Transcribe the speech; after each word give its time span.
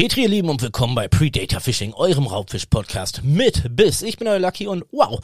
Petri, 0.00 0.22
ihr 0.22 0.28
Lieben, 0.30 0.48
und 0.48 0.62
willkommen 0.62 0.94
bei 0.94 1.08
Predator 1.08 1.60
Fishing, 1.60 1.92
eurem 1.92 2.26
Raubfisch-Podcast 2.26 3.20
mit 3.22 3.76
Biss. 3.76 4.00
Ich 4.00 4.16
bin 4.16 4.28
euer 4.28 4.38
Lucky 4.38 4.66
und 4.66 4.86
wow, 4.92 5.20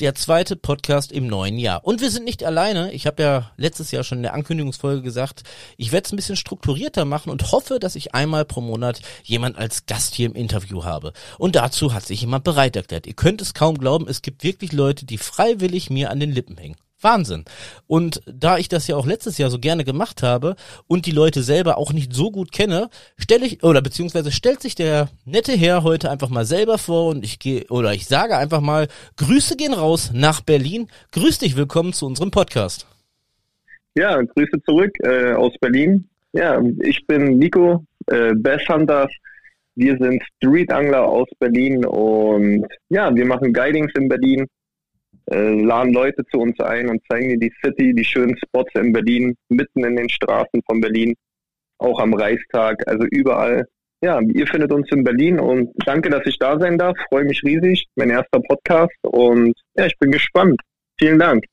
der 0.00 0.14
zweite 0.14 0.54
Podcast 0.54 1.12
im 1.12 1.28
neuen 1.28 1.58
Jahr. 1.58 1.82
Und 1.86 2.02
wir 2.02 2.10
sind 2.10 2.26
nicht 2.26 2.44
alleine. 2.44 2.92
Ich 2.92 3.06
habe 3.06 3.22
ja 3.22 3.50
letztes 3.56 3.90
Jahr 3.90 4.04
schon 4.04 4.18
in 4.18 4.24
der 4.24 4.34
Ankündigungsfolge 4.34 5.00
gesagt, 5.00 5.44
ich 5.78 5.92
werde 5.92 6.04
es 6.04 6.12
ein 6.12 6.16
bisschen 6.16 6.36
strukturierter 6.36 7.06
machen 7.06 7.30
und 7.30 7.52
hoffe, 7.52 7.78
dass 7.78 7.96
ich 7.96 8.14
einmal 8.14 8.44
pro 8.44 8.60
Monat 8.60 9.00
jemand 9.24 9.56
als 9.56 9.86
Gast 9.86 10.14
hier 10.14 10.26
im 10.26 10.34
Interview 10.34 10.84
habe. 10.84 11.14
Und 11.38 11.56
dazu 11.56 11.94
hat 11.94 12.04
sich 12.04 12.20
jemand 12.20 12.44
bereit 12.44 12.76
erklärt. 12.76 13.06
Ihr 13.06 13.14
könnt 13.14 13.40
es 13.40 13.54
kaum 13.54 13.78
glauben, 13.78 14.08
es 14.08 14.20
gibt 14.20 14.44
wirklich 14.44 14.72
Leute, 14.72 15.06
die 15.06 15.16
freiwillig 15.16 15.88
mir 15.88 16.10
an 16.10 16.20
den 16.20 16.32
Lippen 16.32 16.58
hängen. 16.58 16.76
Wahnsinn. 17.00 17.44
Und 17.86 18.20
da 18.26 18.58
ich 18.58 18.68
das 18.68 18.88
ja 18.88 18.96
auch 18.96 19.06
letztes 19.06 19.38
Jahr 19.38 19.50
so 19.50 19.58
gerne 19.58 19.84
gemacht 19.84 20.22
habe 20.22 20.56
und 20.86 21.06
die 21.06 21.12
Leute 21.12 21.42
selber 21.42 21.78
auch 21.78 21.92
nicht 21.92 22.12
so 22.12 22.30
gut 22.30 22.50
kenne, 22.52 22.90
stelle 23.16 23.46
ich 23.46 23.62
oder 23.62 23.82
beziehungsweise 23.82 24.32
stellt 24.32 24.60
sich 24.60 24.74
der 24.74 25.08
nette 25.24 25.52
Herr 25.52 25.84
heute 25.84 26.10
einfach 26.10 26.28
mal 26.28 26.44
selber 26.44 26.78
vor 26.78 27.10
und 27.10 27.24
ich 27.24 27.38
gehe 27.38 27.64
oder 27.68 27.92
ich 27.94 28.06
sage 28.06 28.36
einfach 28.36 28.60
mal 28.60 28.88
Grüße 29.16 29.56
gehen 29.56 29.74
raus 29.74 30.10
nach 30.12 30.40
Berlin. 30.40 30.88
Grüß 31.12 31.38
dich, 31.38 31.56
willkommen 31.56 31.92
zu 31.92 32.06
unserem 32.06 32.30
Podcast. 32.30 32.86
Ja, 33.94 34.20
Grüße 34.20 34.60
zurück 34.64 34.90
äh, 35.04 35.32
aus 35.32 35.52
Berlin. 35.60 36.08
Ja, 36.32 36.60
ich 36.80 37.06
bin 37.06 37.38
Nico, 37.38 37.84
äh, 38.06 38.34
Bass 38.34 38.62
Hunters. 38.68 39.10
Wir 39.76 39.96
sind 39.98 40.22
Street 40.36 40.72
Angler 40.72 41.04
aus 41.04 41.28
Berlin 41.38 41.84
und 41.84 42.66
ja, 42.88 43.14
wir 43.14 43.24
machen 43.24 43.52
Guidings 43.52 43.92
in 43.96 44.08
Berlin 44.08 44.46
äh, 45.30 45.62
laden 45.62 45.92
Leute 45.92 46.24
zu 46.30 46.38
uns 46.38 46.58
ein 46.60 46.88
und 46.88 47.02
zeigen 47.10 47.28
dir 47.28 47.38
die 47.38 47.52
City, 47.62 47.94
die 47.94 48.04
schönen 48.04 48.36
Spots 48.38 48.70
in 48.74 48.92
Berlin, 48.92 49.36
mitten 49.48 49.84
in 49.84 49.96
den 49.96 50.08
Straßen 50.08 50.62
von 50.66 50.80
Berlin, 50.80 51.14
auch 51.78 52.00
am 52.00 52.14
Reichstag, 52.14 52.76
also 52.86 53.06
überall. 53.10 53.66
Ja, 54.00 54.20
ihr 54.20 54.46
findet 54.46 54.72
uns 54.72 54.90
in 54.92 55.02
Berlin 55.02 55.40
und 55.40 55.70
danke, 55.84 56.08
dass 56.08 56.24
ich 56.24 56.38
da 56.38 56.58
sein 56.58 56.78
darf. 56.78 56.96
Freue 57.08 57.24
mich 57.24 57.42
riesig. 57.42 57.86
Mein 57.96 58.10
erster 58.10 58.40
Podcast 58.40 58.96
und 59.02 59.54
ja, 59.74 59.86
ich 59.86 59.98
bin 59.98 60.12
gespannt. 60.12 60.60
Vielen 60.98 61.18
Dank. 61.18 61.44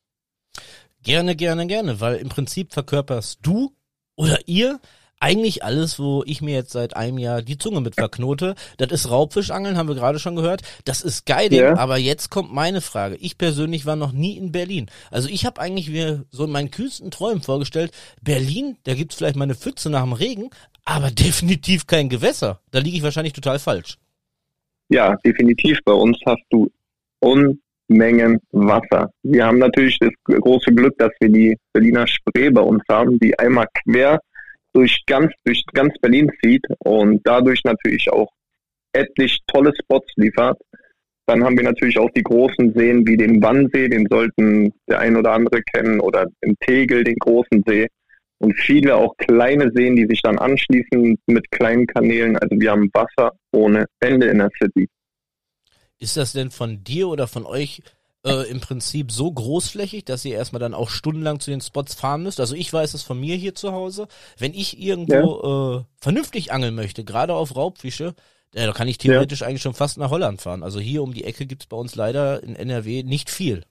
Gerne, 1.02 1.34
gerne, 1.36 1.66
gerne, 1.66 2.00
weil 2.00 2.16
im 2.16 2.28
Prinzip 2.28 2.72
verkörperst 2.72 3.40
du 3.42 3.72
oder 4.16 4.38
ihr 4.46 4.80
eigentlich 5.20 5.64
alles, 5.64 5.98
wo 5.98 6.22
ich 6.26 6.42
mir 6.42 6.54
jetzt 6.54 6.72
seit 6.72 6.96
einem 6.96 7.18
Jahr 7.18 7.42
die 7.42 7.58
Zunge 7.58 7.80
mit 7.80 7.94
verknote. 7.94 8.54
Das 8.76 8.92
ist 8.92 9.10
Raubfischangeln, 9.10 9.76
haben 9.76 9.88
wir 9.88 9.94
gerade 9.94 10.18
schon 10.18 10.36
gehört. 10.36 10.62
Das 10.84 11.00
ist 11.00 11.26
Guiding, 11.26 11.60
ja. 11.60 11.76
aber 11.76 11.96
jetzt 11.96 12.30
kommt 12.30 12.52
meine 12.52 12.80
Frage. 12.80 13.16
Ich 13.16 13.38
persönlich 13.38 13.86
war 13.86 13.96
noch 13.96 14.12
nie 14.12 14.36
in 14.36 14.52
Berlin. 14.52 14.90
Also 15.10 15.28
ich 15.28 15.46
habe 15.46 15.60
eigentlich 15.60 15.90
mir 15.90 16.24
so 16.30 16.44
in 16.44 16.50
meinen 16.50 16.70
kühlsten 16.70 17.10
Träumen 17.10 17.42
vorgestellt, 17.42 17.92
Berlin, 18.22 18.76
da 18.84 18.94
gibt's 18.94 19.16
vielleicht 19.16 19.36
mal 19.36 19.44
eine 19.44 19.54
Pfütze 19.54 19.90
nach 19.90 20.02
dem 20.02 20.12
Regen, 20.12 20.50
aber 20.84 21.10
definitiv 21.10 21.86
kein 21.86 22.08
Gewässer. 22.08 22.60
Da 22.70 22.78
liege 22.78 22.96
ich 22.96 23.02
wahrscheinlich 23.02 23.32
total 23.32 23.58
falsch. 23.58 23.98
Ja, 24.88 25.16
definitiv. 25.24 25.78
Bei 25.84 25.92
uns 25.92 26.18
hast 26.26 26.44
du 26.50 26.70
Unmengen 27.20 28.38
Wasser. 28.52 29.10
Wir 29.22 29.46
haben 29.46 29.58
natürlich 29.58 29.98
das 29.98 30.12
große 30.24 30.72
Glück, 30.72 30.96
dass 30.98 31.10
wir 31.18 31.28
die 31.28 31.56
Berliner 31.72 32.06
Spree 32.06 32.50
bei 32.50 32.60
uns 32.60 32.82
haben, 32.88 33.18
die 33.18 33.36
einmal 33.38 33.66
quer 33.82 34.20
durch 34.76 35.04
ganz, 35.06 35.32
durch 35.44 35.64
ganz 35.72 35.94
Berlin 36.02 36.30
zieht 36.42 36.62
und 36.80 37.22
dadurch 37.24 37.64
natürlich 37.64 38.12
auch 38.12 38.30
etlich 38.92 39.38
tolle 39.46 39.72
Spots 39.74 40.12
liefert. 40.16 40.60
Dann 41.26 41.42
haben 41.42 41.56
wir 41.56 41.64
natürlich 41.64 41.98
auch 41.98 42.10
die 42.10 42.22
großen 42.22 42.74
Seen 42.74 43.06
wie 43.06 43.16
den 43.16 43.42
Wannsee, 43.42 43.88
den 43.88 44.06
sollten 44.10 44.74
der 44.86 44.98
ein 44.98 45.16
oder 45.16 45.32
andere 45.32 45.62
kennen, 45.62 45.98
oder 45.98 46.26
den 46.44 46.56
Tegel, 46.60 47.04
den 47.04 47.16
großen 47.16 47.64
See. 47.66 47.88
Und 48.38 48.54
viele 48.54 48.96
auch 48.96 49.16
kleine 49.16 49.72
Seen, 49.74 49.96
die 49.96 50.06
sich 50.06 50.20
dann 50.20 50.38
anschließen 50.38 51.18
mit 51.26 51.50
kleinen 51.50 51.86
Kanälen. 51.86 52.36
Also 52.36 52.60
wir 52.60 52.70
haben 52.70 52.90
Wasser 52.92 53.32
ohne 53.52 53.86
Ende 54.00 54.26
in 54.26 54.38
der 54.38 54.50
City. 54.62 54.86
Ist 55.98 56.18
das 56.18 56.34
denn 56.34 56.50
von 56.50 56.84
dir 56.84 57.08
oder 57.08 57.26
von 57.26 57.46
euch 57.46 57.80
äh, 58.26 58.50
im 58.50 58.60
Prinzip 58.60 59.12
so 59.12 59.30
großflächig, 59.30 60.04
dass 60.04 60.24
ihr 60.24 60.34
erstmal 60.34 60.60
dann 60.60 60.74
auch 60.74 60.90
stundenlang 60.90 61.40
zu 61.40 61.50
den 61.50 61.60
Spots 61.60 61.94
fahren 61.94 62.22
müsst. 62.22 62.40
Also 62.40 62.54
ich 62.54 62.72
weiß 62.72 62.94
es 62.94 63.02
von 63.02 63.18
mir 63.18 63.36
hier 63.36 63.54
zu 63.54 63.72
Hause. 63.72 64.08
Wenn 64.38 64.52
ich 64.52 64.80
irgendwo 64.80 65.14
ja. 65.14 65.78
äh, 65.78 65.84
vernünftig 66.00 66.52
angeln 66.52 66.74
möchte, 66.74 67.04
gerade 67.04 67.34
auf 67.34 67.56
Raubfische, 67.56 68.14
äh, 68.54 68.66
da 68.66 68.72
kann 68.72 68.88
ich 68.88 68.98
theoretisch 68.98 69.40
ja. 69.40 69.46
eigentlich 69.46 69.62
schon 69.62 69.74
fast 69.74 69.98
nach 69.98 70.10
Holland 70.10 70.40
fahren. 70.40 70.62
Also 70.62 70.80
hier 70.80 71.02
um 71.02 71.14
die 71.14 71.24
Ecke 71.24 71.46
gibt 71.46 71.62
es 71.62 71.68
bei 71.68 71.76
uns 71.76 71.94
leider 71.94 72.42
in 72.42 72.56
NRW 72.56 73.02
nicht 73.02 73.30
viel. 73.30 73.62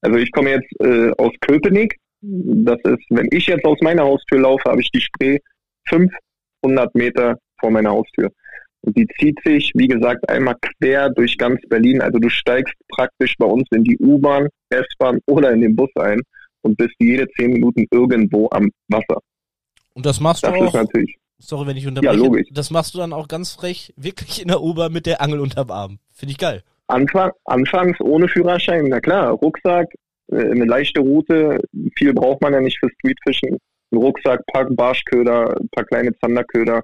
Also 0.00 0.18
ich 0.18 0.30
komme 0.32 0.50
jetzt 0.50 0.70
äh, 0.80 1.10
aus 1.18 1.32
Köpenick. 1.40 1.98
Das 2.20 2.78
ist, 2.84 3.04
wenn 3.10 3.28
ich 3.32 3.46
jetzt 3.46 3.64
aus 3.64 3.78
meiner 3.80 4.04
Haustür 4.04 4.40
laufe, 4.40 4.70
habe 4.70 4.80
ich 4.80 4.90
die 4.90 5.00
Spree 5.00 5.38
500 5.88 6.94
Meter 6.94 7.38
vor 7.60 7.70
meiner 7.70 7.90
Haustür. 7.90 8.30
Und 8.84 8.98
die 8.98 9.06
zieht 9.18 9.38
sich, 9.44 9.72
wie 9.74 9.88
gesagt, 9.88 10.28
einmal 10.28 10.56
quer 10.60 11.08
durch 11.08 11.38
ganz 11.38 11.58
Berlin. 11.68 12.02
Also 12.02 12.18
du 12.18 12.28
steigst 12.28 12.74
praktisch 12.88 13.34
bei 13.38 13.46
uns 13.46 13.66
in 13.70 13.82
die 13.82 13.96
U-Bahn, 13.98 14.48
S-Bahn 14.68 15.20
oder 15.26 15.52
in 15.52 15.62
den 15.62 15.74
Bus 15.74 15.88
ein 15.96 16.20
und 16.60 16.76
bist 16.76 16.94
jede 16.98 17.26
zehn 17.30 17.52
Minuten 17.52 17.86
irgendwo 17.90 18.48
am 18.50 18.70
Wasser. 18.88 19.20
Und 19.94 20.04
das 20.04 20.20
machst 20.20 20.44
das 20.44 20.52
du 20.52 20.58
auch? 20.58 20.66
Ist 20.66 20.74
natürlich. 20.74 21.16
Sorry, 21.38 21.66
wenn 21.66 21.76
ich 21.78 21.86
unterbreche. 21.86 22.14
Ja, 22.14 22.22
logisch. 22.22 22.48
Das 22.52 22.70
machst 22.70 22.94
du 22.94 22.98
dann 22.98 23.14
auch 23.14 23.26
ganz 23.26 23.52
frech, 23.52 23.94
wirklich 23.96 24.42
in 24.42 24.48
der 24.48 24.62
U-Bahn 24.62 24.92
mit 24.92 25.06
der 25.06 25.22
Angel 25.22 25.40
unterm 25.40 25.70
Arm. 25.70 25.98
Finde 26.12 26.32
ich 26.32 26.38
geil. 26.38 26.62
Anfang, 26.88 27.30
anfangs 27.46 27.98
ohne 28.00 28.28
Führerschein, 28.28 28.84
na 28.88 29.00
klar, 29.00 29.30
Rucksack, 29.30 29.88
äh, 30.30 30.36
eine 30.36 30.66
leichte 30.66 31.00
Route, 31.00 31.58
viel 31.96 32.12
braucht 32.12 32.42
man 32.42 32.52
ja 32.52 32.60
nicht 32.60 32.78
für 32.78 32.90
Streetfischen. 32.90 33.56
Ein 33.90 33.98
Rucksack, 33.98 34.44
paar 34.52 34.66
Barschköder, 34.68 35.56
ein 35.58 35.68
paar 35.70 35.84
kleine 35.84 36.14
Zanderköder 36.18 36.82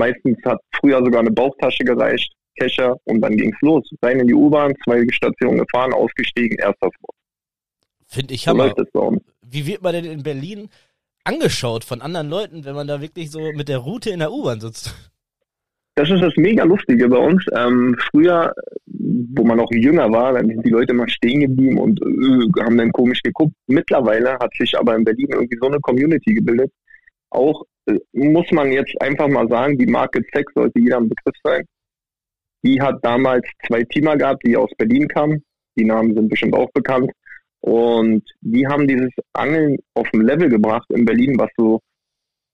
Meistens 0.00 0.38
hat 0.46 0.58
früher 0.80 0.98
sogar 1.04 1.20
eine 1.20 1.30
Bauchtasche 1.30 1.84
gereicht, 1.84 2.32
Kescher 2.58 2.96
und 3.04 3.20
dann 3.20 3.36
ging's 3.36 3.60
los. 3.60 3.86
Rein 4.02 4.18
in 4.18 4.28
die 4.28 4.34
U-Bahn, 4.34 4.74
zwei 4.82 5.04
Stationen 5.10 5.58
gefahren, 5.58 5.92
ausgestiegen, 5.92 6.56
erster 6.58 6.88
Spot. 6.94 7.12
Finde 8.06 8.32
ich 8.32 8.48
hammer. 8.48 8.74
So 8.94 9.18
Wie 9.46 9.66
wird 9.66 9.82
man 9.82 9.92
denn 9.92 10.06
in 10.06 10.22
Berlin 10.22 10.70
angeschaut 11.24 11.84
von 11.84 12.00
anderen 12.00 12.30
Leuten, 12.30 12.64
wenn 12.64 12.74
man 12.74 12.86
da 12.86 13.02
wirklich 13.02 13.30
so 13.30 13.52
mit 13.52 13.68
der 13.68 13.76
Route 13.78 14.08
in 14.08 14.20
der 14.20 14.32
U-Bahn 14.32 14.60
sitzt? 14.60 14.94
Das 15.96 16.08
ist 16.08 16.22
das 16.22 16.32
mega 16.36 16.64
Lustige 16.64 17.06
bei 17.08 17.18
uns. 17.18 17.44
Ähm, 17.54 17.94
früher, 18.10 18.54
wo 18.86 19.44
man 19.44 19.58
noch 19.58 19.70
jünger 19.70 20.10
war, 20.10 20.32
dann 20.32 20.46
sind 20.46 20.64
die 20.64 20.70
Leute 20.70 20.92
immer 20.94 21.08
stehen 21.10 21.40
geblieben 21.40 21.78
und 21.78 22.00
äh, 22.00 22.62
haben 22.62 22.78
dann 22.78 22.90
komisch 22.92 23.20
geguckt. 23.22 23.52
Mittlerweile 23.66 24.38
hat 24.38 24.50
sich 24.58 24.78
aber 24.78 24.96
in 24.96 25.04
Berlin 25.04 25.28
irgendwie 25.30 25.58
so 25.60 25.66
eine 25.66 25.78
Community 25.80 26.32
gebildet, 26.32 26.72
auch 27.30 27.64
äh, 27.86 27.98
muss 28.12 28.50
man 28.50 28.72
jetzt 28.72 29.00
einfach 29.00 29.28
mal 29.28 29.48
sagen, 29.48 29.78
die 29.78 29.86
Marke 29.86 30.22
Zeck 30.32 30.50
sollte 30.54 30.78
jeder 30.78 30.98
ein 30.98 31.08
Begriff 31.08 31.36
sein. 31.42 31.64
Die 32.62 32.80
hat 32.80 32.98
damals 33.02 33.46
zwei 33.66 33.84
Teamer 33.84 34.16
gehabt, 34.16 34.42
die 34.44 34.56
aus 34.56 34.70
Berlin 34.76 35.08
kamen. 35.08 35.42
Die 35.76 35.84
Namen 35.84 36.14
sind 36.14 36.28
bestimmt 36.28 36.54
auch 36.54 36.70
bekannt. 36.72 37.10
Und 37.60 38.22
die 38.40 38.66
haben 38.66 38.86
dieses 38.86 39.10
Angeln 39.32 39.76
auf 39.94 40.08
ein 40.12 40.22
Level 40.22 40.48
gebracht 40.48 40.86
in 40.90 41.04
Berlin, 41.04 41.38
was 41.38 41.50
so 41.56 41.80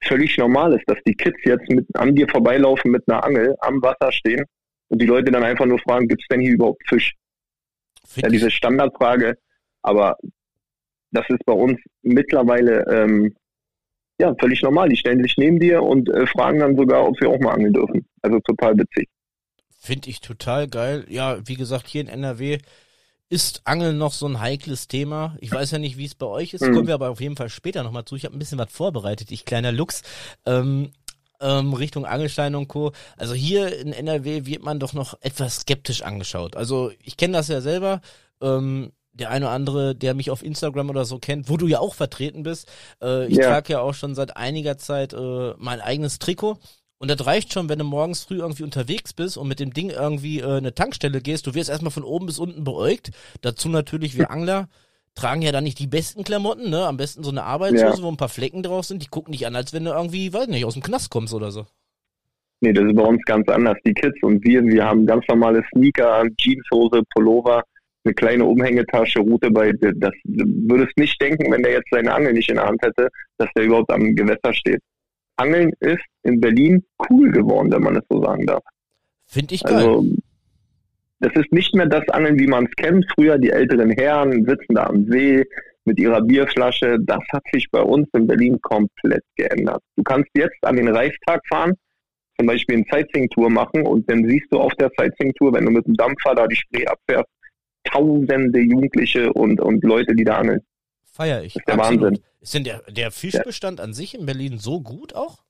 völlig 0.02 0.36
normal 0.38 0.74
ist, 0.74 0.84
dass 0.86 0.98
die 1.06 1.14
Kids 1.14 1.38
jetzt 1.44 1.68
mit 1.70 1.86
an 1.94 2.14
dir 2.14 2.28
vorbeilaufen 2.28 2.90
mit 2.90 3.02
einer 3.08 3.24
Angel 3.24 3.56
am 3.60 3.82
Wasser 3.82 4.12
stehen 4.12 4.44
und 4.88 5.00
die 5.00 5.06
Leute 5.06 5.32
dann 5.32 5.44
einfach 5.44 5.66
nur 5.66 5.78
fragen, 5.78 6.08
gibt 6.08 6.22
es 6.22 6.28
denn 6.28 6.40
hier 6.40 6.54
überhaupt 6.54 6.82
Fisch? 6.88 7.14
Ja, 8.16 8.28
diese 8.28 8.50
Standardfrage, 8.50 9.36
aber 9.82 10.16
das 11.10 11.28
ist 11.28 11.44
bei 11.44 11.52
uns 11.52 11.80
mittlerweile 12.02 12.84
ähm, 12.88 13.34
ja, 14.18 14.34
völlig 14.38 14.62
normal. 14.62 14.88
Die 14.88 14.96
stellen 14.96 15.22
sich 15.22 15.36
neben 15.36 15.60
dir 15.60 15.82
und 15.82 16.08
äh, 16.08 16.26
fragen 16.26 16.60
dann 16.60 16.76
sogar, 16.76 17.06
ob 17.06 17.20
wir 17.20 17.30
auch 17.30 17.38
mal 17.38 17.52
angeln 17.52 17.74
dürfen. 17.74 18.06
Also 18.22 18.40
total 18.40 18.76
witzig. 18.78 19.08
Finde 19.78 20.08
ich 20.08 20.20
total 20.20 20.68
geil. 20.68 21.04
Ja, 21.08 21.38
wie 21.46 21.54
gesagt, 21.54 21.86
hier 21.86 22.00
in 22.00 22.08
NRW 22.08 22.58
ist 23.28 23.62
Angeln 23.64 23.98
noch 23.98 24.12
so 24.12 24.26
ein 24.26 24.40
heikles 24.40 24.88
Thema. 24.88 25.36
Ich 25.40 25.52
weiß 25.52 25.72
ja 25.72 25.78
nicht, 25.78 25.96
wie 25.98 26.04
es 26.04 26.14
bei 26.14 26.26
euch 26.26 26.54
ist. 26.54 26.62
Mhm. 26.62 26.74
Kommen 26.74 26.86
wir 26.86 26.94
aber 26.94 27.10
auf 27.10 27.20
jeden 27.20 27.36
Fall 27.36 27.48
später 27.50 27.82
nochmal 27.82 28.04
zu. 28.04 28.16
Ich 28.16 28.24
habe 28.24 28.36
ein 28.36 28.38
bisschen 28.38 28.58
was 28.58 28.72
vorbereitet, 28.72 29.30
ich 29.32 29.44
kleiner 29.44 29.72
Lux. 29.72 30.02
Ähm, 30.44 30.90
ähm, 31.40 31.74
Richtung 31.74 32.06
Angelstein 32.06 32.54
und 32.54 32.68
Co. 32.68 32.92
Also 33.16 33.34
hier 33.34 33.78
in 33.78 33.92
NRW 33.92 34.46
wird 34.46 34.62
man 34.62 34.78
doch 34.78 34.92
noch 34.92 35.14
etwas 35.20 35.60
skeptisch 35.60 36.02
angeschaut. 36.02 36.56
Also 36.56 36.90
ich 37.02 37.16
kenne 37.16 37.34
das 37.34 37.48
ja 37.48 37.60
selber. 37.60 38.00
Ähm, 38.40 38.92
der 39.18 39.30
eine 39.30 39.46
oder 39.46 39.54
andere, 39.54 39.94
der 39.94 40.14
mich 40.14 40.30
auf 40.30 40.42
Instagram 40.42 40.90
oder 40.90 41.04
so 41.04 41.18
kennt, 41.18 41.48
wo 41.48 41.56
du 41.56 41.66
ja 41.66 41.80
auch 41.80 41.94
vertreten 41.94 42.42
bist. 42.42 42.70
Äh, 43.02 43.26
ich 43.26 43.38
ja. 43.38 43.48
trage 43.48 43.74
ja 43.74 43.80
auch 43.80 43.94
schon 43.94 44.14
seit 44.14 44.36
einiger 44.36 44.78
Zeit 44.78 45.12
äh, 45.12 45.54
mein 45.58 45.80
eigenes 45.80 46.18
Trikot. 46.18 46.58
Und 46.98 47.10
das 47.10 47.26
reicht 47.26 47.52
schon, 47.52 47.68
wenn 47.68 47.78
du 47.78 47.84
morgens 47.84 48.24
früh 48.24 48.38
irgendwie 48.38 48.62
unterwegs 48.62 49.12
bist 49.12 49.36
und 49.36 49.48
mit 49.48 49.60
dem 49.60 49.72
Ding 49.72 49.90
irgendwie 49.90 50.40
äh, 50.40 50.56
eine 50.56 50.74
Tankstelle 50.74 51.20
gehst. 51.20 51.46
Du 51.46 51.54
wirst 51.54 51.68
erstmal 51.68 51.90
von 51.90 52.04
oben 52.04 52.26
bis 52.26 52.38
unten 52.38 52.64
beäugt. 52.64 53.10
Dazu 53.42 53.68
natürlich 53.68 54.16
wir 54.16 54.30
Angler 54.30 54.68
tragen 55.14 55.42
ja 55.42 55.52
dann 55.52 55.64
nicht 55.64 55.78
die 55.78 55.86
besten 55.86 56.24
Klamotten, 56.24 56.68
ne? 56.68 56.86
Am 56.86 56.98
besten 56.98 57.24
so 57.24 57.30
eine 57.30 57.42
Arbeitshose, 57.42 57.98
ja. 57.98 58.02
wo 58.02 58.08
ein 58.08 58.18
paar 58.18 58.28
Flecken 58.28 58.62
drauf 58.62 58.84
sind. 58.84 59.02
Die 59.02 59.08
gucken 59.08 59.32
dich 59.32 59.46
an, 59.46 59.56
als 59.56 59.72
wenn 59.72 59.84
du 59.84 59.92
irgendwie, 59.92 60.32
weiß 60.32 60.46
nicht, 60.48 60.64
aus 60.64 60.74
dem 60.74 60.82
Knast 60.82 61.10
kommst 61.10 61.32
oder 61.32 61.50
so. 61.50 61.66
Nee, 62.60 62.72
das 62.72 62.84
ist 62.84 62.94
bei 62.94 63.02
uns 63.02 63.22
ganz 63.24 63.48
anders. 63.48 63.76
Die 63.86 63.94
Kids 63.94 64.16
und 64.22 64.44
wir, 64.44 64.62
wir 64.64 64.84
haben 64.84 65.06
ganz 65.06 65.24
normale 65.28 65.62
Sneaker, 65.72 66.24
Jeanshose, 66.38 67.02
Pullover 67.14 67.62
eine 68.06 68.14
kleine 68.14 68.44
Umhängetasche, 68.44 69.20
Route 69.20 69.50
bei, 69.50 69.72
das 69.72 70.12
würdest 70.24 70.96
nicht 70.96 71.20
denken, 71.20 71.52
wenn 71.52 71.62
der 71.62 71.72
jetzt 71.72 71.88
seine 71.90 72.14
Angel 72.14 72.32
nicht 72.32 72.48
in 72.48 72.56
der 72.56 72.66
Hand 72.66 72.80
hätte, 72.82 73.08
dass 73.38 73.48
der 73.56 73.64
überhaupt 73.64 73.90
am 73.90 74.14
Gewässer 74.14 74.54
steht. 74.54 74.80
Angeln 75.36 75.72
ist 75.80 76.04
in 76.22 76.40
Berlin 76.40 76.82
cool 77.10 77.30
geworden, 77.30 77.70
wenn 77.72 77.82
man 77.82 77.96
es 77.96 78.04
so 78.08 78.22
sagen 78.22 78.46
darf. 78.46 78.62
Finde 79.26 79.54
ich 79.54 79.62
geil. 79.62 79.74
Also, 79.74 80.06
das 81.20 81.32
ist 81.34 81.52
nicht 81.52 81.74
mehr 81.74 81.86
das 81.86 82.08
Angeln, 82.10 82.38
wie 82.38 82.46
man 82.46 82.66
es 82.66 82.72
kennt. 82.76 83.06
Früher 83.14 83.38
die 83.38 83.50
älteren 83.50 83.90
Herren 83.90 84.44
sitzen 84.46 84.74
da 84.74 84.84
am 84.84 85.06
See 85.10 85.44
mit 85.84 85.98
ihrer 85.98 86.20
Bierflasche. 86.20 86.98
Das 87.00 87.22
hat 87.32 87.42
sich 87.52 87.66
bei 87.70 87.80
uns 87.80 88.08
in 88.14 88.26
Berlin 88.26 88.58
komplett 88.60 89.24
geändert. 89.36 89.82
Du 89.96 90.02
kannst 90.02 90.30
jetzt 90.34 90.62
an 90.62 90.76
den 90.76 90.88
Reichstag 90.88 91.40
fahren, 91.48 91.74
zum 92.38 92.46
Beispiel 92.46 92.76
eine 92.76 92.84
Sightseeing-Tour 92.90 93.50
machen 93.50 93.86
und 93.86 94.10
dann 94.10 94.26
siehst 94.28 94.46
du 94.50 94.58
auf 94.58 94.72
der 94.74 94.90
Sightseeing-Tour, 94.98 95.54
wenn 95.54 95.64
du 95.64 95.70
mit 95.70 95.86
dem 95.86 95.94
Dampfer 95.94 96.34
da 96.34 96.46
die 96.46 96.56
Spree 96.56 96.86
abfährst, 96.86 97.30
tausende 97.92 98.60
Jugendliche 98.60 99.32
und, 99.32 99.60
und 99.60 99.82
Leute, 99.84 100.14
die 100.14 100.24
da 100.24 100.38
angeln. 100.38 100.60
Feier 101.04 101.42
ich. 101.42 101.54
Das 101.54 101.62
ist 101.62 101.68
der 101.68 101.74
Absolut. 101.78 102.02
Wahnsinn. 102.02 102.24
Ist 102.40 102.54
denn 102.54 102.64
der, 102.64 102.82
der 102.88 103.10
Fischbestand 103.10 103.78
ja. 103.78 103.84
an 103.84 103.92
sich 103.92 104.14
in 104.14 104.26
Berlin 104.26 104.58
so 104.58 104.80
gut 104.80 105.14
auch? 105.14 105.42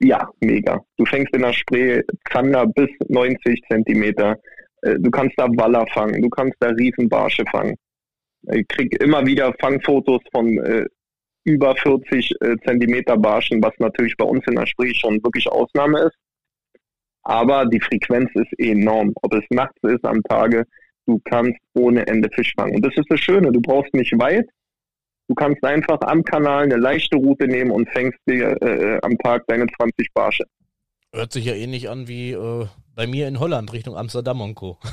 Ja, 0.00 0.28
mega. 0.40 0.84
Du 0.96 1.04
fängst 1.04 1.34
in 1.34 1.42
der 1.42 1.52
Spree 1.52 2.02
Zander 2.30 2.66
bis 2.66 2.88
90 3.08 3.62
Zentimeter. 3.70 4.38
Äh, 4.82 4.96
du 4.98 5.10
kannst 5.10 5.34
da 5.36 5.46
Waller 5.56 5.86
fangen, 5.92 6.22
du 6.22 6.28
kannst 6.28 6.56
da 6.60 6.68
Riesenbarsche 6.68 7.44
fangen. 7.50 7.76
Ich 8.52 8.66
krieg 8.68 9.00
immer 9.02 9.24
wieder 9.26 9.54
Fangfotos 9.60 10.20
von 10.32 10.58
äh, 10.58 10.84
über 11.44 11.74
40 11.76 12.30
äh, 12.40 12.56
Zentimeter 12.66 13.16
Barschen, 13.16 13.62
was 13.62 13.72
natürlich 13.78 14.16
bei 14.16 14.24
uns 14.24 14.44
in 14.46 14.56
der 14.56 14.66
Spree 14.66 14.94
schon 14.94 15.22
wirklich 15.22 15.48
Ausnahme 15.48 16.00
ist. 16.00 16.16
Aber 17.22 17.64
die 17.66 17.80
Frequenz 17.80 18.30
ist 18.34 18.52
enorm. 18.58 19.12
Ob 19.22 19.32
es 19.34 19.44
nachts 19.50 19.78
ist, 19.82 20.04
am 20.04 20.22
Tage, 20.22 20.64
du 21.06 21.20
kannst 21.24 21.58
ohne 21.74 22.06
Ende 22.06 22.28
Fisch 22.32 22.52
fangen. 22.56 22.76
Und 22.76 22.84
das 22.84 22.94
ist 22.96 23.06
das 23.08 23.20
Schöne, 23.20 23.52
du 23.52 23.60
brauchst 23.60 23.94
nicht 23.94 24.12
weit. 24.18 24.48
Du 25.28 25.34
kannst 25.34 25.64
einfach 25.64 25.98
am 26.02 26.22
Kanal 26.22 26.64
eine 26.64 26.76
leichte 26.76 27.16
Route 27.16 27.46
nehmen 27.46 27.70
und 27.70 27.88
fängst 27.90 28.18
dir 28.28 28.60
äh, 28.62 28.98
am 29.02 29.16
Tag 29.18 29.44
deine 29.46 29.66
20 29.66 30.12
Barsche. 30.12 30.44
Hört 31.14 31.32
sich 31.32 31.46
ja 31.46 31.54
ähnlich 31.54 31.88
an 31.88 32.08
wie 32.08 32.32
äh, 32.32 32.66
bei 32.94 33.06
mir 33.06 33.28
in 33.28 33.40
Holland 33.40 33.72
Richtung 33.72 33.96
Amsterdam 33.96 34.40
und 34.40 34.54
Co. 34.54 34.78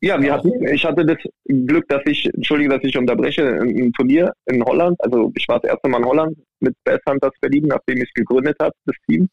Ja, 0.00 0.20
wir 0.22 0.32
hatten, 0.32 0.66
ich 0.66 0.84
hatte 0.84 1.04
das 1.04 1.18
Glück, 1.44 1.86
dass 1.88 2.02
ich, 2.06 2.26
entschuldige, 2.32 2.70
dass 2.70 2.84
ich 2.84 2.96
unterbreche, 2.96 3.60
ein 3.60 3.92
Turnier 3.92 4.32
in 4.46 4.64
Holland, 4.64 4.96
also 5.00 5.32
ich 5.34 5.46
war 5.48 5.60
das 5.60 5.70
erste 5.70 5.88
Mal 5.88 5.98
in 5.98 6.04
Holland 6.06 6.38
mit 6.60 6.74
Best 6.84 7.02
Hunters 7.08 7.34
Berlin, 7.40 7.66
nachdem 7.66 7.98
ich 7.98 8.04
es 8.04 8.14
gegründet 8.14 8.56
habe, 8.60 8.72
das 8.86 8.96
Team. 9.06 9.28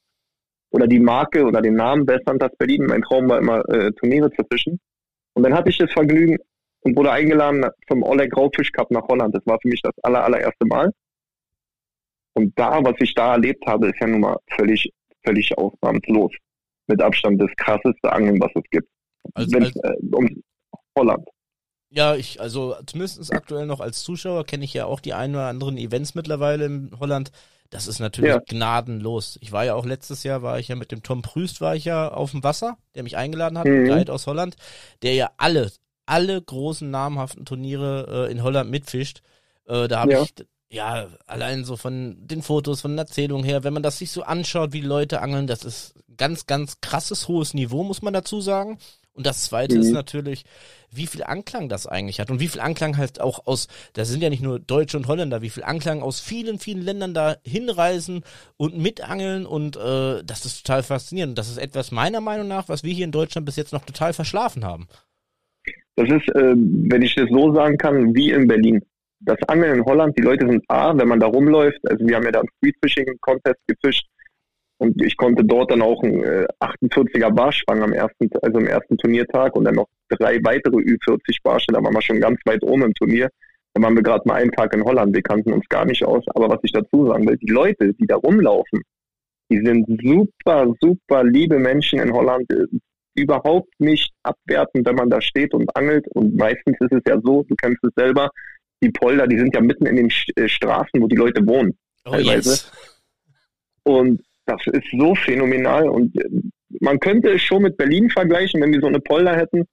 Oder 0.72 0.88
die 0.88 1.00
Marke 1.00 1.46
oder 1.46 1.62
den 1.62 1.76
Namen 1.76 2.06
Best 2.06 2.30
Hunters 2.30 2.52
Berlin. 2.58 2.86
Mein 2.86 3.02
Traum 3.04 3.30
war 3.30 3.38
immer, 3.38 3.68
äh, 3.70 3.92
Turniere 3.94 4.30
zu 4.32 4.44
fischen. 4.52 4.80
Und 5.36 5.44
dann 5.44 5.54
hatte 5.54 5.70
ich 5.70 5.78
das 5.78 5.92
Vergnügen 5.92 6.38
und 6.82 6.96
wurde 6.96 7.12
eingeladen 7.12 7.66
zum 7.88 8.04
Oleg 8.04 8.32
Graufisch 8.32 8.72
Cup 8.72 8.90
nach 8.92 9.08
Holland. 9.08 9.36
Das 9.36 9.46
war 9.46 9.60
für 9.62 9.68
mich 9.68 9.82
das 9.82 9.94
aller, 10.04 10.24
allererste 10.24 10.66
Mal. 10.66 10.92
Und 12.34 12.58
da, 12.58 12.84
was 12.84 12.96
ich 13.00 13.14
da 13.14 13.34
erlebt 13.34 13.66
habe, 13.66 13.90
ist 13.90 14.00
ja 14.00 14.08
nun 14.08 14.22
mal 14.22 14.38
völlig, 14.56 14.92
völlig 15.26 15.58
ausnahmslos. 15.58 16.32
Mit 16.88 17.02
Abstand 17.02 17.42
das 17.42 17.50
krasseste 17.58 18.12
Angeln, 18.12 18.40
was 18.40 18.52
es 18.56 18.64
gibt. 18.70 18.88
Als, 19.34 19.54
als, 19.54 19.76
äh, 19.76 19.96
um 20.12 20.44
Holland. 20.98 21.28
Ja, 21.90 22.16
ich, 22.16 22.40
also 22.42 22.76
zumindest 22.86 23.34
aktuell 23.34 23.66
noch 23.66 23.80
als 23.80 24.04
Zuschauer 24.04 24.46
kenne 24.46 24.66
ich 24.66 24.74
ja 24.74 24.86
auch 24.86 25.00
die 25.00 25.14
ein 25.14 25.32
oder 25.32 25.48
anderen 25.48 25.78
Events 25.78 26.14
mittlerweile 26.14 26.66
in 26.66 26.92
Holland. 27.00 27.32
Das 27.70 27.88
ist 27.88 28.00
natürlich 28.00 28.30
ja. 28.30 28.40
gnadenlos. 28.40 29.38
Ich 29.42 29.52
war 29.52 29.66
ja 29.66 29.76
auch 29.76 29.86
letztes 29.86 30.24
Jahr, 30.24 30.42
war 30.44 30.60
ich 30.60 30.68
ja 30.68 30.76
mit 30.76 30.92
dem 30.92 31.04
Tom 31.04 31.22
Prüst, 31.22 31.62
war 31.62 31.76
ich 31.76 31.86
ja 31.86 32.10
auf 32.10 32.32
dem 32.32 32.44
Wasser, 32.44 32.78
der 32.94 33.04
mich 33.04 33.18
eingeladen 33.18 33.58
hat, 33.58 33.66
mhm. 33.66 33.88
Guide 33.88 34.14
aus 34.14 34.28
Holland, 34.28 34.56
der 35.02 35.14
ja 35.16 35.32
alle, 35.38 35.72
alle 36.06 36.42
großen 36.42 36.90
namhaften 36.90 37.46
Turniere 37.46 38.28
äh, 38.28 38.32
in 38.32 38.44
Holland 38.44 38.70
mitfischt. 38.70 39.22
Äh, 39.66 39.88
da 39.88 40.02
habe 40.02 40.12
ja. 40.12 40.22
ich, 40.22 40.34
ja, 40.70 41.08
allein 41.26 41.64
so 41.64 41.78
von 41.78 42.18
den 42.20 42.42
Fotos, 42.42 42.82
von 42.82 42.96
der 42.96 43.06
Erzählung 43.06 43.44
her, 43.44 43.64
wenn 43.64 43.74
man 43.74 43.84
das 43.84 43.98
sich 43.98 44.12
so 44.12 44.24
anschaut, 44.24 44.74
wie 44.74 44.82
Leute 44.82 45.22
angeln, 45.22 45.48
das 45.48 45.64
ist 45.64 45.96
ganz, 46.18 46.46
ganz 46.46 46.82
krasses, 46.82 47.28
hohes 47.28 47.54
Niveau, 47.54 47.84
muss 47.84 48.02
man 48.02 48.14
dazu 48.14 48.42
sagen. 48.42 48.78
Und 49.16 49.26
das 49.26 49.46
zweite 49.46 49.76
mhm. 49.76 49.82
ist 49.82 49.92
natürlich, 49.92 50.44
wie 50.92 51.08
viel 51.08 51.24
Anklang 51.24 51.70
das 51.70 51.88
eigentlich 51.88 52.20
hat 52.20 52.30
und 52.30 52.42
wie 52.42 52.50
viel 52.50 52.60
Anklang 52.60 52.98
halt 52.98 53.22
auch 53.22 53.48
aus, 53.48 53.68
da 53.94 54.04
sind 54.04 54.22
ja 54.22 54.30
nicht 54.30 54.44
nur 54.44 54.60
Deutsche 54.60 54.98
und 54.98 55.08
Holländer, 55.08 55.42
wie 55.42 55.50
viel 55.50 55.64
Anklang 55.64 56.02
aus 56.02 56.20
vielen, 56.20 56.60
vielen 56.60 56.82
Ländern 56.82 57.14
da 57.14 57.38
hinreisen 57.44 58.24
und 58.58 58.78
mitangeln 58.78 59.46
und 59.46 59.78
äh, 59.78 60.22
das 60.24 60.46
ist 60.46 60.66
total 60.66 60.84
faszinierend. 60.84 61.38
Das 61.38 61.50
ist 61.50 61.58
etwas 61.58 61.92
meiner 61.92 62.20
Meinung 62.20 62.50
nach, 62.50 62.68
was 62.68 62.84
wir 62.84 62.94
hier 62.94 63.06
in 63.06 63.12
Deutschland 63.12 63.46
bis 63.46 63.56
jetzt 63.56 63.72
noch 63.72 63.86
total 63.86 64.12
verschlafen 64.12 64.66
haben. 64.66 64.88
Das 65.96 66.10
ist, 66.10 66.28
äh, 66.36 66.54
wenn 66.56 67.02
ich 67.02 67.16
das 67.16 67.30
so 67.30 67.54
sagen 67.54 67.78
kann, 67.78 68.14
wie 68.14 68.32
in 68.32 68.48
Berlin. 68.48 68.82
Das 69.22 69.38
Angeln 69.48 69.80
in 69.80 69.86
Holland, 69.86 70.18
die 70.18 70.24
Leute 70.24 70.46
sind 70.46 70.64
A, 70.68 70.96
wenn 70.96 71.08
man 71.08 71.22
da 71.22 71.28
rumläuft, 71.28 71.80
also 71.90 72.06
wir 72.06 72.18
haben 72.18 72.26
ja 72.26 72.32
da 72.32 72.40
einen 72.42 72.50
Street 72.58 72.76
Fishing 72.84 73.06
Contest 73.22 73.60
gefischt, 73.66 74.06
und 74.78 75.02
ich 75.02 75.16
konnte 75.16 75.44
dort 75.44 75.72
dann 75.72 75.82
auch 75.82 76.04
einen 76.04 76.24
äh, 76.24 76.46
48er 76.60 77.32
Barsch 77.32 77.64
fangen 77.66 77.84
am 77.84 77.94
ersten, 77.94 78.30
also 78.42 78.58
am 78.58 78.68
ersten 78.68 78.98
Turniertag 78.98 79.56
und 79.56 79.64
dann 79.64 79.76
noch 79.76 79.88
drei 80.10 80.38
weitere 80.44 80.78
Ü40 80.78 81.38
Barsche. 81.44 81.72
Da 81.72 81.82
waren 81.82 81.94
wir 81.94 82.02
schon 82.02 82.20
ganz 82.20 82.40
weit 82.46 82.62
oben 82.64 82.84
im 82.84 82.94
Turnier. 82.94 83.30
Da 83.74 83.82
waren 83.82 83.96
wir 83.96 84.04
gerade 84.04 84.28
mal 84.28 84.36
einen 84.36 84.52
Tag 84.52 84.74
in 84.74 84.84
Holland. 84.84 85.16
Wir 85.16 85.22
kannten 85.22 85.54
uns 85.54 85.68
gar 85.70 85.86
nicht 85.86 86.04
aus. 86.04 86.24
Aber 86.36 86.50
was 86.50 86.60
ich 86.64 86.72
dazu 86.72 87.08
sagen 87.08 87.28
will, 87.28 87.38
die 87.38 87.52
Leute, 87.52 87.94
die 87.94 88.06
da 88.06 88.16
rumlaufen, 88.18 88.82
die 89.50 89.62
sind 89.64 89.86
super, 90.04 90.74
super 90.82 91.24
liebe 91.24 91.58
Menschen 91.58 92.00
in 92.00 92.12
Holland. 92.12 92.48
Überhaupt 93.16 93.70
nicht 93.80 94.12
abwertend, 94.24 94.86
wenn 94.86 94.96
man 94.96 95.10
da 95.10 95.22
steht 95.22 95.54
und 95.54 95.74
angelt. 95.76 96.06
Und 96.10 96.36
meistens 96.36 96.76
ist 96.82 96.92
es 96.92 97.02
ja 97.08 97.18
so, 97.24 97.44
du 97.44 97.56
kennst 97.56 97.82
es 97.84 97.92
selber, 97.96 98.30
die 98.84 98.90
Polder, 98.90 99.26
die 99.26 99.38
sind 99.38 99.56
ja 99.56 99.62
mitten 99.62 99.86
in 99.86 99.96
den 99.96 100.12
äh, 100.36 100.50
Straßen, 100.50 101.02
wo 101.02 101.08
die 101.08 101.16
Leute 101.16 101.46
wohnen. 101.48 101.78
Oh, 102.06 102.12
teilweise. 102.12 102.50
Yes. 102.50 102.72
Und 103.84 104.22
das 104.46 104.62
ist 104.68 104.88
so 104.98 105.16
phänomenal 105.16 105.90
und 105.90 106.16
äh, 106.20 106.30
man 106.82 107.00
könnte 107.00 107.32
es 107.32 107.42
schon 107.42 107.64
mit 107.64 107.78
Berlin 107.78 108.10
vergleichen, 108.10 108.62
wenn 108.62 108.72
wir 108.72 108.82
so 108.82 108.88
eine 108.88 109.00
Polder 109.00 109.36
hätten. 109.36 109.66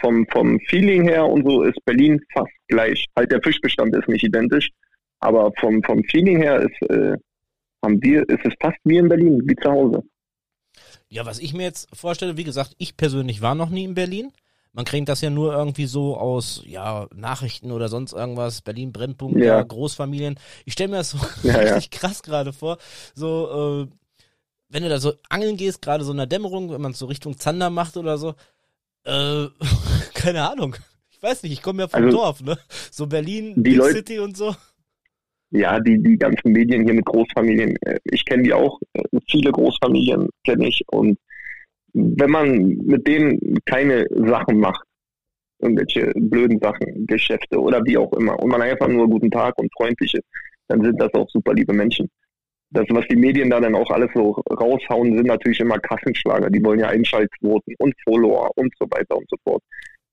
Vom, 0.00 0.24
vom 0.28 0.60
Feeling 0.68 1.08
her 1.08 1.26
und 1.26 1.44
so 1.44 1.64
ist 1.64 1.84
Berlin 1.84 2.20
fast 2.32 2.52
gleich. 2.68 3.04
Halt 3.16 3.32
der 3.32 3.42
Fischbestand 3.42 3.96
ist 3.96 4.08
nicht 4.08 4.22
identisch, 4.22 4.70
aber 5.18 5.52
vom, 5.58 5.82
vom 5.82 6.04
Feeling 6.04 6.40
her 6.40 6.60
ist, 6.60 6.90
äh, 6.90 7.16
haben 7.84 8.00
wir, 8.00 8.28
ist 8.28 8.44
es 8.44 8.54
fast 8.60 8.78
wie 8.84 8.98
in 8.98 9.08
Berlin, 9.08 9.42
wie 9.44 9.56
zu 9.56 9.68
Hause. 9.68 10.04
Ja, 11.08 11.26
was 11.26 11.40
ich 11.40 11.52
mir 11.52 11.64
jetzt 11.64 11.94
vorstelle, 11.94 12.36
wie 12.36 12.44
gesagt, 12.44 12.74
ich 12.78 12.96
persönlich 12.96 13.42
war 13.42 13.56
noch 13.56 13.70
nie 13.70 13.84
in 13.84 13.94
Berlin. 13.94 14.32
Man 14.74 14.86
kriegt 14.86 15.08
das 15.08 15.20
ja 15.20 15.28
nur 15.28 15.52
irgendwie 15.52 15.84
so 15.84 16.16
aus 16.16 16.62
ja, 16.66 17.06
Nachrichten 17.14 17.72
oder 17.72 17.88
sonst 17.88 18.14
irgendwas, 18.14 18.62
Berlin 18.62 18.92
Brennpunkt, 18.92 19.38
ja. 19.38 19.58
ja 19.58 19.62
Großfamilien. 19.62 20.38
Ich 20.64 20.72
stelle 20.72 20.90
mir 20.90 20.96
das 20.96 21.10
so 21.10 21.18
ja, 21.42 21.56
richtig 21.58 21.90
krass 21.90 22.22
gerade 22.22 22.52
vor. 22.52 22.78
So, 23.14 23.86
äh, 23.88 23.94
wenn 24.70 24.82
du 24.82 24.88
da 24.88 24.98
so 24.98 25.12
angeln 25.28 25.58
gehst, 25.58 25.82
gerade 25.82 26.04
so 26.04 26.12
in 26.12 26.16
der 26.16 26.26
Dämmerung, 26.26 26.70
wenn 26.70 26.80
man 26.80 26.94
so 26.94 27.06
Richtung 27.06 27.36
Zander 27.36 27.68
macht 27.68 27.98
oder 27.98 28.16
so, 28.16 28.34
äh, 29.04 29.46
keine 30.14 30.48
Ahnung. 30.50 30.76
Ich 31.10 31.22
weiß 31.22 31.42
nicht, 31.42 31.52
ich 31.52 31.62
komme 31.62 31.82
ja 31.82 31.88
vom 31.88 32.04
also, 32.04 32.16
Dorf, 32.16 32.42
ne? 32.42 32.58
So 32.90 33.06
Berlin, 33.06 33.62
Big 33.62 33.76
Leute, 33.76 33.96
City 33.96 34.18
und 34.18 34.36
so. 34.36 34.54
Ja, 35.50 35.78
die, 35.80 36.02
die 36.02 36.16
ganzen 36.16 36.52
Medien 36.52 36.84
hier 36.84 36.94
mit 36.94 37.04
Großfamilien, 37.04 37.76
äh, 37.82 37.98
ich 38.04 38.24
kenne 38.24 38.44
die 38.44 38.54
auch, 38.54 38.80
äh, 38.94 39.02
viele 39.28 39.52
Großfamilien 39.52 40.30
kenne 40.44 40.66
ich 40.66 40.82
und 40.88 41.18
wenn 41.92 42.30
man 42.30 42.76
mit 42.78 43.06
denen 43.06 43.58
keine 43.66 44.06
Sachen 44.10 44.58
macht, 44.58 44.84
irgendwelche 45.60 46.12
blöden 46.16 46.58
Sachen, 46.60 47.06
Geschäfte 47.06 47.60
oder 47.60 47.84
wie 47.84 47.96
auch 47.96 48.12
immer, 48.14 48.38
und 48.42 48.50
man 48.50 48.62
einfach 48.62 48.88
nur 48.88 49.08
guten 49.08 49.30
Tag 49.30 49.56
und 49.58 49.72
freundlich 49.76 50.14
ist, 50.14 50.24
dann 50.68 50.82
sind 50.82 51.00
das 51.00 51.12
auch 51.14 51.28
super 51.28 51.54
liebe 51.54 51.72
Menschen. 51.72 52.08
Das, 52.70 52.86
was 52.88 53.06
die 53.08 53.16
Medien 53.16 53.50
da 53.50 53.60
dann 53.60 53.74
auch 53.74 53.90
alles 53.90 54.08
so 54.14 54.30
raushauen, 54.58 55.16
sind 55.16 55.26
natürlich 55.26 55.60
immer 55.60 55.78
Kassenschlager. 55.78 56.48
Die 56.48 56.64
wollen 56.64 56.80
ja 56.80 56.88
Einschaltquoten 56.88 57.74
und 57.78 57.94
Follower 58.02 58.50
und 58.56 58.72
so 58.78 58.86
weiter 58.90 59.16
und 59.16 59.28
so 59.28 59.36
fort. 59.44 59.62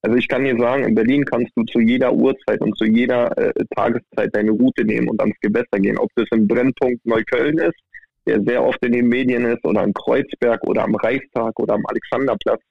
Also 0.02 0.18
ich 0.18 0.28
kann 0.28 0.44
dir 0.44 0.58
sagen, 0.58 0.84
in 0.84 0.96
Berlin 0.96 1.26
kannst 1.26 1.52
du 1.56 1.64
zu 1.64 1.80
jeder 1.80 2.14
Uhrzeit 2.14 2.60
und 2.62 2.78
zu 2.78 2.86
jeder 2.86 3.38
äh, 3.38 3.54
Tageszeit 3.76 4.34
deine 4.34 4.52
Route 4.52 4.84
nehmen 4.84 5.10
und 5.10 5.22
ans 5.22 5.36
Gewässer 5.42 5.80
gehen. 5.80 5.98
Ob 5.98 6.10
das 6.16 6.28
im 6.32 6.48
Brennpunkt 6.48 7.06
Neukölln 7.06 7.58
ist 7.58 7.80
der 8.30 8.44
sehr 8.44 8.64
oft 8.64 8.84
in 8.86 8.92
den 8.92 9.08
Medien 9.08 9.46
ist 9.46 9.66
oder 9.66 9.84
in 9.84 9.94
Kreuzberg 9.94 10.64
oder 10.68 10.84
am 10.84 10.96
Reichstag 10.96 11.60
oder 11.60 11.74
am 11.74 11.86
Alexanderplatz. 11.88 12.62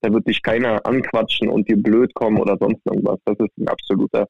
Da 0.00 0.12
wird 0.12 0.28
dich 0.28 0.42
keiner 0.42 0.84
anquatschen 0.86 1.48
und 1.48 1.68
dir 1.68 1.76
blöd 1.76 2.14
kommen 2.14 2.38
oder 2.38 2.56
sonst 2.58 2.80
irgendwas. 2.84 3.18
Das 3.24 3.36
ist 3.40 3.58
ein 3.58 3.68
absoluter 3.68 4.28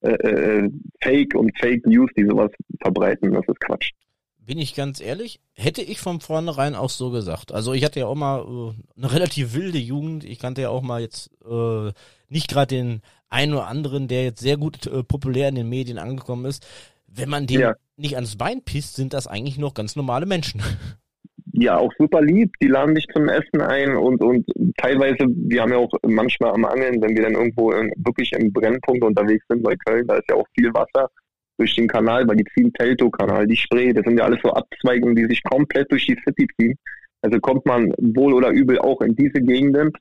äh, 0.00 0.10
äh, 0.10 0.70
Fake 1.00 1.34
und 1.36 1.56
Fake 1.58 1.86
News, 1.86 2.10
die 2.16 2.26
sowas 2.26 2.50
verbreiten. 2.82 3.32
Das 3.32 3.46
ist 3.46 3.60
Quatsch. 3.60 3.92
Bin 4.38 4.58
ich 4.58 4.74
ganz 4.74 5.00
ehrlich, 5.00 5.40
hätte 5.54 5.82
ich 5.82 6.00
von 6.00 6.20
vornherein 6.20 6.74
auch 6.74 6.90
so 6.90 7.10
gesagt. 7.10 7.52
Also 7.52 7.72
ich 7.72 7.84
hatte 7.84 8.00
ja 8.00 8.06
auch 8.06 8.16
mal 8.16 8.40
äh, 8.40 8.98
eine 8.98 9.12
relativ 9.12 9.54
wilde 9.54 9.78
Jugend. 9.78 10.24
Ich 10.24 10.40
kannte 10.40 10.62
ja 10.62 10.68
auch 10.68 10.82
mal 10.82 11.00
jetzt 11.00 11.30
äh, 11.48 11.92
nicht 12.28 12.48
gerade 12.48 12.74
den 12.74 13.00
einen 13.28 13.54
oder 13.54 13.68
anderen, 13.68 14.08
der 14.08 14.24
jetzt 14.24 14.40
sehr 14.40 14.56
gut 14.56 14.86
äh, 14.86 15.04
populär 15.04 15.48
in 15.48 15.54
den 15.54 15.68
Medien 15.68 15.98
angekommen 15.98 16.44
ist. 16.44 16.66
Wenn 17.06 17.30
man 17.30 17.46
den 17.46 17.60
ja. 17.60 17.74
Nicht 17.96 18.16
ans 18.16 18.36
Bein 18.36 18.62
pisst, 18.62 18.96
sind 18.96 19.12
das 19.12 19.26
eigentlich 19.26 19.58
noch 19.58 19.74
ganz 19.74 19.96
normale 19.96 20.26
Menschen. 20.26 20.62
Ja, 21.56 21.78
auch 21.78 21.92
super 21.98 22.20
lieb. 22.20 22.52
Die 22.60 22.66
laden 22.66 22.96
dich 22.96 23.06
zum 23.14 23.28
Essen 23.28 23.60
ein 23.60 23.96
und, 23.96 24.20
und 24.22 24.44
teilweise, 24.76 25.24
wir 25.28 25.62
haben 25.62 25.70
ja 25.70 25.78
auch 25.78 25.92
manchmal 26.04 26.52
am 26.52 26.64
Angeln, 26.64 27.00
wenn 27.00 27.14
wir 27.14 27.22
dann 27.22 27.34
irgendwo 27.34 27.70
in, 27.70 27.92
wirklich 27.96 28.32
im 28.32 28.52
Brennpunkt 28.52 29.04
unterwegs 29.04 29.44
sind, 29.48 29.62
bei 29.62 29.76
Köln, 29.76 30.04
da 30.08 30.16
ist 30.16 30.28
ja 30.28 30.34
auch 30.34 30.48
viel 30.58 30.74
Wasser. 30.74 31.08
durch 31.56 31.74
den 31.76 31.86
Kanal, 31.86 32.26
weil 32.26 32.36
die 32.36 32.44
ziehen 32.54 32.72
Teltow-Kanal, 32.72 33.46
die 33.46 33.56
Spree, 33.56 33.92
das 33.92 34.04
sind 34.04 34.18
ja 34.18 34.24
alles 34.24 34.40
so 34.42 34.50
Abzweigungen, 34.50 35.14
die 35.14 35.26
sich 35.26 35.42
komplett 35.44 35.90
durch 35.92 36.06
die 36.06 36.18
City 36.26 36.48
ziehen. 36.58 36.74
Also 37.22 37.38
kommt 37.38 37.64
man 37.66 37.92
wohl 37.98 38.34
oder 38.34 38.50
übel 38.50 38.78
auch 38.78 39.00
in 39.00 39.14
diese 39.14 39.40
Gegenden. 39.40 39.92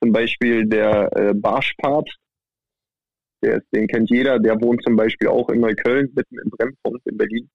Zum 0.00 0.12
Beispiel 0.12 0.66
der 0.66 1.10
äh, 1.16 1.34
Barschpart, 1.34 2.08
der 3.42 3.56
ist, 3.56 3.66
den 3.72 3.86
kennt 3.86 4.10
jeder, 4.10 4.38
der 4.38 4.60
wohnt 4.60 4.82
zum 4.82 4.96
Beispiel 4.96 5.28
auch 5.28 5.48
in 5.48 5.60
Neukölln, 5.60 6.12
mitten 6.14 6.38
im 6.38 6.50
Brennpunkt 6.50 7.06
in 7.06 7.16
Berlin. 7.16 7.48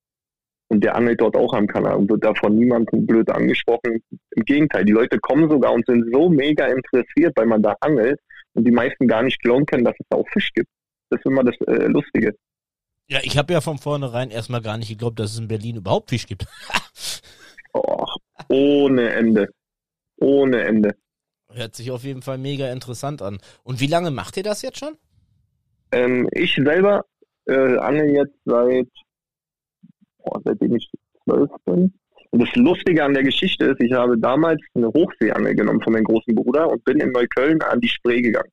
Und 0.68 0.82
der 0.82 0.96
angelt 0.96 1.20
dort 1.20 1.36
auch 1.36 1.52
am 1.52 1.66
Kanal 1.66 1.96
und 1.96 2.10
wird 2.10 2.24
davon 2.24 2.56
niemandem 2.56 3.06
blöd 3.06 3.30
angesprochen. 3.30 4.02
Im 4.30 4.44
Gegenteil, 4.44 4.84
die 4.84 4.92
Leute 4.92 5.18
kommen 5.18 5.48
sogar 5.50 5.72
und 5.72 5.84
sind 5.86 6.10
so 6.12 6.28
mega 6.28 6.66
interessiert, 6.66 7.34
weil 7.36 7.46
man 7.46 7.62
da 7.62 7.76
angelt 7.80 8.18
und 8.54 8.66
die 8.66 8.70
meisten 8.70 9.06
gar 9.06 9.22
nicht 9.22 9.40
glauben 9.40 9.66
können, 9.66 9.84
dass 9.84 9.94
es 9.98 10.06
da 10.08 10.16
auch 10.16 10.28
Fisch 10.32 10.52
gibt. 10.54 10.68
Das 11.10 11.20
ist 11.20 11.26
immer 11.26 11.44
das 11.44 11.54
äh, 11.66 11.86
Lustige. 11.86 12.34
Ja, 13.08 13.20
ich 13.22 13.36
habe 13.36 13.52
ja 13.52 13.60
von 13.60 13.78
vornherein 13.78 14.30
erstmal 14.30 14.62
gar 14.62 14.78
nicht 14.78 14.88
geglaubt, 14.88 15.18
dass 15.18 15.32
es 15.32 15.38
in 15.38 15.48
Berlin 15.48 15.76
überhaupt 15.76 16.08
Fisch 16.10 16.26
gibt. 16.26 16.46
oh, 17.74 18.06
ohne 18.48 19.10
Ende. 19.10 19.48
Ohne 20.16 20.62
Ende. 20.62 20.96
Hört 21.52 21.74
sich 21.76 21.90
auf 21.90 22.04
jeden 22.04 22.22
Fall 22.22 22.38
mega 22.38 22.72
interessant 22.72 23.20
an. 23.20 23.38
Und 23.62 23.80
wie 23.80 23.86
lange 23.86 24.10
macht 24.10 24.36
ihr 24.38 24.42
das 24.42 24.62
jetzt 24.62 24.78
schon? 24.78 24.96
Ähm, 25.94 26.28
ich 26.32 26.54
selber 26.54 27.04
äh, 27.46 27.76
angel 27.78 28.10
jetzt 28.10 28.36
seit, 28.44 28.88
boah, 30.18 30.40
seitdem 30.44 30.74
ich 30.74 30.90
zwölf 31.24 31.50
bin. 31.64 31.94
Und 32.30 32.40
das 32.40 32.54
Lustige 32.56 33.04
an 33.04 33.14
der 33.14 33.22
Geschichte 33.22 33.66
ist, 33.66 33.80
ich 33.80 33.92
habe 33.92 34.18
damals 34.18 34.60
eine 34.74 34.88
Hochseeangel 34.88 35.54
genommen 35.54 35.80
von 35.82 35.92
meinem 35.92 36.04
großen 36.04 36.34
Bruder 36.34 36.68
und 36.68 36.84
bin 36.84 36.98
in 36.98 37.12
Neukölln 37.12 37.62
an 37.62 37.80
die 37.80 37.88
Spree 37.88 38.20
gegangen. 38.20 38.50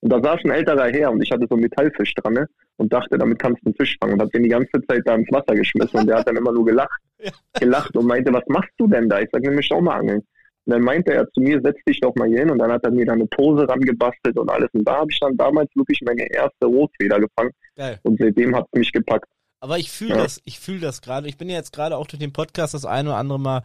Und 0.00 0.10
da 0.10 0.22
saß 0.22 0.40
ein 0.44 0.50
älterer 0.50 0.88
Herr 0.88 1.10
und 1.10 1.22
ich 1.22 1.30
hatte 1.30 1.46
so 1.46 1.54
einen 1.54 1.64
Metallfisch 1.64 2.14
dran 2.14 2.32
ne? 2.32 2.48
und 2.78 2.90
dachte, 2.90 3.18
damit 3.18 3.38
kannst 3.38 3.60
du 3.62 3.66
einen 3.66 3.74
Fisch 3.74 3.98
fangen 4.00 4.14
und 4.14 4.22
hab 4.22 4.30
den 4.30 4.44
die 4.44 4.48
ganze 4.48 4.80
Zeit 4.88 5.02
da 5.04 5.14
ins 5.14 5.30
Wasser 5.30 5.54
geschmissen 5.54 6.00
und 6.00 6.06
der 6.06 6.16
hat 6.16 6.26
dann 6.26 6.36
immer 6.36 6.52
nur 6.52 6.64
gelacht, 6.64 6.98
gelacht 7.60 7.94
und 7.94 8.06
meinte, 8.06 8.32
was 8.32 8.44
machst 8.48 8.72
du 8.78 8.86
denn 8.86 9.10
da? 9.10 9.20
Ich 9.20 9.28
sag, 9.30 9.42
wir 9.42 9.50
möchte 9.50 9.74
auch 9.74 9.82
mal 9.82 9.98
angeln. 9.98 10.22
Und 10.66 10.74
dann 10.74 10.82
meinte 10.82 11.12
er 11.12 11.28
zu 11.32 11.40
mir, 11.40 11.60
setz 11.62 11.78
dich 11.86 12.00
doch 12.00 12.14
mal 12.16 12.28
hier 12.28 12.40
hin 12.40 12.50
und 12.50 12.58
dann 12.58 12.70
hat 12.70 12.84
er 12.84 12.90
mir 12.90 13.06
da 13.06 13.12
eine 13.12 13.26
Pose 13.26 13.68
rangebastelt 13.68 14.38
und 14.38 14.50
alles. 14.50 14.68
Und 14.72 14.86
da 14.86 14.98
habe 14.98 15.10
ich 15.10 15.18
dann 15.20 15.36
damals 15.36 15.70
wirklich 15.74 16.00
meine 16.04 16.30
erste 16.30 16.66
Rotfeder 16.66 17.18
gefangen 17.18 17.52
Geil. 17.76 17.98
und 18.02 18.18
seitdem 18.18 18.54
hat 18.54 18.66
es 18.72 18.78
mich 18.78 18.92
gepackt. 18.92 19.26
Aber 19.62 19.78
ich 19.78 19.90
fühle 19.90 20.14
ja. 20.14 20.22
das, 20.22 20.40
ich 20.44 20.58
fühle 20.58 20.80
das 20.80 21.02
gerade. 21.02 21.28
Ich 21.28 21.36
bin 21.36 21.50
ja 21.50 21.56
jetzt 21.56 21.72
gerade 21.72 21.98
auch 21.98 22.06
durch 22.06 22.18
den 22.18 22.32
Podcast 22.32 22.72
das 22.72 22.86
eine 22.86 23.10
oder 23.10 23.18
andere 23.18 23.38
Mal 23.38 23.62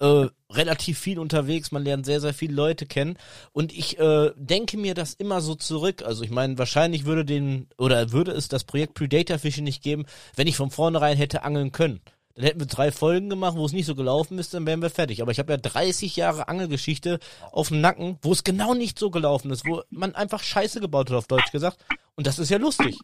äh, 0.00 0.26
relativ 0.50 0.98
viel 0.98 1.18
unterwegs. 1.18 1.70
Man 1.70 1.84
lernt 1.84 2.06
sehr, 2.06 2.20
sehr 2.20 2.32
viele 2.32 2.54
Leute 2.54 2.86
kennen. 2.86 3.18
Und 3.52 3.76
ich 3.76 3.98
äh, 3.98 4.30
denke 4.36 4.78
mir 4.78 4.94
das 4.94 5.12
immer 5.12 5.42
so 5.42 5.54
zurück. 5.54 6.02
Also 6.02 6.24
ich 6.24 6.30
meine, 6.30 6.56
wahrscheinlich 6.56 7.04
würde 7.04 7.26
den 7.26 7.68
oder 7.76 8.10
würde 8.10 8.32
es 8.32 8.48
das 8.48 8.64
Projekt 8.64 8.94
Predator 8.94 9.38
Fishing 9.38 9.64
nicht 9.64 9.82
geben, 9.82 10.06
wenn 10.34 10.46
ich 10.46 10.56
von 10.56 10.70
vornherein 10.70 11.18
hätte 11.18 11.42
angeln 11.42 11.72
können. 11.72 12.00
Dann 12.38 12.46
hätten 12.46 12.60
wir 12.60 12.68
drei 12.68 12.92
Folgen 12.92 13.30
gemacht, 13.30 13.56
wo 13.56 13.64
es 13.66 13.72
nicht 13.72 13.86
so 13.86 13.96
gelaufen 13.96 14.38
ist, 14.38 14.54
dann 14.54 14.64
wären 14.64 14.80
wir 14.80 14.90
fertig. 14.90 15.22
Aber 15.22 15.32
ich 15.32 15.40
habe 15.40 15.50
ja 15.50 15.56
30 15.56 16.14
Jahre 16.14 16.46
Angelgeschichte 16.46 17.18
auf 17.50 17.66
dem 17.66 17.80
Nacken, 17.80 18.16
wo 18.22 18.30
es 18.30 18.44
genau 18.44 18.74
nicht 18.74 18.96
so 18.96 19.10
gelaufen 19.10 19.50
ist, 19.50 19.66
wo 19.66 19.82
man 19.90 20.14
einfach 20.14 20.40
Scheiße 20.40 20.78
gebaut 20.78 21.10
hat, 21.10 21.16
auf 21.16 21.26
Deutsch 21.26 21.50
gesagt. 21.50 21.84
Und 22.14 22.28
das 22.28 22.38
ist 22.38 22.48
ja 22.48 22.58
lustig. 22.58 22.96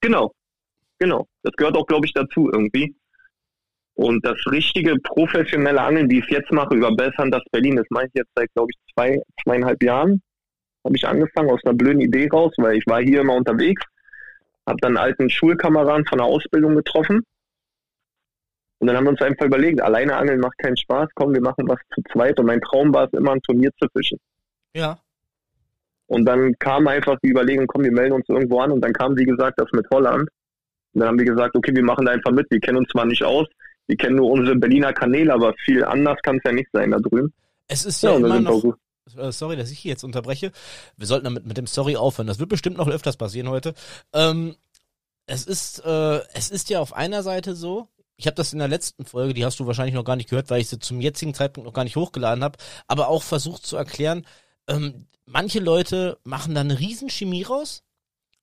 Genau. 0.00 0.32
Genau. 0.98 1.28
Das 1.44 1.52
gehört 1.54 1.76
auch, 1.76 1.86
glaube 1.86 2.04
ich, 2.04 2.14
dazu 2.14 2.50
irgendwie. 2.52 2.96
Und 3.94 4.26
das 4.26 4.38
richtige 4.50 4.96
professionelle 5.04 5.80
Angeln, 5.80 6.10
wie 6.10 6.18
ich 6.18 6.24
es 6.24 6.30
jetzt 6.30 6.50
mache, 6.50 6.74
über 6.74 6.90
das 6.96 7.42
Berlin, 7.52 7.76
das 7.76 7.86
mache 7.90 8.06
ich 8.06 8.12
jetzt 8.14 8.32
seit, 8.34 8.52
glaube 8.54 8.72
ich, 8.72 8.92
zwei, 8.92 9.22
zweieinhalb 9.44 9.80
Jahren. 9.84 10.20
Habe 10.84 10.96
ich 10.96 11.06
angefangen 11.06 11.48
aus 11.48 11.60
einer 11.64 11.74
blöden 11.74 12.00
Idee 12.00 12.28
raus, 12.28 12.52
weil 12.56 12.76
ich 12.76 12.86
war 12.88 13.00
hier 13.00 13.20
immer 13.20 13.36
unterwegs, 13.36 13.84
habe 14.66 14.78
dann 14.80 14.96
einen 14.96 15.04
alten 15.06 15.30
Schulkameraden 15.30 16.06
von 16.06 16.18
der 16.18 16.26
Ausbildung 16.26 16.74
getroffen. 16.74 17.22
Und 18.82 18.88
dann 18.88 18.96
haben 18.96 19.04
wir 19.04 19.10
uns 19.10 19.22
einfach 19.22 19.46
überlegt, 19.46 19.80
alleine 19.80 20.16
angeln 20.16 20.40
macht 20.40 20.58
keinen 20.58 20.76
Spaß, 20.76 21.08
komm, 21.14 21.32
wir 21.32 21.40
machen 21.40 21.68
was 21.68 21.78
zu 21.94 22.02
zweit. 22.12 22.40
Und 22.40 22.46
mein 22.46 22.60
Traum 22.60 22.92
war 22.92 23.04
es 23.04 23.12
immer, 23.12 23.30
ein 23.30 23.40
Turnier 23.42 23.70
zu 23.80 23.86
fischen. 23.96 24.18
Ja. 24.74 24.98
Und 26.08 26.24
dann 26.24 26.52
kam 26.58 26.88
einfach 26.88 27.16
die 27.22 27.28
Überlegung, 27.28 27.68
komm, 27.68 27.84
wir 27.84 27.92
melden 27.92 28.14
uns 28.14 28.28
irgendwo 28.28 28.58
an. 28.58 28.72
Und 28.72 28.80
dann 28.80 28.92
kam, 28.92 29.16
wie 29.16 29.24
gesagt, 29.24 29.60
das 29.60 29.68
mit 29.70 29.86
Holland. 29.92 30.28
Und 30.94 31.00
dann 31.00 31.10
haben 31.10 31.18
wir 31.20 31.26
gesagt, 31.26 31.54
okay, 31.54 31.72
wir 31.72 31.84
machen 31.84 32.06
da 32.06 32.10
einfach 32.10 32.32
mit. 32.32 32.50
Wir 32.50 32.58
kennen 32.58 32.78
uns 32.78 32.88
zwar 32.88 33.04
nicht 33.04 33.22
aus, 33.22 33.46
wir 33.86 33.96
kennen 33.96 34.16
nur 34.16 34.28
unsere 34.28 34.56
Berliner 34.56 34.92
Kanäle, 34.92 35.32
aber 35.32 35.54
viel 35.64 35.84
anders 35.84 36.18
kann 36.24 36.38
es 36.38 36.42
ja 36.44 36.50
nicht 36.50 36.68
sein 36.72 36.90
da 36.90 36.98
drüben. 36.98 37.32
Es 37.68 37.84
ist 37.84 38.02
ja, 38.02 38.10
ja 38.10 38.16
immer 38.16 38.40
noch, 38.40 38.64
äh, 39.16 39.30
sorry, 39.30 39.54
dass 39.54 39.70
ich 39.70 39.78
hier 39.78 39.92
jetzt 39.92 40.02
unterbreche. 40.02 40.50
Wir 40.96 41.06
sollten 41.06 41.26
damit 41.26 41.46
mit 41.46 41.56
dem 41.56 41.68
Sorry 41.68 41.94
aufhören. 41.94 42.26
Das 42.26 42.40
wird 42.40 42.48
bestimmt 42.48 42.78
noch 42.78 42.88
öfters 42.88 43.16
passieren 43.16 43.48
heute. 43.48 43.74
Ähm, 44.12 44.56
es 45.26 45.46
ist, 45.46 45.84
äh, 45.84 46.20
es 46.34 46.50
ist 46.50 46.68
ja 46.68 46.80
auf 46.80 46.94
einer 46.94 47.22
Seite 47.22 47.54
so, 47.54 47.88
ich 48.22 48.26
habe 48.28 48.36
das 48.36 48.52
in 48.52 48.60
der 48.60 48.68
letzten 48.68 49.04
Folge, 49.04 49.34
die 49.34 49.44
hast 49.44 49.58
du 49.58 49.66
wahrscheinlich 49.66 49.96
noch 49.96 50.04
gar 50.04 50.14
nicht 50.14 50.30
gehört, 50.30 50.48
weil 50.48 50.60
ich 50.60 50.68
sie 50.68 50.78
zum 50.78 51.00
jetzigen 51.00 51.34
Zeitpunkt 51.34 51.66
noch 51.66 51.74
gar 51.74 51.82
nicht 51.82 51.96
hochgeladen 51.96 52.44
habe, 52.44 52.56
aber 52.86 53.08
auch 53.08 53.24
versucht 53.24 53.66
zu 53.66 53.76
erklären, 53.76 54.24
ähm, 54.68 55.08
manche 55.26 55.58
Leute 55.58 56.18
machen 56.22 56.54
da 56.54 56.60
eine 56.60 56.78
Riesenchemie 56.78 57.42
raus, 57.42 57.82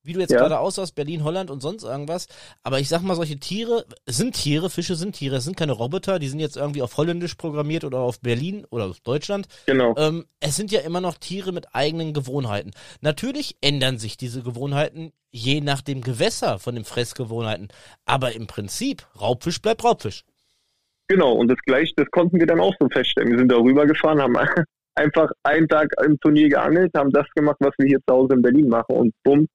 wie 0.03 0.13
du 0.13 0.19
jetzt 0.19 0.31
ja. 0.31 0.39
gerade 0.39 0.59
aus 0.59 0.79
aus 0.79 0.91
Berlin, 0.91 1.23
Holland 1.23 1.51
und 1.51 1.61
sonst 1.61 1.83
irgendwas. 1.83 2.27
Aber 2.63 2.79
ich 2.79 2.89
sag 2.89 3.01
mal, 3.01 3.15
solche 3.15 3.39
Tiere 3.39 3.85
sind 4.05 4.35
Tiere, 4.35 4.69
Fische 4.69 4.95
sind 4.95 5.15
Tiere, 5.15 5.37
es 5.37 5.43
sind 5.43 5.57
keine 5.57 5.73
Roboter, 5.73 6.19
die 6.19 6.27
sind 6.27 6.39
jetzt 6.39 6.57
irgendwie 6.57 6.81
auf 6.81 6.97
Holländisch 6.97 7.35
programmiert 7.35 7.83
oder 7.83 7.99
auf 7.99 8.19
Berlin 8.19 8.65
oder 8.69 8.85
auf 8.85 8.99
Deutschland. 9.01 9.47
Genau. 9.65 9.95
Ähm, 9.97 10.25
es 10.39 10.55
sind 10.55 10.71
ja 10.71 10.81
immer 10.81 11.01
noch 11.01 11.17
Tiere 11.17 11.51
mit 11.51 11.73
eigenen 11.73 12.13
Gewohnheiten. 12.13 12.71
Natürlich 13.01 13.57
ändern 13.61 13.97
sich 13.97 14.17
diese 14.17 14.43
Gewohnheiten 14.43 15.11
je 15.31 15.61
nach 15.61 15.81
dem 15.81 16.01
Gewässer 16.01 16.59
von 16.59 16.75
den 16.75 16.85
Fressgewohnheiten. 16.85 17.69
Aber 18.05 18.33
im 18.33 18.47
Prinzip, 18.47 19.05
Raubfisch 19.19 19.61
bleibt 19.61 19.83
Raubfisch. 19.83 20.23
Genau, 21.07 21.33
und 21.33 21.47
das 21.47 21.57
gleiche, 21.65 21.93
das 21.95 22.09
konnten 22.11 22.39
wir 22.39 22.45
dann 22.45 22.59
auch 22.59 22.73
so 22.79 22.87
feststellen. 22.89 23.31
Wir 23.31 23.39
sind 23.39 23.51
darüber 23.51 23.85
gefahren, 23.85 24.21
haben 24.21 24.37
einfach 24.95 25.31
einen 25.43 25.67
Tag 25.67 25.89
im 26.05 26.19
Turnier 26.19 26.49
geangelt, 26.49 26.91
haben 26.95 27.11
das 27.11 27.27
gemacht, 27.35 27.57
was 27.59 27.73
wir 27.77 27.87
hier 27.87 27.99
zu 28.07 28.13
Hause 28.13 28.33
in 28.35 28.41
Berlin 28.41 28.69
machen 28.69 28.95
und 28.95 29.13
bumm, 29.23 29.47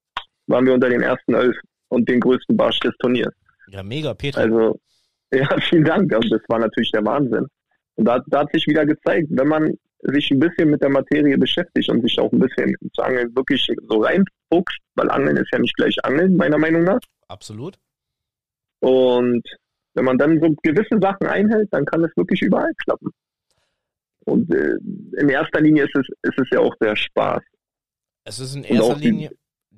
waren 0.47 0.65
wir 0.65 0.73
unter 0.73 0.89
den 0.89 1.01
ersten 1.01 1.33
elf 1.33 1.55
und 1.89 2.07
den 2.09 2.19
größten 2.19 2.55
Barsch 2.55 2.79
des 2.79 2.95
Turniers. 2.99 3.33
Ja, 3.69 3.83
mega, 3.83 4.13
Peter. 4.13 4.39
Also, 4.39 4.79
ja, 5.33 5.47
vielen 5.69 5.85
Dank. 5.85 6.13
Also, 6.13 6.37
das 6.37 6.41
war 6.47 6.59
natürlich 6.59 6.91
der 6.91 7.05
Wahnsinn. 7.05 7.47
Und 7.95 8.05
da, 8.05 8.21
da 8.27 8.39
hat 8.39 8.51
sich 8.51 8.67
wieder 8.67 8.85
gezeigt, 8.85 9.27
wenn 9.31 9.47
man 9.47 9.73
sich 10.01 10.29
ein 10.31 10.39
bisschen 10.39 10.69
mit 10.69 10.81
der 10.81 10.89
Materie 10.89 11.37
beschäftigt 11.37 11.89
und 11.89 12.01
sich 12.01 12.19
auch 12.19 12.31
ein 12.31 12.39
bisschen 12.39 12.75
zu 12.93 13.01
Angeln 13.01 13.35
wirklich 13.35 13.67
so 13.87 14.01
reinfuchst, 14.01 14.79
weil 14.95 15.09
Angeln 15.09 15.37
ist 15.37 15.49
ja 15.51 15.59
nicht 15.59 15.75
gleich 15.75 15.95
Angeln, 16.03 16.35
meiner 16.35 16.57
Meinung 16.57 16.83
nach. 16.83 16.99
Absolut. 17.27 17.77
Und 18.81 19.41
wenn 19.93 20.05
man 20.05 20.17
dann 20.17 20.39
so 20.41 20.53
gewisse 20.61 20.99
Sachen 21.01 21.25
einhält, 21.27 21.69
dann 21.71 21.85
kann 21.85 22.03
es 22.03 22.15
wirklich 22.15 22.41
überall 22.41 22.71
klappen. 22.83 23.09
Und 24.25 24.53
äh, 24.53 24.75
in 25.17 25.29
erster 25.29 25.61
Linie 25.61 25.85
ist 25.85 25.95
es, 25.95 26.07
ist 26.23 26.39
es 26.39 26.49
ja 26.51 26.59
auch 26.59 26.75
der 26.81 26.95
Spaß. 26.95 27.41
Es 28.25 28.39
ist 28.39 28.55
in 28.55 28.63
erster 28.63 28.97
Linie, 28.97 29.31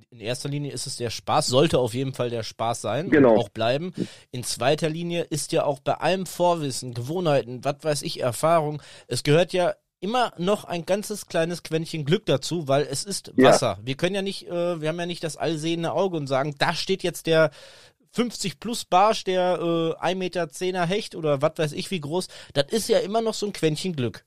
in 0.10 0.20
erster 0.20 0.50
Linie 0.50 0.72
ist 0.72 0.88
es 0.88 0.98
der 0.98 1.10
Spaß, 1.10 1.48
sollte 1.48 1.80
auf 1.80 1.94
jeden 1.94 2.14
Fall 2.14 2.30
der 2.30 2.44
Spaß 2.44 2.82
sein 2.82 3.10
genau. 3.10 3.34
und 3.34 3.40
auch 3.40 3.50
bleiben. 3.50 3.94
In 4.32 4.44
zweiter 4.44 4.90
Linie 4.90 5.24
ist 5.24 5.52
ja 5.52 5.66
auch 5.66 5.80
bei 5.80 5.96
allem 5.96 6.26
Vorwissen, 6.26 6.94
Gewohnheiten, 6.94 7.64
was 7.64 7.78
weiß 7.82 8.02
ich, 8.04 8.22
Erfahrung, 8.22 8.82
es 9.08 9.24
gehört 9.24 9.54
ja 9.54 9.76
immer 10.00 10.32
noch 10.38 10.66
ein 10.66 10.86
ganzes 10.86 11.26
kleines 11.26 11.64
Quäntchen 11.64 12.06
Glück 12.06 12.26
dazu, 12.26 12.68
weil 12.68 12.84
es 12.90 13.04
ist 13.04 13.34
Wasser. 13.38 13.78
Ja. 13.80 13.86
Wir 13.86 13.96
können 13.96 14.16
ja 14.16 14.22
nicht, 14.22 14.48
äh, 14.48 14.80
wir 14.80 14.90
haben 14.90 15.00
ja 15.00 15.06
nicht 15.06 15.24
das 15.24 15.38
allsehende 15.38 15.92
Auge 15.92 16.18
und 16.18 16.28
sagen, 16.28 16.56
da 16.60 16.74
steht 16.74 17.04
jetzt 17.04 17.28
der 17.28 17.52
50 18.12 18.60
plus 18.60 18.86
Barsch, 18.86 19.24
der 19.24 19.60
äh, 19.60 20.02
1 20.02 20.18
Meter 20.18 20.44
10er 20.46 20.86
Hecht 20.86 21.16
oder 21.16 21.42
was 21.42 21.54
weiß 21.58 21.74
ich 21.74 21.92
wie 21.92 22.00
groß. 22.00 22.28
Das 22.54 22.72
ist 22.72 22.90
ja 22.90 23.00
immer 23.00 23.22
noch 23.22 23.34
so 23.34 23.48
ein 23.48 23.54
Quäntchen 23.54 23.96
Glück. 23.96 24.24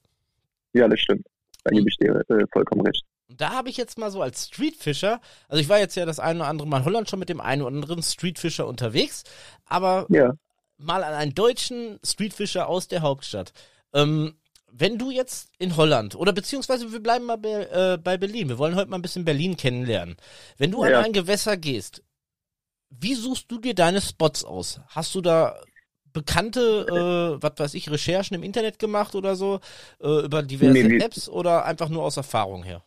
Ja, 0.73 0.89
das 0.89 1.01
stimmt. 1.01 1.27
Da 1.65 1.71
gebe 1.71 1.89
ich 1.89 1.97
dir 1.97 2.21
äh, 2.29 2.47
vollkommen 2.53 2.83
recht. 2.83 3.05
Und 3.31 3.41
da 3.41 3.51
habe 3.51 3.69
ich 3.69 3.77
jetzt 3.77 3.97
mal 3.97 4.11
so 4.11 4.23
als 4.23 4.49
Streetfischer, 4.49 5.21
also 5.49 5.63
ich 5.63 5.69
war 5.69 5.79
jetzt 5.79 5.95
ja 5.95 6.05
das 6.05 6.19
eine 6.19 6.41
oder 6.41 6.49
andere 6.49 6.67
Mal 6.67 6.79
in 6.79 6.85
Holland 6.85 7.09
schon 7.09 7.21
mit 7.21 7.29
dem 7.29 7.41
einen 7.41 7.63
oder 7.63 7.77
anderen 7.77 8.03
Streetfischer 8.03 8.67
unterwegs, 8.67 9.23
aber 9.67 10.07
ja. 10.09 10.33
mal 10.79 11.05
an 11.05 11.15
einen 11.15 11.33
deutschen 11.33 12.01
Streetfischer 12.05 12.69
aus 12.69 12.89
der 12.89 13.03
Hauptstadt. 13.03 13.53
Ähm, 13.95 14.35
wenn 14.73 14.99
du 14.99 15.13
jetzt 15.13 15.49
in 15.59 15.77
Holland 15.77 16.17
oder 16.17 16.33
beziehungsweise 16.33 16.91
wir 16.91 17.01
bleiben 17.01 17.27
mal 17.27 17.39
bei, 17.39 17.67
äh, 17.67 17.99
bei 18.03 18.17
Berlin, 18.19 18.49
wir 18.49 18.59
wollen 18.59 18.75
heute 18.75 18.91
mal 18.91 18.99
ein 18.99 19.03
bisschen 19.03 19.25
Berlin 19.25 19.57
kennenlernen. 19.57 20.17
Wenn 20.59 20.73
du 20.73 20.85
ja. 20.85 20.99
an 20.99 21.05
ein 21.05 21.13
Gewässer 21.13 21.57
gehst, 21.57 22.03
wie 22.89 23.15
suchst 23.15 23.49
du 23.49 23.61
dir 23.61 23.77
deine 23.77 24.01
Spots 24.01 24.43
aus? 24.43 24.81
Hast 24.89 25.15
du 25.15 25.21
da 25.21 25.57
bekannte, 26.13 27.39
äh, 27.39 27.41
was 27.41 27.53
weiß 27.57 27.75
ich, 27.75 27.89
Recherchen 27.93 28.35
im 28.35 28.43
Internet 28.43 28.81
gemacht 28.81 29.15
oder 29.15 29.37
so, 29.37 29.61
äh, 30.03 30.25
über 30.25 30.43
diverse 30.43 30.73
nee, 30.73 30.83
nee. 30.83 30.99
Apps 30.99 31.29
oder 31.29 31.65
einfach 31.65 31.89
nur 31.89 32.03
aus 32.03 32.17
Erfahrung 32.17 32.65
her? 32.65 32.83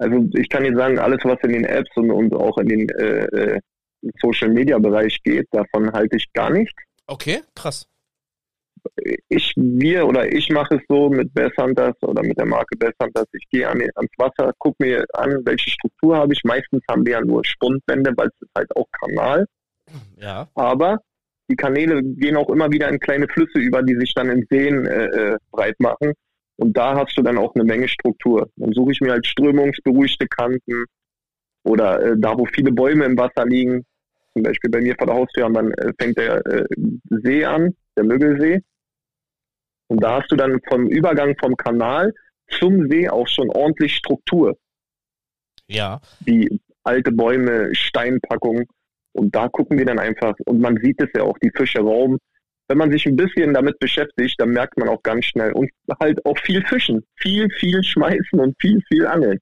Also 0.00 0.26
ich 0.34 0.48
kann 0.48 0.64
Ihnen 0.64 0.76
sagen, 0.76 0.98
alles, 0.98 1.18
was 1.24 1.38
in 1.42 1.52
den 1.52 1.64
Apps 1.64 1.90
und, 1.96 2.10
und 2.10 2.34
auch 2.34 2.56
in 2.58 2.68
den 2.68 2.88
äh, 2.90 3.24
äh 3.24 3.60
Social 4.22 4.48
Media 4.48 4.78
Bereich 4.78 5.22
geht, 5.22 5.46
davon 5.50 5.92
halte 5.92 6.16
ich 6.16 6.32
gar 6.32 6.48
nicht. 6.48 6.72
Okay, 7.06 7.42
krass. 7.54 7.86
ich, 9.28 9.52
wir 9.56 10.06
oder 10.06 10.32
ich 10.32 10.48
mache 10.48 10.76
es 10.76 10.82
so 10.88 11.10
mit 11.10 11.34
Bass 11.34 11.52
Hunters 11.58 11.94
oder 12.00 12.22
mit 12.22 12.38
der 12.38 12.46
Marke 12.46 12.78
Bass 12.78 12.94
Hunters. 13.02 13.26
Ich 13.32 13.46
gehe 13.50 13.68
an, 13.68 13.82
ans 13.94 14.12
Wasser, 14.16 14.52
gucke 14.56 14.82
mir 14.82 15.04
an, 15.12 15.42
welche 15.44 15.68
Struktur 15.68 16.16
habe 16.16 16.32
ich. 16.32 16.42
Meistens 16.44 16.82
haben 16.90 17.04
wir 17.04 17.12
ja 17.12 17.20
nur 17.20 17.44
Spundwände, 17.44 18.12
weil 18.16 18.28
es 18.28 18.40
ist 18.40 18.50
halt 18.56 18.74
auch 18.74 18.86
Kanal. 19.02 19.44
Ja. 20.16 20.48
Aber 20.54 20.98
die 21.50 21.56
Kanäle 21.56 22.02
gehen 22.02 22.36
auch 22.36 22.48
immer 22.48 22.70
wieder 22.70 22.88
in 22.88 22.98
kleine 23.00 23.28
Flüsse 23.28 23.58
über, 23.58 23.82
die 23.82 23.96
sich 23.96 24.14
dann 24.14 24.30
in 24.30 24.46
Seen 24.50 24.86
äh, 24.86 25.06
äh, 25.06 25.36
breit 25.50 25.78
machen. 25.78 26.14
Und 26.60 26.76
da 26.76 26.94
hast 26.94 27.16
du 27.16 27.22
dann 27.22 27.38
auch 27.38 27.54
eine 27.54 27.64
Menge 27.64 27.88
Struktur. 27.88 28.50
Dann 28.56 28.72
suche 28.72 28.92
ich 28.92 29.00
mir 29.00 29.12
halt 29.12 29.26
strömungsberuhigte 29.26 30.26
Kanten 30.28 30.84
oder 31.64 32.02
äh, 32.02 32.14
da, 32.18 32.36
wo 32.36 32.44
viele 32.44 32.70
Bäume 32.70 33.06
im 33.06 33.16
Wasser 33.16 33.46
liegen. 33.46 33.86
Zum 34.34 34.42
Beispiel 34.42 34.70
bei 34.70 34.82
mir 34.82 34.94
vor 34.94 35.06
der 35.06 35.16
Haustür 35.16 35.46
und 35.46 35.54
dann 35.54 35.72
äh, 35.72 35.92
fängt 35.98 36.18
der 36.18 36.44
äh, 36.44 36.64
See 37.08 37.46
an, 37.46 37.74
der 37.96 38.04
Müggelsee. 38.04 38.60
Und 39.88 40.02
da 40.02 40.20
hast 40.20 40.30
du 40.30 40.36
dann 40.36 40.60
vom 40.68 40.86
Übergang 40.86 41.34
vom 41.40 41.56
Kanal 41.56 42.12
zum 42.50 42.90
See 42.90 43.08
auch 43.08 43.26
schon 43.26 43.48
ordentlich 43.48 43.96
Struktur. 43.96 44.58
Ja. 45.66 46.00
Wie 46.20 46.60
alte 46.84 47.10
Bäume, 47.10 47.74
Steinpackungen. 47.74 48.66
Und 49.12 49.34
da 49.34 49.48
gucken 49.48 49.78
wir 49.78 49.86
dann 49.86 49.98
einfach, 49.98 50.34
und 50.44 50.60
man 50.60 50.76
sieht 50.76 51.00
es 51.00 51.08
ja 51.16 51.22
auch, 51.22 51.38
die 51.38 51.52
Fische 51.56 51.80
rauben. 51.80 52.18
Wenn 52.70 52.78
man 52.78 52.92
sich 52.92 53.04
ein 53.04 53.16
bisschen 53.16 53.52
damit 53.52 53.80
beschäftigt, 53.80 54.36
dann 54.38 54.50
merkt 54.50 54.78
man 54.78 54.88
auch 54.88 55.02
ganz 55.02 55.24
schnell 55.24 55.52
und 55.54 55.72
halt 55.98 56.24
auch 56.24 56.38
viel 56.38 56.64
fischen, 56.64 57.04
viel, 57.16 57.50
viel 57.50 57.82
schmeißen 57.82 58.38
und 58.38 58.54
viel, 58.60 58.80
viel 58.86 59.08
angeln. 59.08 59.40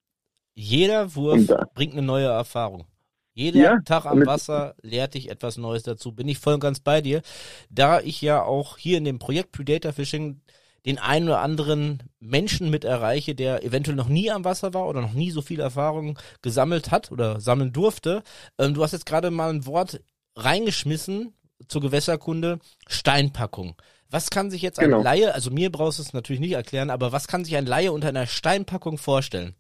Jeder 0.55 1.15
Wurf 1.15 1.47
bringt 1.75 1.93
eine 1.93 2.01
neue 2.01 2.29
Erfahrung. 2.29 2.87
Jeder 3.35 3.61
ja, 3.61 3.81
Tag 3.85 4.07
am 4.07 4.25
Wasser 4.25 4.77
lehrt 4.81 5.13
dich 5.13 5.31
etwas 5.31 5.59
Neues 5.59 5.83
dazu. 5.83 6.13
Bin 6.13 6.27
ich 6.27 6.39
voll 6.39 6.55
und 6.55 6.61
ganz 6.61 6.81
bei 6.81 7.03
dir. 7.03 7.21
Da 7.69 8.01
ich 8.01 8.23
ja 8.23 8.43
auch 8.43 8.79
hier 8.79 8.97
in 8.97 9.05
dem 9.05 9.19
Projekt 9.19 9.53
Predator 9.53 9.93
Fishing 9.93 10.41
den 10.87 10.99
einen 10.99 11.29
oder 11.29 11.41
anderen 11.41 12.05
Menschen 12.21 12.71
mit 12.71 12.87
erreiche, 12.87 13.35
der 13.35 13.63
eventuell 13.63 13.97
noch 13.97 14.09
nie 14.09 14.31
am 14.31 14.47
Wasser 14.47 14.73
war 14.73 14.89
oder 14.89 15.03
noch 15.03 15.13
nie 15.13 15.31
so 15.31 15.43
viel 15.43 15.61
Erfahrung 15.61 16.19
gesammelt 16.41 16.91
hat 16.91 17.13
oder 17.13 17.41
sammeln 17.41 17.75
durfte. 17.75 18.23
Ähm, 18.59 18.73
du 18.73 18.83
hast 18.83 18.93
jetzt 18.93 19.05
gerade 19.05 19.31
mal 19.31 19.51
ein 19.51 19.67
Wort 19.67 20.01
reingeschmissen 20.35 21.35
zur 21.67 21.81
Gewässerkunde, 21.81 22.59
Steinpackung. 22.87 23.75
Was 24.11 24.31
kann 24.31 24.51
sich 24.51 24.63
jetzt 24.63 24.79
genau. 24.79 24.99
ein 24.99 25.05
Laie, 25.05 25.35
also 25.35 25.51
mir 25.51 25.71
brauchst 25.71 25.99
du 25.99 26.03
es 26.03 26.13
natürlich 26.15 26.41
nicht 26.41 26.53
erklären, 26.53 26.91
aber 26.91 27.13
was 27.13 27.29
kann 27.29 27.45
sich 27.45 27.57
ein 27.57 27.67
Laie 27.67 27.93
unter 27.93 28.09
einer 28.09 28.27
Steinpackung 28.27 28.97
vorstellen? 28.97 29.55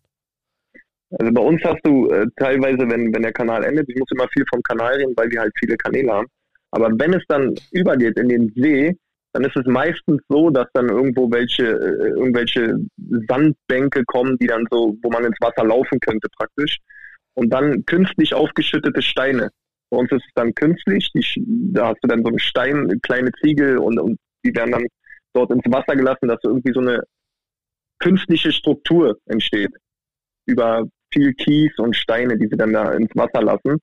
Also 1.18 1.32
bei 1.32 1.40
uns 1.40 1.62
hast 1.64 1.80
du 1.84 2.10
äh, 2.10 2.26
teilweise, 2.36 2.88
wenn, 2.88 3.14
wenn 3.14 3.22
der 3.22 3.32
Kanal 3.32 3.64
endet, 3.64 3.88
ich 3.88 3.96
muss 3.96 4.10
immer 4.10 4.28
viel 4.28 4.44
vom 4.50 4.62
Kanal 4.62 4.94
reden, 4.94 5.14
weil 5.16 5.30
wir 5.30 5.40
halt 5.40 5.52
viele 5.58 5.76
Kanäle 5.76 6.12
haben. 6.12 6.26
Aber 6.70 6.90
wenn 6.98 7.14
es 7.14 7.22
dann 7.28 7.54
übergeht 7.72 8.18
in 8.18 8.28
den 8.28 8.52
See, 8.54 8.94
dann 9.32 9.44
ist 9.44 9.56
es 9.56 9.66
meistens 9.66 10.20
so, 10.28 10.50
dass 10.50 10.66
dann 10.74 10.88
irgendwo 10.88 11.30
welche, 11.30 11.64
äh, 11.64 12.08
irgendwelche 12.08 12.74
Sandbänke 13.28 14.04
kommen, 14.04 14.36
die 14.38 14.46
dann 14.46 14.66
so, 14.70 14.96
wo 15.02 15.10
man 15.10 15.24
ins 15.24 15.36
Wasser 15.40 15.64
laufen 15.64 15.98
könnte 16.00 16.28
praktisch. 16.36 16.78
Und 17.34 17.50
dann 17.50 17.84
künstlich 17.86 18.34
aufgeschüttete 18.34 19.00
Steine. 19.00 19.50
Bei 19.90 19.96
uns 19.96 20.10
ist 20.12 20.24
es 20.26 20.34
dann 20.34 20.54
künstlich, 20.54 21.10
die, 21.12 21.46
da 21.72 21.88
hast 21.88 21.98
du 22.02 22.08
dann 22.08 22.22
so 22.22 22.28
einen 22.28 22.38
Stein, 22.38 23.00
kleine 23.02 23.32
Ziegel 23.42 23.78
und, 23.78 23.98
und 23.98 24.18
die 24.44 24.54
werden 24.54 24.72
dann 24.72 24.86
dort 25.32 25.50
ins 25.50 25.64
Wasser 25.66 25.96
gelassen, 25.96 26.28
dass 26.28 26.38
irgendwie 26.44 26.72
so 26.72 26.80
eine 26.80 27.00
künstliche 27.98 28.52
Struktur 28.52 29.18
entsteht. 29.26 29.72
Über 30.46 30.84
viel 31.12 31.32
Kies 31.34 31.72
und 31.78 31.96
Steine, 31.96 32.36
die 32.38 32.48
sie 32.48 32.56
dann 32.56 32.72
da 32.72 32.92
ins 32.92 33.10
Wasser 33.14 33.42
lassen, 33.42 33.78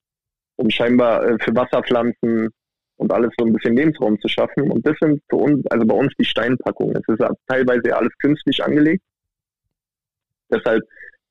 um 0.58 0.70
scheinbar 0.70 1.24
äh, 1.26 1.38
für 1.40 1.56
Wasserpflanzen 1.56 2.50
und 2.98 3.12
alles 3.12 3.32
so 3.38 3.46
ein 3.46 3.54
bisschen 3.54 3.76
Lebensraum 3.76 4.20
zu 4.22 4.28
schaffen. 4.28 4.72
Und 4.72 4.86
das 4.86 4.96
sind 5.02 5.22
für 5.30 5.38
uns, 5.38 5.66
also 5.68 5.86
bei 5.86 5.96
uns 5.96 6.14
die 6.20 6.26
Steinpackungen. 6.26 6.96
Es 6.96 7.14
ist 7.14 7.28
teilweise 7.48 7.96
alles 7.96 8.12
künstlich 8.20 8.64
angelegt. 8.64 9.04
Deshalb 10.50 10.84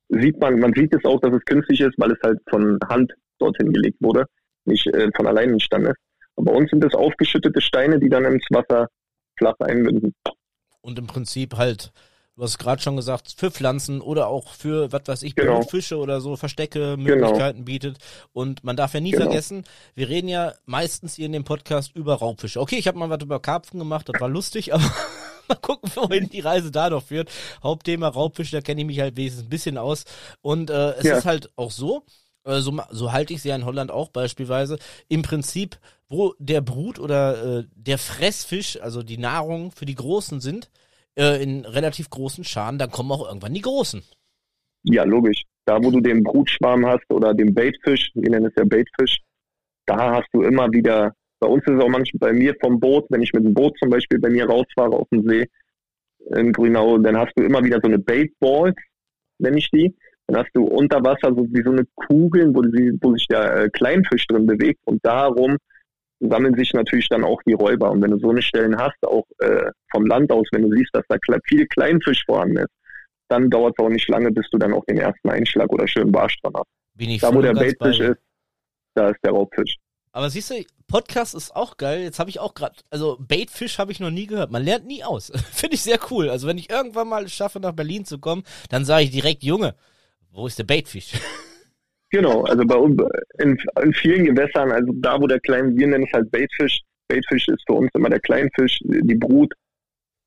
sieht 0.09 0.39
man, 0.39 0.59
man 0.59 0.73
sieht 0.73 0.93
es 0.93 1.03
auch, 1.05 1.19
dass 1.21 1.33
es 1.33 1.43
künstlich 1.45 1.81
ist, 1.81 1.95
weil 1.97 2.11
es 2.11 2.19
halt 2.23 2.39
von 2.49 2.77
Hand 2.87 3.13
dorthin 3.39 3.73
gelegt 3.73 3.97
wurde, 4.01 4.25
nicht 4.65 4.87
äh, 4.87 5.09
von 5.15 5.27
allein 5.27 5.51
entstanden 5.51 5.91
ist. 5.91 5.99
Und 6.35 6.45
bei 6.45 6.51
uns 6.51 6.69
sind 6.69 6.83
es 6.83 6.93
aufgeschüttete 6.93 7.61
Steine, 7.61 7.99
die 7.99 8.09
dann 8.09 8.25
ins 8.25 8.45
Wasser 8.49 8.87
flach 9.37 9.55
einmünden. 9.59 10.13
Und 10.81 10.99
im 10.99 11.07
Prinzip 11.07 11.55
halt 11.55 11.91
du 12.35 12.43
hast 12.43 12.57
gerade 12.57 12.81
schon 12.81 12.95
gesagt, 12.95 13.33
für 13.37 13.49
Pflanzen 13.49 14.01
oder 14.01 14.27
auch 14.27 14.53
für, 14.53 14.91
was 14.91 15.03
weiß 15.05 15.23
ich, 15.23 15.35
genau. 15.35 15.61
Fische 15.61 15.97
oder 15.97 16.21
so, 16.21 16.35
Verstecke, 16.35 16.97
genau. 16.97 16.97
Möglichkeiten 16.97 17.59
genau. 17.59 17.65
bietet. 17.65 17.97
Und 18.33 18.63
man 18.63 18.75
darf 18.75 18.93
ja 18.93 18.99
nie 18.99 19.11
genau. 19.11 19.25
vergessen, 19.25 19.63
wir 19.95 20.09
reden 20.09 20.27
ja 20.27 20.53
meistens 20.65 21.15
hier 21.15 21.25
in 21.25 21.31
dem 21.31 21.43
Podcast 21.43 21.95
über 21.95 22.15
Raubfische. 22.15 22.59
Okay, 22.59 22.77
ich 22.77 22.87
habe 22.87 22.97
mal 22.97 23.09
was 23.09 23.23
über 23.23 23.39
Karpfen 23.39 23.79
gemacht, 23.79 24.09
das 24.09 24.19
war 24.19 24.29
lustig, 24.29 24.73
aber 24.73 24.83
mal 25.47 25.55
gucken, 25.55 25.89
wohin 25.95 26.29
die 26.29 26.41
Reise 26.41 26.71
da 26.71 26.89
noch 26.89 27.03
führt. 27.03 27.29
Hauptthema 27.63 28.09
Raubfische, 28.09 28.57
da 28.57 28.61
kenne 28.61 28.81
ich 28.81 28.87
mich 28.87 28.99
halt 28.99 29.15
wenigstens 29.15 29.43
ein 29.43 29.49
bisschen 29.49 29.77
aus. 29.77 30.05
Und 30.41 30.69
äh, 30.69 30.91
es 30.93 31.03
ja. 31.03 31.17
ist 31.17 31.25
halt 31.25 31.51
auch 31.55 31.71
so, 31.71 32.03
so, 32.45 32.79
so 32.91 33.11
halte 33.11 33.33
ich 33.33 33.41
sie 33.41 33.49
ja 33.49 33.55
in 33.55 33.65
Holland 33.65 33.91
auch 33.91 34.09
beispielsweise, 34.09 34.77
im 35.09 35.21
Prinzip, 35.21 35.77
wo 36.07 36.33
der 36.39 36.61
Brut 36.61 36.99
oder 36.99 37.59
äh, 37.59 37.63
der 37.75 37.97
Fressfisch, 37.97 38.79
also 38.81 39.03
die 39.03 39.17
Nahrung 39.17 39.71
für 39.71 39.85
die 39.85 39.95
Großen 39.95 40.39
sind, 40.39 40.69
äh, 41.17 41.41
in 41.41 41.65
relativ 41.65 42.09
großen 42.09 42.43
Scharen, 42.43 42.77
dann 42.77 42.91
kommen 42.91 43.11
auch 43.11 43.27
irgendwann 43.27 43.53
die 43.53 43.61
großen. 43.61 44.03
Ja, 44.83 45.03
logisch. 45.03 45.41
Da, 45.65 45.83
wo 45.83 45.89
du 45.89 45.99
den 45.99 46.23
Brutschwarm 46.23 46.85
hast 46.85 47.09
oder 47.11 47.33
den 47.33 47.53
Baitfisch, 47.53 48.11
wir 48.13 48.29
nennen 48.29 48.45
es 48.45 48.53
ja 48.55 48.63
Baitfisch, 48.65 49.21
da 49.87 50.15
hast 50.15 50.27
du 50.31 50.43
immer 50.43 50.71
wieder, 50.71 51.13
bei 51.39 51.47
uns 51.47 51.63
ist 51.65 51.73
es 51.73 51.83
auch 51.83 51.89
manchmal 51.89 52.31
bei 52.31 52.33
mir 52.33 52.55
vom 52.61 52.79
Boot, 52.79 53.05
wenn 53.09 53.23
ich 53.23 53.33
mit 53.33 53.43
dem 53.43 53.53
Boot 53.53 53.75
zum 53.79 53.89
Beispiel 53.89 54.19
bei 54.19 54.29
mir 54.29 54.45
rausfahre 54.45 54.91
auf 54.91 55.07
dem 55.09 55.27
See 55.27 55.47
in 56.35 56.53
Grünau, 56.53 56.97
dann 56.99 57.17
hast 57.17 57.33
du 57.35 57.43
immer 57.43 57.63
wieder 57.63 57.79
so 57.81 57.87
eine 57.87 57.99
Baitballs, 57.99 58.75
nenne 59.39 59.57
ich 59.57 59.69
die. 59.71 59.95
Dann 60.27 60.37
hast 60.37 60.51
du 60.53 60.63
unter 60.63 61.03
Wasser 61.03 61.33
so 61.35 61.45
wie 61.51 61.63
so 61.63 61.71
eine 61.71 61.85
Kugel, 61.95 62.53
wo, 62.53 62.61
wo 62.61 63.13
sich 63.13 63.27
der 63.27 63.55
äh, 63.55 63.69
Kleinfisch 63.69 64.25
drin 64.27 64.45
bewegt 64.45 64.79
und 64.85 65.05
darum 65.05 65.57
sammeln 66.19 66.55
sich 66.55 66.73
natürlich 66.73 67.09
dann 67.09 67.23
auch 67.23 67.41
die 67.43 67.53
Räuber. 67.53 67.91
Und 67.91 68.01
wenn 68.01 68.11
du 68.11 68.19
so 68.19 68.29
eine 68.29 68.41
Stellen 68.41 68.77
hast, 68.77 68.97
auch 69.05 69.25
äh, 69.39 69.69
vom 69.91 70.05
Land 70.05 70.31
aus, 70.31 70.47
wenn 70.51 70.63
du 70.63 70.75
siehst, 70.75 70.89
dass 70.93 71.03
da 71.09 71.17
viel 71.45 71.67
Kleinfisch 71.67 72.23
vorhanden 72.25 72.57
ist, 72.57 72.73
dann 73.27 73.49
dauert 73.49 73.75
es 73.77 73.83
auch 73.83 73.89
nicht 73.89 74.07
lange, 74.07 74.31
bis 74.31 74.49
du 74.51 74.57
dann 74.57 74.73
auch 74.73 74.85
den 74.85 74.97
ersten 74.97 75.29
Einschlag 75.29 75.71
oder 75.71 75.87
schönen 75.87 76.11
Barsch 76.11 76.39
dran 76.41 76.53
hast. 76.55 76.69
Bin 76.95 77.09
ich 77.09 77.21
da, 77.21 77.33
wo 77.33 77.41
der 77.41 77.53
Baitfisch 77.53 77.99
ist, 77.99 78.19
da 78.93 79.09
ist 79.09 79.19
der 79.23 79.31
Raubfisch. 79.31 79.75
Aber 80.11 80.29
siehst 80.29 80.49
du, 80.49 80.63
Podcast 80.87 81.35
ist 81.35 81.53
auch 81.53 81.75
geil. 81.75 82.03
Jetzt 82.03 82.19
habe 82.19 82.29
ich 82.29 82.39
auch 82.39 82.53
gerade, 82.53 82.75
also 82.89 83.17
Baitfisch 83.19 83.79
habe 83.79 83.91
ich 83.91 83.99
noch 83.99 84.11
nie 84.11 84.27
gehört. 84.27 84.51
Man 84.51 84.63
lernt 84.63 84.85
nie 84.85 85.03
aus. 85.03 85.31
Finde 85.51 85.75
ich 85.75 85.81
sehr 85.81 85.99
cool. 86.09 86.29
Also 86.29 86.47
wenn 86.47 86.57
ich 86.57 86.69
irgendwann 86.69 87.09
mal 87.09 87.27
schaffe, 87.27 87.59
nach 87.59 87.73
Berlin 87.73 88.05
zu 88.05 88.19
kommen, 88.19 88.43
dann 88.69 88.85
sage 88.85 89.03
ich 89.03 89.11
direkt, 89.11 89.43
Junge, 89.43 89.75
wo 90.35 90.47
ist 90.47 90.59
der 90.59 90.65
Baitfisch? 90.65 91.13
Genau, 92.11 92.43
also 92.43 92.63
bei 92.65 92.75
uns 92.75 93.01
in, 93.39 93.57
in, 93.81 93.93
vielen 93.93 94.23
Gewässern, 94.23 94.71
also 94.71 94.93
da, 94.95 95.19
wo 95.19 95.27
der 95.27 95.39
kleine, 95.41 95.75
wir 95.75 95.87
nennen 95.87 96.05
es 96.05 96.13
halt 96.13 96.31
Baitfisch. 96.31 96.79
Baitfisch 97.09 97.49
ist 97.49 97.63
für 97.67 97.73
uns 97.73 97.89
immer 97.93 98.09
der 98.09 98.21
Kleinfisch, 98.21 98.77
die 98.83 99.15
Brut. 99.15 99.53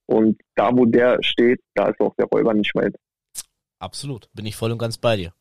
Und 0.05 0.39
da, 0.55 0.71
wo 0.77 0.85
der 0.85 1.17
steht, 1.23 1.61
da 1.75 1.89
ist 1.89 1.99
auch 2.01 2.15
der 2.17 2.27
Räuber 2.27 2.53
nicht 2.53 2.75
weit. 2.75 2.95
Absolut, 3.79 4.29
bin 4.35 4.45
ich 4.45 4.55
voll 4.55 4.73
und 4.73 4.79
ganz 4.79 4.99
bei 4.99 5.17
dir. 5.17 5.33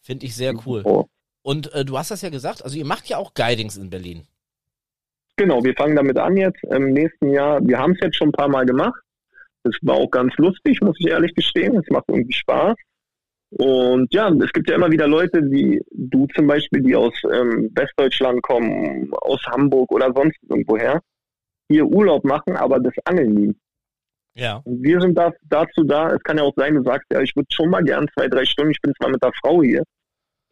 Finde 0.00 0.26
ich 0.26 0.34
sehr 0.34 0.54
cool. 0.66 0.82
Oh. 0.84 1.06
Und 1.40 1.72
äh, 1.72 1.84
du 1.84 1.96
hast 1.96 2.10
das 2.10 2.20
ja 2.20 2.28
gesagt, 2.28 2.62
also 2.62 2.76
ihr 2.76 2.84
macht 2.84 3.08
ja 3.08 3.16
auch 3.16 3.32
Guidings 3.32 3.78
in 3.78 3.88
Berlin. 3.88 4.26
Genau, 5.36 5.62
wir 5.62 5.72
fangen 5.74 5.96
damit 5.96 6.18
an 6.18 6.36
jetzt 6.36 6.62
im 6.64 6.92
nächsten 6.92 7.30
Jahr. 7.30 7.66
Wir 7.66 7.78
haben 7.78 7.92
es 7.92 8.00
jetzt 8.02 8.16
schon 8.16 8.28
ein 8.28 8.32
paar 8.32 8.48
Mal 8.48 8.66
gemacht. 8.66 9.00
Das 9.62 9.74
war 9.82 9.96
auch 9.96 10.10
ganz 10.10 10.34
lustig, 10.36 10.80
muss 10.82 10.96
ich 10.98 11.06
ehrlich 11.06 11.34
gestehen. 11.34 11.76
Es 11.76 11.88
macht 11.88 12.04
irgendwie 12.08 12.34
Spaß. 12.34 12.76
Und 13.50 14.12
ja, 14.12 14.28
es 14.28 14.52
gibt 14.52 14.68
ja 14.68 14.76
immer 14.76 14.90
wieder 14.90 15.08
Leute 15.08 15.40
wie 15.50 15.80
du 15.90 16.26
zum 16.34 16.46
Beispiel, 16.46 16.82
die 16.82 16.94
aus 16.94 17.14
ähm, 17.32 17.70
Westdeutschland 17.74 18.42
kommen, 18.42 19.10
aus 19.22 19.42
Hamburg 19.46 19.90
oder 19.90 20.12
sonst 20.14 20.36
irgendwoher, 20.48 21.00
hier 21.68 21.86
Urlaub 21.86 22.24
machen, 22.24 22.56
aber 22.56 22.78
das 22.78 22.92
Angeln 23.04 23.36
lieben. 23.36 23.60
Ja. 24.34 24.60
Und 24.64 24.82
wir 24.82 25.00
sind 25.00 25.16
da, 25.16 25.32
dazu 25.48 25.82
da. 25.82 26.12
Es 26.12 26.22
kann 26.22 26.36
ja 26.36 26.44
auch 26.44 26.52
sein, 26.56 26.74
du 26.74 26.82
sagst, 26.82 27.06
ja, 27.12 27.20
ich 27.20 27.34
würde 27.34 27.48
schon 27.50 27.70
mal 27.70 27.82
gern 27.82 28.06
zwei, 28.14 28.28
drei 28.28 28.44
Stunden, 28.44 28.72
ich 28.72 28.80
bin 28.82 28.92
zwar 29.00 29.10
mit 29.10 29.22
der 29.22 29.32
Frau 29.42 29.62
hier, 29.62 29.82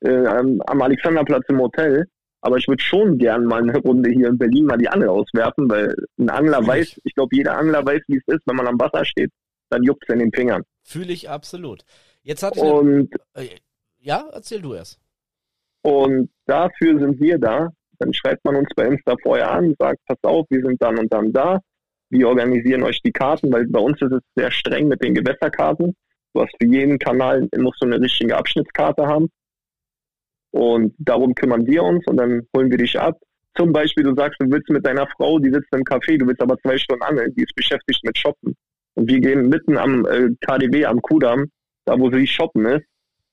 äh, 0.01 0.27
am, 0.27 0.83
Alexanderplatz 0.83 1.45
im 1.49 1.61
Hotel, 1.61 2.07
aber 2.41 2.57
ich 2.57 2.67
würde 2.67 2.83
schon 2.83 3.19
gern 3.19 3.45
mal 3.45 3.63
eine 3.63 3.79
Runde 3.79 4.11
hier 4.11 4.29
in 4.29 4.39
Berlin 4.39 4.65
mal 4.65 4.79
die 4.79 4.89
Angel 4.89 5.09
auswerfen, 5.09 5.69
weil 5.71 5.95
ein 6.19 6.31
Angler 6.31 6.59
Fühl 6.59 6.69
weiß, 6.69 6.89
ich, 6.89 7.01
ich 7.05 7.15
glaube, 7.15 7.37
jeder 7.37 7.59
Angler 7.59 7.85
weiß, 7.85 8.03
wie 8.09 8.17
es 8.17 8.35
ist, 8.35 8.43
wenn 8.47 8.57
man 8.57 8.67
am 8.67 8.81
Wasser 8.81 9.05
steht, 9.05 9.31
dann 9.71 9.83
juckt 9.83 10.05
es 10.07 10.13
in 10.13 10.21
den 10.21 10.33
Fingern. 10.33 10.63
Fühle 10.83 11.13
ich 11.13 11.29
absolut. 11.29 11.85
Jetzt 12.27 12.43
ich 12.43 12.61
und, 12.61 13.15
eine, 13.35 13.47
äh, 13.47 13.57
ja, 13.99 14.29
erzähl 14.33 14.61
du 14.61 14.75
erst. 14.75 14.99
Und 15.83 16.29
dafür 16.47 16.99
sind 16.99 17.21
wir 17.21 17.39
da. 17.39 17.71
Dann 18.01 18.13
schreibt 18.13 18.45
man 18.45 18.57
uns 18.57 18.69
bei 18.75 18.87
Insta 18.87 19.15
vorher 19.23 19.53
an, 19.53 19.77
sagt, 19.79 20.01
pass 20.07 20.19
auf, 20.23 20.45
wir 20.51 20.61
sind 20.61 20.83
dann 20.83 20.99
und 20.99 21.13
dann 21.13 21.33
da. 21.33 21.61
Wir 22.11 22.29
organisieren 22.29 22.83
euch 22.83 23.01
die 23.03 23.13
Karten, 23.13 23.53
weil 23.53 23.69
bei 23.69 23.79
uns 23.79 24.03
ist 24.03 24.11
es 24.11 24.21
sehr 24.35 24.51
streng 24.51 24.89
mit 24.89 25.03
den 25.05 25.15
Gewässerkarten. 25.15 25.95
Du 26.35 26.43
hast 26.43 26.53
für 26.61 26.67
jeden 26.67 26.99
Kanal 26.99 27.49
musst 27.59 27.81
du 27.81 27.87
eine 27.87 28.01
richtige 28.01 28.37
Abschnittskarte 28.37 29.07
haben. 29.07 29.29
Und 30.51 30.95
darum 30.99 31.33
kümmern 31.33 31.65
wir 31.65 31.85
uns 31.85 32.05
und 32.09 32.17
dann 32.17 32.43
holen 32.55 32.71
wir 32.71 32.79
dich 32.79 32.99
ab, 32.99 33.17
zum 33.57 33.73
Beispiel, 33.73 34.05
du 34.05 34.15
sagst, 34.15 34.41
du 34.41 34.51
willst 34.51 34.69
mit 34.69 34.85
deiner 34.85 35.07
Frau, 35.17 35.39
die 35.39 35.51
sitzt 35.51 35.73
im 35.73 35.83
Café, 35.83 36.19
du 36.19 36.27
willst 36.27 36.43
aber 36.43 36.59
zwei 36.59 36.77
Stunden 36.77 37.03
angeln, 37.03 37.35
die 37.35 37.43
ist 37.43 37.55
beschäftigt 37.55 38.05
mit 38.05 38.19
Shoppen. 38.19 38.55
Und 38.95 39.09
wir 39.09 39.21
gehen 39.21 39.49
mitten 39.49 39.79
am 39.79 40.05
äh, 40.07 40.29
KDW, 40.41 40.85
am 40.87 41.01
Kudamm, 41.01 41.47
da 41.87 41.99
wo 41.99 42.11
sie 42.11 42.27
shoppen 42.27 42.67
ist, 42.67 42.85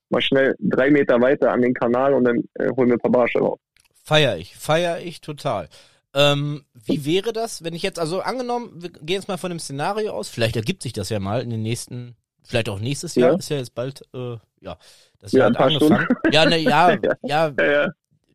mal 0.09 0.21
schnell 0.21 0.55
drei 0.59 0.89
Meter 0.89 1.19
weiter 1.19 1.51
an 1.51 1.61
den 1.61 1.73
Kanal 1.73 2.13
und 2.13 2.23
dann 2.23 2.37
äh, 2.53 2.69
holen 2.69 2.87
wir 2.89 2.93
ein 2.95 2.99
paar 2.99 3.11
Barsche 3.11 3.39
raus. 3.39 3.59
Feier 4.03 4.37
ich, 4.37 4.55
feier 4.55 4.99
ich 4.99 5.21
total. 5.21 5.67
Ähm, 6.13 6.63
wie 6.73 7.05
wäre 7.05 7.33
das, 7.33 7.63
wenn 7.63 7.73
ich 7.73 7.81
jetzt, 7.81 7.97
also 7.99 8.21
angenommen, 8.21 8.71
wir 8.75 8.89
gehen 8.89 9.15
jetzt 9.15 9.27
mal 9.27 9.37
von 9.37 9.49
dem 9.49 9.59
Szenario 9.59 10.11
aus, 10.13 10.29
vielleicht 10.29 10.55
ergibt 10.55 10.83
sich 10.83 10.93
das 10.93 11.09
ja 11.09 11.19
mal 11.19 11.41
in 11.41 11.49
den 11.49 11.63
nächsten, 11.63 12.15
vielleicht 12.43 12.69
auch 12.69 12.79
nächstes 12.79 13.15
Jahr, 13.15 13.31
Ja. 13.31 13.37
ist 13.37 13.49
ja 13.49 13.57
jetzt 13.57 13.73
bald, 13.73 14.03
äh, 14.13 14.37
ja, 14.61 14.77
das 15.19 15.31
Ja, 15.31 15.39
Jahr 15.39 15.47
ein 15.47 15.53
hat 15.53 15.57
paar 15.57 15.67
angefangen. 15.67 16.07
Ja, 16.31 16.45
ne, 16.45 16.57
ja, 16.59 16.91
ja, 16.91 17.15
Ja, 17.23 17.53
ja. 17.65 17.87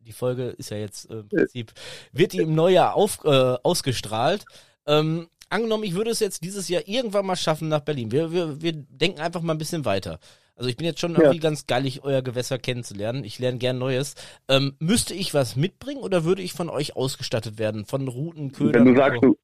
die 0.05 0.11
Folge 0.11 0.49
ist 0.49 0.71
ja 0.71 0.77
jetzt 0.77 1.09
äh, 1.09 1.19
im 1.19 1.29
Prinzip, 1.29 1.71
wird 2.11 2.33
die 2.33 2.39
im 2.39 2.53
Neujahr 2.55 2.95
auf, 2.95 3.19
äh, 3.23 3.29
ausgestrahlt. 3.63 4.43
Ähm, 4.85 5.29
angenommen, 5.49 5.83
ich 5.83 5.95
würde 5.95 6.11
es 6.11 6.19
jetzt 6.19 6.43
dieses 6.43 6.69
Jahr 6.69 6.83
irgendwann 6.85 7.25
mal 7.25 7.35
schaffen 7.35 7.67
nach 7.69 7.81
Berlin. 7.81 8.11
Wir, 8.11 8.31
wir, 8.31 8.61
wir 8.61 8.73
denken 8.73 9.19
einfach 9.19 9.41
mal 9.41 9.53
ein 9.53 9.57
bisschen 9.59 9.85
weiter. 9.85 10.19
Also 10.55 10.69
ich 10.69 10.75
bin 10.77 10.85
jetzt 10.85 10.99
schon 10.99 11.13
Ja. 11.13 11.19
irgendwie 11.21 11.39
ganz 11.39 11.67
geilig, 11.67 12.03
euer 12.03 12.21
Gewässer 12.21 12.57
kennenzulernen. 12.57 13.23
Ich 13.23 13.39
lerne 13.39 13.57
gern 13.59 13.77
Neues. 13.77 14.15
Ähm, 14.49 14.75
müsste 14.79 15.13
ich 15.13 15.33
was 15.33 15.55
mitbringen 15.55 16.01
oder 16.01 16.25
würde 16.25 16.41
ich 16.41 16.53
von 16.53 16.69
euch 16.69 16.95
ausgestattet 16.95 17.57
werden? 17.59 17.85
Von 17.85 18.07
Routen, 18.07 18.51
Ködern? 18.51 18.85
Wenn 18.85 18.93
du 18.93 18.99
sagst, 18.99 19.23
du, 19.23 19.37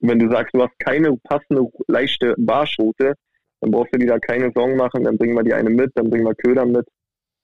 wenn 0.00 0.18
du 0.18 0.28
sagst, 0.30 0.54
du 0.54 0.62
hast 0.62 0.78
keine 0.80 1.16
passende 1.24 1.66
leichte 1.88 2.34
Barschroute, 2.36 3.14
dann 3.60 3.70
brauchst 3.70 3.94
du 3.94 3.98
dir 3.98 4.08
da 4.08 4.18
keine 4.18 4.52
Sorgen 4.54 4.76
machen, 4.76 5.04
dann 5.04 5.16
bringen 5.16 5.34
wir 5.34 5.42
die 5.42 5.54
eine 5.54 5.70
mit, 5.70 5.90
dann 5.94 6.10
bringen 6.10 6.26
wir 6.26 6.34
Köder 6.34 6.66
mit. 6.66 6.86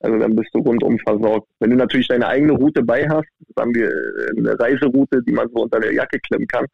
Also 0.01 0.19
dann 0.19 0.37
bist 0.37 0.51
du 0.55 0.61
rundum 0.61 0.99
versorgt. 0.99 1.49
Wenn 1.59 1.71
du 1.71 1.77
natürlich 1.77 2.09
deine 2.09 2.27
eigene 2.27 2.53
Route 2.53 2.83
bei 2.83 3.09
hast, 3.09 3.29
sagen 3.57 3.75
wir 3.75 3.89
äh, 3.89 4.39
eine 4.39 4.59
Reiseroute, 4.61 5.23
die 5.23 5.33
man 5.33 5.49
so 5.49 5.63
unter 5.63 5.81
der 5.81 5.93
Jacke 5.95 6.19
klemmen 6.21 6.47
kann, 6.49 6.67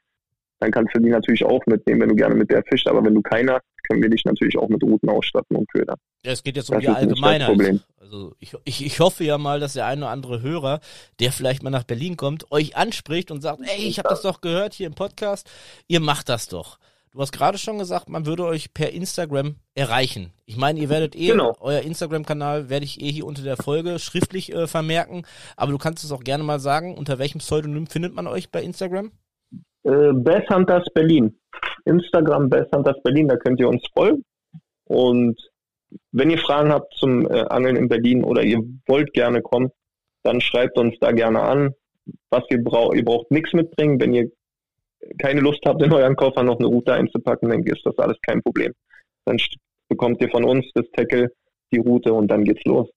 dann 0.61 0.71
kannst 0.71 0.95
du 0.95 1.01
die 1.01 1.11
natürlich 1.11 1.45
auch 1.45 1.61
mitnehmen, 1.66 2.01
wenn 2.03 2.09
du 2.11 2.14
gerne 2.16 2.35
mit 2.35 2.51
der 2.51 2.62
fischst. 2.64 2.87
Aber 2.88 3.05
wenn 3.05 3.14
du 3.14 3.23
keine 3.23 3.55
hast, 3.55 3.62
können 3.88 4.03
wir 4.03 4.11
dich 4.11 4.25
natürlich 4.25 4.57
auch 4.59 4.69
mit 4.69 4.83
Routen 4.83 5.09
ausstatten 5.09 5.57
und 5.57 5.71
Köder. 5.71 5.95
Ja, 6.25 6.33
es 6.33 6.42
geht 6.42 6.57
jetzt 6.57 6.71
um 6.71 6.75
Das 6.77 6.83
die 6.85 6.88
Allgemeinheit. 6.88 7.49
Problem. 7.49 7.81
Also 8.01 8.35
ich, 8.40 8.55
ich, 8.64 8.85
ich 8.85 9.01
hoffe 9.01 9.25
ja 9.25 9.38
mal, 9.38 9.61
dass 9.61 9.75
der 9.75 9.87
eine 9.87 10.03
oder 10.03 10.11
andere 10.11 10.42
Hörer, 10.42 10.81
der 11.21 11.31
vielleicht 11.33 11.62
mal 11.62 11.71
nach 11.71 11.85
Berlin 11.85 12.16
kommt, 12.16 12.51
euch 12.51 12.77
anspricht 12.77 13.31
und 13.31 13.42
sagt, 13.42 13.61
ey, 13.62 13.87
ich 13.87 13.99
habe 13.99 14.09
das 14.09 14.23
doch 14.23 14.40
gehört 14.40 14.75
hier 14.75 14.87
im 14.87 14.95
Podcast, 14.95 15.49
ihr 15.88 16.01
macht 16.01 16.29
das 16.29 16.49
doch. 16.49 16.79
Du 17.12 17.23
hast 17.23 17.33
gerade 17.33 17.57
schon 17.57 17.79
gesagt, 17.79 18.11
man 18.11 18.27
würde 18.27 18.45
euch 18.45 18.75
per 18.75 18.92
Instagram 18.92 19.55
erreichen. 19.75 20.33
Ich 20.45 20.57
meine, 20.59 20.79
ihr 20.81 20.90
werdet 20.90 21.14
eh, 21.16 21.29
Genau. 21.29 21.57
euer 21.61 21.81
Instagram-Kanal 21.81 22.69
werde 22.69 22.85
ich 22.85 23.01
eh 23.01 23.11
hier 23.11 23.25
unter 23.25 23.42
der 23.42 23.57
Folge 23.57 23.99
schriftlich 23.99 24.53
äh, 24.53 24.66
vermerken, 24.66 25.25
aber 25.57 25.73
du 25.73 25.79
kannst 25.79 26.05
es 26.05 26.12
auch 26.12 26.25
gerne 26.25 26.45
mal 26.45 26.61
sagen, 26.61 26.95
unter 26.95 27.19
welchem 27.19 27.38
Pseudonym 27.38 27.87
findet 27.87 28.14
man 28.14 28.27
euch 28.27 28.51
bei 28.51 28.62
Instagram? 28.62 29.12
Äh, 29.87 30.12
Bass 30.12 30.42
Hunters 30.49 30.85
Berlin. 30.92 31.38
Instagram 31.85 32.51
Bass 32.51 32.66
Hunters 32.75 33.01
Berlin, 33.05 33.29
da 33.29 33.37
könnt 33.37 33.61
ihr 33.61 33.68
uns 33.68 33.83
folgen. 33.94 34.25
Und 34.85 35.40
wenn 36.11 36.31
ihr 36.31 36.38
Fragen 36.38 36.72
habt 36.72 36.92
zum 36.94 37.31
äh, 37.31 37.42
Angeln 37.49 37.77
in 37.77 37.88
Berlin 37.88 38.25
oder 38.25 38.42
ihr 38.42 38.61
wollt 38.87 39.12
gerne 39.12 39.42
kommen, 39.42 39.70
dann 40.25 40.40
schreibt 40.40 40.77
uns 40.77 40.96
da 41.01 41.12
gerne 41.12 41.40
an. 41.40 41.70
Was 42.31 42.42
ihr 42.51 42.62
braucht, 42.62 42.96
ihr 42.96 43.05
braucht 43.05 43.31
nichts 43.31 43.53
mitbringen. 43.53 44.01
Wenn 44.01 44.12
ihr 44.12 44.31
keine 45.18 45.40
Lust 45.40 45.61
habt, 45.64 45.81
in 45.83 45.92
euren 45.92 46.16
Koffer 46.16 46.42
noch 46.42 46.59
eine 46.59 46.66
Route 46.66 46.92
einzupacken, 46.92 47.49
dann 47.49 47.62
ist 47.62 47.85
das 47.85 47.96
alles 47.99 48.16
kein 48.22 48.42
Problem. 48.42 48.72
Dann 49.25 49.38
bekommt 49.88 50.20
ihr 50.20 50.31
von 50.31 50.44
uns 50.44 50.66
das 50.75 50.87
Tackle, 50.94 51.31
die 51.72 51.79
Route 51.79 52.12
und 52.12 52.29
dann 52.29 52.44
geht's 52.44 52.64
los. 52.64 52.88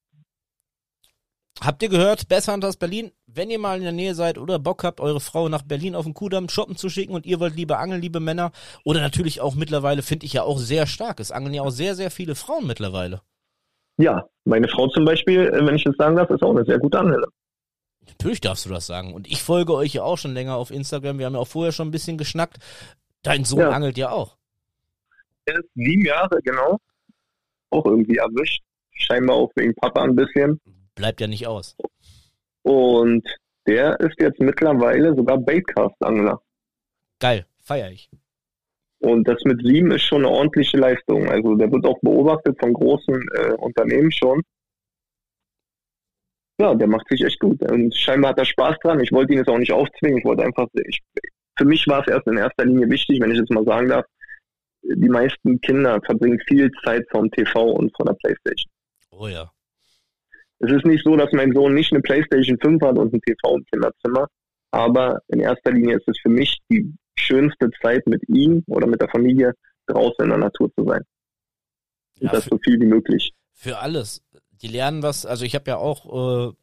Habt 1.61 1.83
ihr 1.83 1.89
gehört, 1.89 2.27
Bass 2.29 2.47
Hunters 2.47 2.77
Berlin? 2.77 3.11
Wenn 3.31 3.51
ihr 3.51 3.59
mal 3.59 3.77
in 3.77 3.83
der 3.83 3.91
Nähe 3.91 4.15
seid 4.15 4.37
oder 4.39 4.57
Bock 4.57 4.83
habt, 4.83 4.99
eure 4.99 5.19
Frau 5.19 5.49
nach 5.49 5.61
Berlin 5.61 5.95
auf 5.95 6.05
den 6.05 6.15
Kudamm 6.15 6.49
shoppen 6.49 6.75
zu 6.75 6.89
schicken 6.89 7.13
und 7.13 7.27
ihr 7.27 7.39
wollt 7.39 7.55
lieber 7.55 7.77
angeln, 7.79 8.01
liebe 8.01 8.19
Männer, 8.19 8.51
oder 8.83 9.01
natürlich 9.01 9.39
auch 9.39 9.53
mittlerweile, 9.53 10.01
finde 10.01 10.25
ich 10.25 10.33
ja 10.33 10.43
auch 10.43 10.57
sehr 10.57 10.87
stark. 10.87 11.19
Es 11.19 11.31
angeln 11.31 11.53
ja 11.53 11.61
auch 11.61 11.69
sehr, 11.69 11.95
sehr 11.95 12.09
viele 12.09 12.33
Frauen 12.33 12.65
mittlerweile. 12.65 13.21
Ja, 13.97 14.27
meine 14.45 14.67
Frau 14.67 14.87
zum 14.87 15.05
Beispiel, 15.05 15.41
äh, 15.47 15.65
wenn 15.65 15.75
ich 15.75 15.83
das 15.83 15.95
sagen 15.97 16.15
darf, 16.15 16.29
ist 16.31 16.41
auch 16.41 16.55
eine 16.55 16.65
sehr 16.65 16.79
gute 16.79 16.97
Anhälterin. 16.99 17.29
Natürlich 18.07 18.41
darfst 18.41 18.65
du 18.65 18.69
das 18.69 18.87
sagen. 18.87 19.13
Und 19.13 19.27
ich 19.27 19.43
folge 19.43 19.73
euch 19.75 19.93
ja 19.93 20.03
auch 20.03 20.17
schon 20.17 20.33
länger 20.33 20.55
auf 20.55 20.71
Instagram. 20.71 21.19
Wir 21.19 21.27
haben 21.27 21.33
ja 21.35 21.39
auch 21.39 21.47
vorher 21.47 21.71
schon 21.71 21.89
ein 21.89 21.91
bisschen 21.91 22.17
geschnackt. 22.17 22.57
Dein 23.21 23.45
Sohn 23.45 23.59
Ja. 23.59 23.69
angelt 23.69 23.97
ja 23.97 24.09
auch. 24.09 24.37
Er 25.45 25.59
ist 25.59 25.69
sieben 25.75 26.03
Jahre, 26.05 26.39
genau. 26.43 26.77
Auch 27.69 27.85
irgendwie 27.85 28.17
erwischt. 28.17 28.63
Scheinbar 28.91 29.35
auch 29.35 29.51
wegen 29.55 29.75
Papa 29.75 30.01
ein 30.03 30.15
bisschen. 30.15 30.59
Bleibt 30.95 31.21
ja 31.21 31.27
nicht 31.27 31.45
aus. 31.47 31.75
Und 32.63 33.27
der 33.67 33.99
ist 33.99 34.19
jetzt 34.19 34.39
mittlerweile 34.39 35.15
sogar 35.15 35.37
Baitcast-Angler. 35.37 36.41
Geil, 37.19 37.45
feier 37.61 37.91
ich. 37.91 38.09
Und 38.99 39.27
das 39.27 39.41
mit 39.45 39.65
sieben 39.65 39.91
ist 39.91 40.03
schon 40.03 40.25
eine 40.25 40.29
ordentliche 40.29 40.77
Leistung. 40.77 41.29
Also 41.29 41.55
der 41.55 41.71
wird 41.71 41.85
auch 41.85 41.99
beobachtet 42.01 42.59
von 42.59 42.73
großen 42.73 43.29
äh, 43.35 43.53
Unternehmen 43.53 44.11
schon. 44.11 44.41
Ja, 46.59 46.75
der 46.75 46.87
macht 46.87 47.07
sich 47.09 47.21
echt 47.21 47.39
gut. 47.39 47.61
Und 47.71 47.95
scheinbar 47.95 48.31
hat 48.31 48.39
er 48.39 48.45
Spaß 48.45 48.77
dran. 48.83 48.99
Ich 48.99 49.11
wollte 49.13 49.31
ihn 49.31 49.39
jetzt 49.39 49.47
auch 49.47 49.57
nicht 49.57 49.71
aufzwingen. 49.71 50.17
Ich 50.17 50.25
wollte 50.25 50.43
einfach, 50.43 50.67
ich, 50.73 50.99
für 51.57 51.65
mich 51.65 51.87
war 51.87 52.01
es 52.01 52.07
erst 52.07 52.27
in 52.27 52.37
erster 52.37 52.65
Linie 52.65 52.89
wichtig, 52.89 53.21
wenn 53.21 53.31
ich 53.31 53.37
jetzt 53.37 53.51
mal 53.51 53.63
sagen 53.63 53.87
darf, 53.87 54.05
die 54.81 55.09
meisten 55.09 55.61
Kinder 55.61 56.01
verbringen 56.05 56.39
viel 56.47 56.69
Zeit 56.83 57.05
vom 57.11 57.31
TV 57.31 57.71
und 57.71 57.95
von 57.95 58.07
der 58.07 58.13
Playstation. 58.13 58.71
Oh 59.11 59.27
ja. 59.27 59.49
Es 60.59 60.71
ist 60.71 60.85
nicht 60.85 61.03
so, 61.05 61.15
dass 61.15 61.31
mein 61.31 61.53
Sohn 61.53 61.73
nicht 61.73 61.91
eine 61.91 62.01
PlayStation 62.01 62.57
5 62.59 62.81
hat 62.81 62.97
und 62.97 63.13
ein 63.13 63.21
TV 63.21 63.55
im 63.57 63.65
Kinderzimmer, 63.65 64.27
aber 64.71 65.19
in 65.29 65.39
erster 65.39 65.71
Linie 65.71 65.97
ist 65.97 66.07
es 66.07 66.19
für 66.21 66.29
mich 66.29 66.57
die 66.71 66.93
schönste 67.17 67.69
Zeit 67.81 68.05
mit 68.07 68.21
ihm 68.27 68.63
oder 68.67 68.87
mit 68.87 69.01
der 69.01 69.09
Familie 69.09 69.53
draußen 69.87 70.23
in 70.23 70.29
der 70.29 70.37
Natur 70.39 70.69
zu 70.75 70.85
sein. 70.85 71.01
Und 72.19 72.25
Ja, 72.27 72.31
das 72.31 72.43
für- 72.43 72.49
so 72.51 72.59
viel 72.63 72.79
wie 72.79 72.85
möglich. 72.85 73.33
Für 73.53 73.79
alles. 73.79 74.21
Die 74.61 74.67
lernen 74.67 75.03
was, 75.03 75.25
also 75.25 75.45
ich 75.45 75.55
habe 75.55 75.69
ja 75.71 75.77
auch 75.77 76.49
äh, 76.49 76.53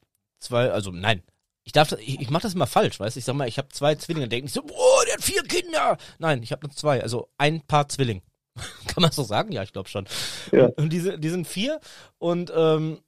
zwei, 0.41 0.71
also 0.71 0.91
nein, 0.91 1.23
ich 1.65 1.73
darf, 1.73 1.93
ich, 1.93 2.21
ich 2.21 2.31
mache 2.31 2.43
das 2.43 2.55
immer 2.55 2.67
falsch, 2.67 3.01
weißt 3.01 3.17
du? 3.17 3.19
Ich 3.19 3.25
sag 3.25 3.35
mal, 3.35 3.49
ich 3.49 3.59
habe 3.59 3.69
zwei 3.69 3.95
Zwillinge, 3.97 4.29
denken 4.29 4.45
nicht 4.45 4.55
so, 4.55 4.63
boah, 4.63 5.05
der 5.07 5.15
hat 5.15 5.23
vier 5.25 5.43
Kinder. 5.43 5.97
Nein, 6.19 6.43
ich 6.43 6.53
habe 6.53 6.67
nur 6.67 6.75
zwei, 6.77 7.03
also 7.03 7.29
ein 7.39 7.63
Paar 7.67 7.89
Zwilling. 7.89 8.23
Kann 8.87 9.03
man 9.03 9.11
so 9.11 9.23
sagen? 9.23 9.51
Ja, 9.53 9.63
ich 9.63 9.73
glaube 9.73 9.89
schon. 9.89 10.07
Ja. 10.53 10.67
Und 10.77 10.93
die, 10.93 11.01
sind- 11.01 11.23
die 11.25 11.29
sind 11.29 11.47
vier 11.47 11.81
und 12.19 12.53
ähm, 12.55 12.99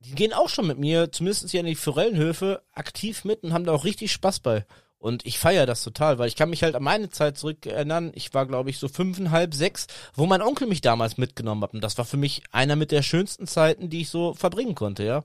die 0.00 0.14
gehen 0.14 0.32
auch 0.32 0.48
schon 0.48 0.66
mit 0.66 0.78
mir, 0.78 1.10
zumindest 1.10 1.50
hier 1.50 1.60
in 1.60 1.66
die 1.66 1.74
Forellenhöfe, 1.74 2.62
aktiv 2.72 3.24
mit 3.24 3.42
und 3.42 3.52
haben 3.52 3.64
da 3.64 3.72
auch 3.72 3.84
richtig 3.84 4.12
Spaß 4.12 4.40
bei. 4.40 4.64
Und 4.98 5.24
ich 5.26 5.38
feiere 5.38 5.66
das 5.66 5.84
total, 5.84 6.18
weil 6.18 6.28
ich 6.28 6.36
kann 6.36 6.50
mich 6.50 6.62
halt 6.62 6.74
an 6.74 6.82
meine 6.82 7.10
Zeit 7.10 7.36
zurück 7.36 7.66
erinnern. 7.66 8.12
Ich 8.14 8.32
war, 8.34 8.46
glaube 8.46 8.70
ich, 8.70 8.78
so 8.78 8.88
fünfeinhalb, 8.88 9.54
sechs, 9.54 9.86
wo 10.14 10.26
mein 10.26 10.42
Onkel 10.42 10.66
mich 10.66 10.80
damals 10.80 11.18
mitgenommen 11.18 11.62
hat. 11.62 11.74
Und 11.74 11.84
das 11.84 11.98
war 11.98 12.04
für 12.04 12.16
mich 12.16 12.42
einer 12.50 12.76
mit 12.76 12.92
der 12.92 13.02
schönsten 13.02 13.46
Zeiten, 13.46 13.90
die 13.90 14.00
ich 14.00 14.08
so 14.08 14.34
verbringen 14.34 14.74
konnte, 14.74 15.04
ja. 15.04 15.22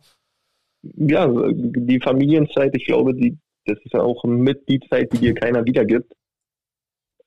Ja, 0.83 1.27
die 1.27 1.99
Familienzeit, 1.99 2.75
ich 2.75 2.85
glaube, 2.85 3.13
die, 3.13 3.37
das 3.65 3.77
ist 3.83 3.93
ja 3.93 4.01
auch 4.01 4.23
mit 4.23 4.67
die 4.67 4.79
Zeit, 4.89 5.13
die 5.13 5.19
dir 5.19 5.33
keiner 5.33 5.63
wiedergibt. 5.65 6.11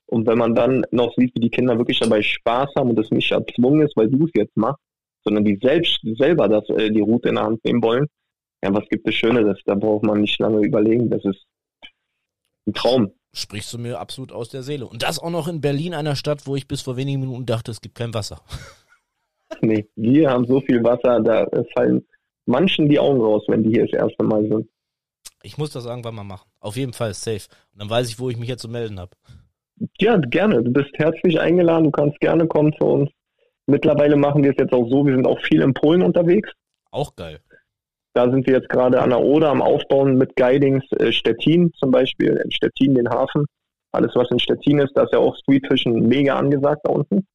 Und 0.07 0.27
wenn 0.27 0.37
man 0.37 0.53
dann 0.53 0.85
noch 0.91 1.13
sieht, 1.15 1.33
wie 1.35 1.39
die 1.39 1.49
Kinder 1.49 1.77
wirklich 1.77 1.99
dabei 1.99 2.21
Spaß 2.21 2.69
haben 2.75 2.91
und 2.91 2.99
es 2.99 3.11
nicht 3.11 3.31
erzwungen 3.31 3.81
ist, 3.81 3.97
weil 3.97 4.09
du 4.09 4.25
es 4.25 4.31
jetzt 4.35 4.55
machst, 4.55 4.81
sondern 5.25 5.43
die 5.43 5.59
selbst 5.61 5.99
selber 6.17 6.47
das, 6.47 6.69
äh, 6.69 6.89
die 6.89 7.01
Route 7.01 7.29
in 7.29 7.35
der 7.35 7.45
Hand 7.45 7.65
nehmen 7.65 7.83
wollen, 7.83 8.07
ja, 8.63 8.73
was 8.73 8.87
gibt 8.89 9.07
es 9.07 9.15
Schöneres? 9.15 9.59
Da 9.65 9.75
braucht 9.75 10.03
man 10.05 10.21
nicht 10.21 10.39
lange 10.39 10.65
überlegen. 10.65 11.09
Das 11.09 11.23
ist 11.25 11.45
ein 12.67 12.73
Traum. 12.73 13.11
Sprichst 13.33 13.73
du 13.73 13.77
mir 13.77 13.99
absolut 13.99 14.31
aus 14.31 14.49
der 14.49 14.63
Seele. 14.63 14.87
Und 14.87 15.03
das 15.03 15.19
auch 15.19 15.29
noch 15.29 15.47
in 15.47 15.61
Berlin, 15.61 15.93
einer 15.93 16.15
Stadt, 16.15 16.47
wo 16.47 16.55
ich 16.55 16.67
bis 16.67 16.81
vor 16.81 16.97
wenigen 16.97 17.19
Minuten 17.19 17.45
dachte, 17.45 17.71
es 17.71 17.81
gibt 17.81 17.95
kein 17.95 18.13
Wasser. 18.13 18.41
Nee, 19.61 19.87
wir 19.95 20.31
haben 20.31 20.45
so 20.47 20.59
viel 20.61 20.83
Wasser, 20.83 21.21
da 21.21 21.43
äh, 21.43 21.63
fallen 21.75 22.03
manchen 22.45 22.89
die 22.89 22.99
Augen 22.99 23.21
raus, 23.21 23.43
wenn 23.47 23.63
die 23.63 23.69
hier 23.69 23.85
das 23.85 23.93
erste 23.93 24.23
Mal 24.23 24.41
sind. 24.47 24.67
Ich 25.43 25.57
muss 25.57 25.71
das 25.71 25.85
irgendwann 25.85 26.15
mal 26.15 26.23
machen. 26.23 26.49
Auf 26.59 26.75
jeden 26.75 26.93
Fall 26.93 27.13
safe. 27.13 27.47
Und 27.71 27.81
dann 27.81 27.89
weiß 27.89 28.09
ich, 28.09 28.19
wo 28.19 28.29
ich 28.31 28.37
mich 28.37 28.49
jetzt 28.49 28.63
zu 28.63 28.67
melden 28.67 28.99
habe. 28.99 29.11
Ja, 29.99 30.17
gerne. 30.17 30.63
Du 30.63 30.71
bist 30.71 30.89
herzlich 30.95 31.39
eingeladen. 31.39 31.85
Du 31.85 31.91
kannst 31.91 32.19
gerne 32.19 32.47
kommen 32.47 32.73
zu 32.79 32.85
uns. 32.85 33.11
Mittlerweile 33.67 34.15
machen 34.15 34.43
wir 34.43 34.51
es 34.51 34.57
jetzt 34.57 34.73
auch 34.73 34.87
so. 34.89 35.05
Wir 35.05 35.15
sind 35.15 35.27
auch 35.27 35.39
viel 35.41 35.61
in 35.61 35.73
Polen 35.73 36.01
unterwegs. 36.01 36.51
Auch 36.91 37.15
geil. 37.15 37.39
Da 38.13 38.29
sind 38.29 38.47
wir 38.47 38.53
jetzt 38.53 38.69
gerade 38.69 39.01
an 39.01 39.09
der 39.09 39.19
Oder 39.19 39.49
am 39.49 39.61
Aufbauen 39.61 40.17
mit 40.17 40.35
Guidings 40.35 40.83
äh, 40.93 41.11
Stettin 41.11 41.73
zum 41.73 41.91
Beispiel. 41.91 42.41
In 42.43 42.51
Stettin 42.51 42.95
den 42.95 43.09
Hafen. 43.09 43.45
Alles, 43.91 44.11
was 44.15 44.29
in 44.31 44.39
Stettin 44.39 44.79
ist, 44.79 44.95
da 44.95 45.03
ist 45.03 45.13
ja 45.13 45.19
auch 45.19 45.35
Streetfischen 45.37 46.07
mega 46.07 46.35
angesagt 46.35 46.81
da 46.83 46.91
unten. 46.91 47.25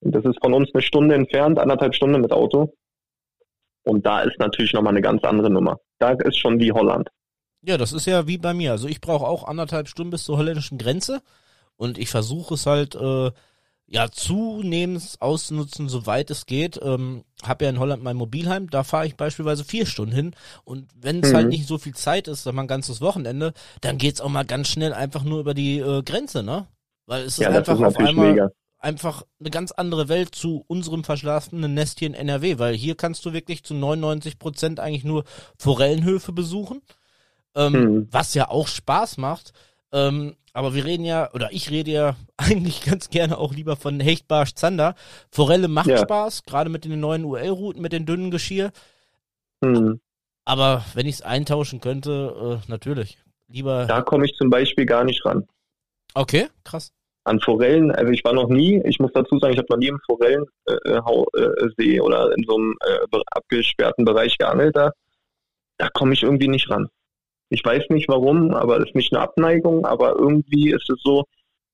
Und 0.00 0.14
das 0.14 0.24
ist 0.24 0.38
von 0.42 0.52
uns 0.52 0.68
eine 0.74 0.82
Stunde 0.82 1.14
entfernt, 1.14 1.58
anderthalb 1.58 1.94
Stunden 1.94 2.20
mit 2.20 2.32
Auto. 2.32 2.72
Und 3.84 4.04
da 4.04 4.22
ist 4.22 4.38
natürlich 4.38 4.72
nochmal 4.72 4.92
eine 4.92 5.00
ganz 5.00 5.24
andere 5.24 5.50
Nummer. 5.50 5.78
Da 5.98 6.10
ist 6.10 6.38
schon 6.38 6.58
wie 6.60 6.72
Holland. 6.72 7.08
Ja, 7.62 7.78
das 7.78 7.92
ist 7.92 8.06
ja 8.06 8.26
wie 8.26 8.38
bei 8.38 8.52
mir. 8.52 8.72
Also 8.72 8.88
ich 8.88 9.00
brauche 9.00 9.26
auch 9.26 9.44
anderthalb 9.44 9.88
Stunden 9.88 10.10
bis 10.10 10.24
zur 10.24 10.38
holländischen 10.38 10.78
Grenze 10.78 11.20
und 11.76 11.98
ich 11.98 12.10
versuche 12.10 12.54
es 12.54 12.66
halt, 12.66 12.94
äh, 12.94 13.30
ja 13.88 14.10
zunehmend 14.10 15.16
ausnutzen, 15.20 15.88
soweit 15.88 16.30
es 16.30 16.46
geht. 16.46 16.78
Ähm, 16.82 17.24
habe 17.44 17.64
ja 17.64 17.70
in 17.70 17.78
Holland 17.78 18.02
mein 18.02 18.16
Mobilheim, 18.16 18.68
da 18.68 18.82
fahre 18.82 19.06
ich 19.06 19.16
beispielsweise 19.16 19.64
vier 19.64 19.86
Stunden 19.86 20.14
hin 20.14 20.34
und 20.64 20.88
wenn 20.94 21.18
es 21.18 21.26
halt 21.26 21.32
mhm. 21.32 21.36
halt 21.36 21.48
nicht 21.48 21.68
so 21.68 21.78
viel 21.78 21.94
Zeit 21.94 22.28
ist, 22.28 22.42
sondern 22.42 22.64
ein 22.64 22.68
ganzes 22.68 23.00
Wochenende, 23.00 23.52
dann 23.80 23.98
geht's 23.98 24.20
auch 24.20 24.28
mal 24.28 24.44
ganz 24.44 24.68
schnell 24.68 24.92
einfach 24.92 25.22
nur 25.22 25.40
über 25.40 25.54
die 25.54 25.78
äh, 25.78 26.02
Grenze, 26.02 26.42
ne? 26.42 26.66
Weil 27.06 27.22
es 27.22 27.34
ist 27.34 27.44
ja, 27.44 27.50
einfach 27.50 27.78
ist 27.78 27.84
auf 27.84 27.96
einmal 27.98 28.32
mega. 28.32 28.48
einfach 28.78 29.22
eine 29.38 29.50
ganz 29.50 29.70
andere 29.70 30.08
Welt 30.08 30.34
zu 30.34 30.64
unserem 30.66 31.04
verschlafenen 31.04 31.74
Nest 31.74 32.00
hier 32.00 32.08
in 32.08 32.14
NRW, 32.14 32.58
weil 32.58 32.74
hier 32.74 32.96
kannst 32.96 33.24
du 33.24 33.32
wirklich 33.32 33.62
zu 33.62 33.74
99 33.74 34.40
Prozent 34.40 34.80
eigentlich 34.80 35.04
nur 35.04 35.24
Forellenhöfe 35.58 36.32
besuchen, 36.32 36.82
ähm, 37.54 37.72
mhm. 37.72 38.08
was 38.10 38.34
ja 38.34 38.50
auch 38.50 38.66
Spaß 38.66 39.18
macht. 39.18 39.52
Ähm, 39.92 40.36
aber 40.52 40.74
wir 40.74 40.84
reden 40.86 41.04
ja, 41.04 41.30
oder 41.34 41.52
ich 41.52 41.70
rede 41.70 41.90
ja 41.90 42.16
eigentlich 42.36 42.84
ganz 42.84 43.10
gerne 43.10 43.38
auch 43.38 43.52
lieber 43.52 43.76
von 43.76 44.00
Hechtbarsch 44.00 44.54
Zander. 44.54 44.94
Forelle 45.30 45.68
macht 45.68 45.88
ja. 45.88 45.98
Spaß, 45.98 46.44
gerade 46.44 46.70
mit 46.70 46.84
den 46.84 46.98
neuen 46.98 47.24
UL-Routen, 47.24 47.82
mit 47.82 47.92
den 47.92 48.06
dünnen 48.06 48.30
Geschirr. 48.30 48.72
Mhm. 49.60 50.00
Aber 50.46 50.84
wenn 50.94 51.06
ich 51.06 51.16
es 51.16 51.22
eintauschen 51.22 51.80
könnte, 51.80 52.60
äh, 52.64 52.70
natürlich. 52.70 53.18
Lieber. 53.48 53.86
Da 53.86 54.00
komme 54.02 54.24
ich 54.24 54.34
zum 54.34 54.48
Beispiel 54.48 54.86
gar 54.86 55.04
nicht 55.04 55.24
ran. 55.24 55.46
Okay, 56.14 56.48
krass. 56.64 56.92
An 57.24 57.40
Forellen, 57.40 57.90
also 57.90 58.12
ich 58.12 58.24
war 58.24 58.32
noch 58.32 58.48
nie, 58.48 58.80
ich 58.84 59.00
muss 59.00 59.12
dazu 59.12 59.38
sagen, 59.38 59.52
ich 59.52 59.58
habe 59.58 59.68
noch 59.70 59.78
nie 59.78 59.88
im 59.88 60.00
Forellensee 60.06 60.46
äh, 61.78 61.96
äh, 61.96 62.00
oder 62.00 62.32
in 62.36 62.44
so 62.46 62.56
einem 62.56 62.76
äh, 62.80 63.18
abgesperrten 63.32 64.04
Bereich 64.04 64.38
geangelt. 64.38 64.76
Da, 64.76 64.92
da 65.78 65.88
komme 65.90 66.14
ich 66.14 66.22
irgendwie 66.22 66.48
nicht 66.48 66.70
ran. 66.70 66.88
Ich 67.48 67.64
weiß 67.64 67.84
nicht 67.90 68.08
warum, 68.08 68.52
aber 68.52 68.78
es 68.78 68.88
ist 68.88 68.94
nicht 68.94 69.12
eine 69.12 69.22
Abneigung, 69.22 69.86
aber 69.86 70.16
irgendwie 70.16 70.70
ist 70.70 70.90
es 70.90 71.00
so, 71.02 71.24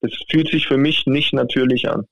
es 0.00 0.12
fühlt 0.30 0.48
sich 0.48 0.66
für 0.66 0.76
mich 0.76 1.06
nicht 1.06 1.32
natürlich 1.32 1.88
an. 1.88 2.06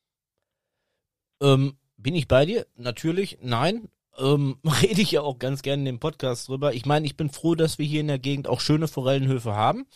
Ähm, 1.42 1.74
bin 1.96 2.14
ich 2.14 2.28
bei 2.28 2.46
dir? 2.46 2.66
Natürlich, 2.76 3.38
nein. 3.42 3.88
Ähm, 4.18 4.56
rede 4.82 5.00
ich 5.00 5.12
ja 5.12 5.22
auch 5.22 5.38
ganz 5.38 5.62
gerne 5.62 5.82
in 5.82 5.86
dem 5.86 6.00
Podcast 6.00 6.48
drüber. 6.48 6.72
Ich 6.72 6.86
meine, 6.86 7.06
ich 7.06 7.16
bin 7.16 7.30
froh, 7.30 7.54
dass 7.54 7.78
wir 7.78 7.86
hier 7.86 8.00
in 8.00 8.08
der 8.08 8.18
Gegend 8.18 8.48
auch 8.48 8.60
schöne 8.60 8.88
Forellenhöfe 8.88 9.54
haben. 9.54 9.86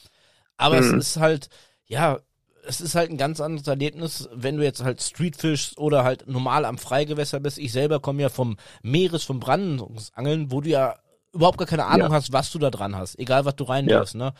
Aber 0.57 0.79
hm. 0.79 0.85
es 0.99 1.09
ist 1.09 1.17
halt, 1.17 1.49
ja, 1.87 2.21
es 2.67 2.81
ist 2.81 2.95
halt 2.95 3.11
ein 3.11 3.19
ganz 3.19 3.41
anderes 3.41 3.67
Erlebnis, 3.67 4.29
wenn 4.33 4.57
du 4.57 4.65
jetzt 4.65 4.83
halt 4.83 5.03
Streetfish 5.03 5.77
oder 5.77 6.05
halt 6.05 6.27
normal 6.27 6.65
am 6.65 6.79
Freigewässer 6.79 7.41
bist. 7.41 7.59
Ich 7.59 7.73
selber 7.73 8.01
komme 8.01 8.23
ja 8.23 8.29
vom 8.29 8.57
Meeres, 8.83 9.25
vom 9.25 9.41
Brandungsangeln, 9.41 10.51
wo 10.51 10.61
du 10.61 10.71
ja 10.71 10.97
überhaupt 11.35 11.59
gar 11.59 11.67
keine 11.67 11.87
Ahnung 11.87 12.09
ja. 12.09 12.15
hast, 12.15 12.33
was 12.33 12.51
du 12.51 12.59
da 12.59 12.71
dran 12.71 12.97
hast, 12.97 13.19
egal 13.19 13.45
was 13.45 13.57
du 13.57 13.65
reinwirfst, 13.65 14.15
ja. 14.15 14.31
ne? 14.31 14.35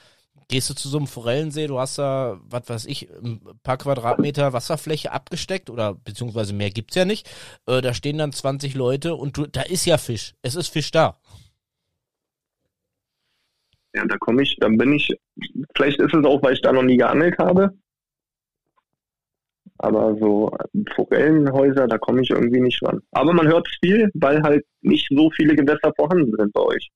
Gehst 0.49 0.69
du 0.69 0.75
zu 0.75 0.89
so 0.89 0.99
einem 0.99 1.07
Forellensee, 1.07 1.69
du 1.69 1.79
hast 1.79 1.97
da, 1.99 2.39
was 2.51 2.69
weiß 2.69 2.87
ich, 2.87 3.09
ein 3.11 3.41
paar 3.63 3.79
Quadratmeter 3.79 4.53
Wasserfläche 4.53 5.11
abgesteckt 5.11 5.71
oder 5.71 5.95
beziehungsweise 5.95 6.53
mehr 6.53 6.71
gibt's 6.71 6.97
ja 6.97 7.07
nicht. 7.07 7.31
Äh, 7.67 7.81
da 7.81 7.95
stehen 7.95 8.19
dann 8.19 8.33
20 8.33 8.75
Leute 8.75 9.15
und 9.15 9.39
du, 9.39 9.47
da 9.47 9.63
ist 9.63 9.87
ja 9.87 9.97
Fisch. 9.97 10.35
Es 10.43 10.55
ist 10.55 10.69
Fisch 10.69 10.91
da. 10.91 11.17
Ja, 13.95 14.05
da 14.05 14.19
komme 14.19 14.43
ich, 14.43 14.57
dann 14.61 14.77
bin 14.77 14.93
ich, 14.93 15.09
vielleicht 15.77 15.99
ist 16.01 16.15
es 16.15 16.25
auch, 16.27 16.43
weil 16.43 16.55
ich 16.55 16.63
da 16.63 16.73
noch 16.73 16.83
nie 16.83 16.97
geangelt 16.97 17.39
habe. 17.39 17.73
Aber 19.85 20.17
so 20.19 20.51
Forellenhäuser, 20.95 21.87
da 21.87 21.99
komme 21.99 22.23
ich 22.23 22.31
irgendwie 22.31 22.61
nicht 22.61 22.83
ran. 22.83 23.03
Aber 23.11 23.35
man 23.35 23.47
hört 23.47 23.69
viel, 23.83 24.11
weil 24.15 24.43
halt 24.43 24.65
nicht 24.81 25.07
so 25.11 25.31
viele 25.37 25.55
Gewässer 25.55 25.93
vorhanden 25.95 26.35
sind 26.39 26.55
bei 26.55 26.63
euch. 26.63 26.91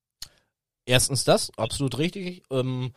Erstens 0.87 1.25
das, 1.25 1.51
absolut 1.59 1.99
richtig. 1.99 2.45
Ähm, 2.51 2.93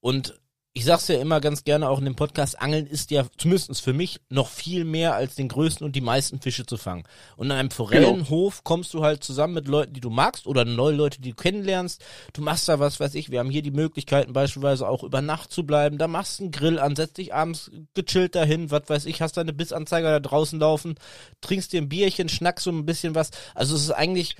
und 0.00 0.34
ich 0.76 0.84
sag's 0.84 1.08
ja 1.08 1.18
immer 1.18 1.40
ganz 1.40 1.64
gerne 1.64 1.88
auch 1.88 2.00
in 2.00 2.04
dem 2.04 2.16
Podcast, 2.16 2.60
Angeln 2.60 2.86
ist 2.86 3.10
ja 3.10 3.24
zumindest 3.38 3.80
für 3.80 3.94
mich 3.94 4.20
noch 4.28 4.50
viel 4.50 4.84
mehr 4.84 5.14
als 5.14 5.34
den 5.34 5.48
größten 5.48 5.86
und 5.86 5.96
die 5.96 6.02
meisten 6.02 6.38
Fische 6.38 6.66
zu 6.66 6.76
fangen. 6.76 7.04
Und 7.38 7.46
in 7.46 7.52
einem 7.52 7.70
Forellenhof 7.70 8.56
genau. 8.56 8.62
kommst 8.62 8.92
du 8.92 9.02
halt 9.02 9.24
zusammen 9.24 9.54
mit 9.54 9.68
Leuten, 9.68 9.94
die 9.94 10.02
du 10.02 10.10
magst 10.10 10.46
oder 10.46 10.66
neue 10.66 10.94
Leute, 10.94 11.22
die 11.22 11.30
du 11.30 11.34
kennenlernst. 11.34 12.04
Du 12.34 12.42
machst 12.42 12.68
da 12.68 12.78
was, 12.78 13.00
weiß 13.00 13.14
ich, 13.14 13.30
wir 13.30 13.38
haben 13.38 13.48
hier 13.48 13.62
die 13.62 13.70
Möglichkeiten 13.70 14.34
beispielsweise 14.34 14.86
auch 14.86 15.02
über 15.02 15.22
Nacht 15.22 15.50
zu 15.50 15.64
bleiben. 15.64 15.96
Da 15.96 16.08
machst 16.08 16.40
du 16.40 16.42
einen 16.42 16.52
Grill 16.52 16.78
an, 16.78 16.94
setzt 16.94 17.16
dich 17.16 17.32
abends 17.32 17.70
gechillt 17.94 18.34
dahin, 18.34 18.70
was 18.70 18.82
weiß 18.86 19.06
ich, 19.06 19.22
hast 19.22 19.38
deine 19.38 19.54
Bissanzeiger 19.54 20.10
da 20.10 20.20
draußen 20.20 20.60
laufen, 20.60 20.96
trinkst 21.40 21.72
dir 21.72 21.80
ein 21.80 21.88
Bierchen, 21.88 22.28
schnackst 22.28 22.64
so 22.64 22.70
ein 22.70 22.84
bisschen 22.84 23.14
was. 23.14 23.30
Also 23.54 23.74
es 23.76 23.80
ist 23.80 23.92
eigentlich, 23.92 24.36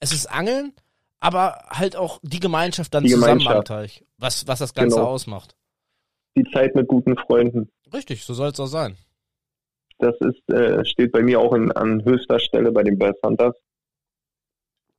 es 0.00 0.12
ist 0.12 0.26
Angeln, 0.26 0.72
aber 1.20 1.64
halt 1.70 1.94
auch 1.94 2.18
die 2.24 2.40
Gemeinschaft 2.40 2.92
dann 2.92 3.04
die 3.04 3.10
zusammen 3.10 3.38
Gemeinschaft. 3.38 3.70
am 3.70 3.76
Teich, 3.76 4.04
was, 4.18 4.48
was 4.48 4.58
das 4.58 4.74
Ganze 4.74 4.96
genau. 4.96 5.06
ausmacht 5.10 5.55
die 6.36 6.44
Zeit 6.52 6.74
mit 6.74 6.88
guten 6.88 7.16
Freunden. 7.16 7.70
Richtig, 7.92 8.24
so 8.24 8.34
soll 8.34 8.50
es 8.50 8.60
auch 8.60 8.66
sein. 8.66 8.96
Das 9.98 10.14
ist, 10.20 10.48
äh, 10.52 10.84
steht 10.84 11.12
bei 11.12 11.22
mir 11.22 11.40
auch 11.40 11.54
in, 11.54 11.72
an 11.72 12.04
höchster 12.04 12.38
Stelle 12.38 12.70
bei 12.72 12.82
den 12.82 12.98
Bears 12.98 13.16
Hunters. 13.24 13.54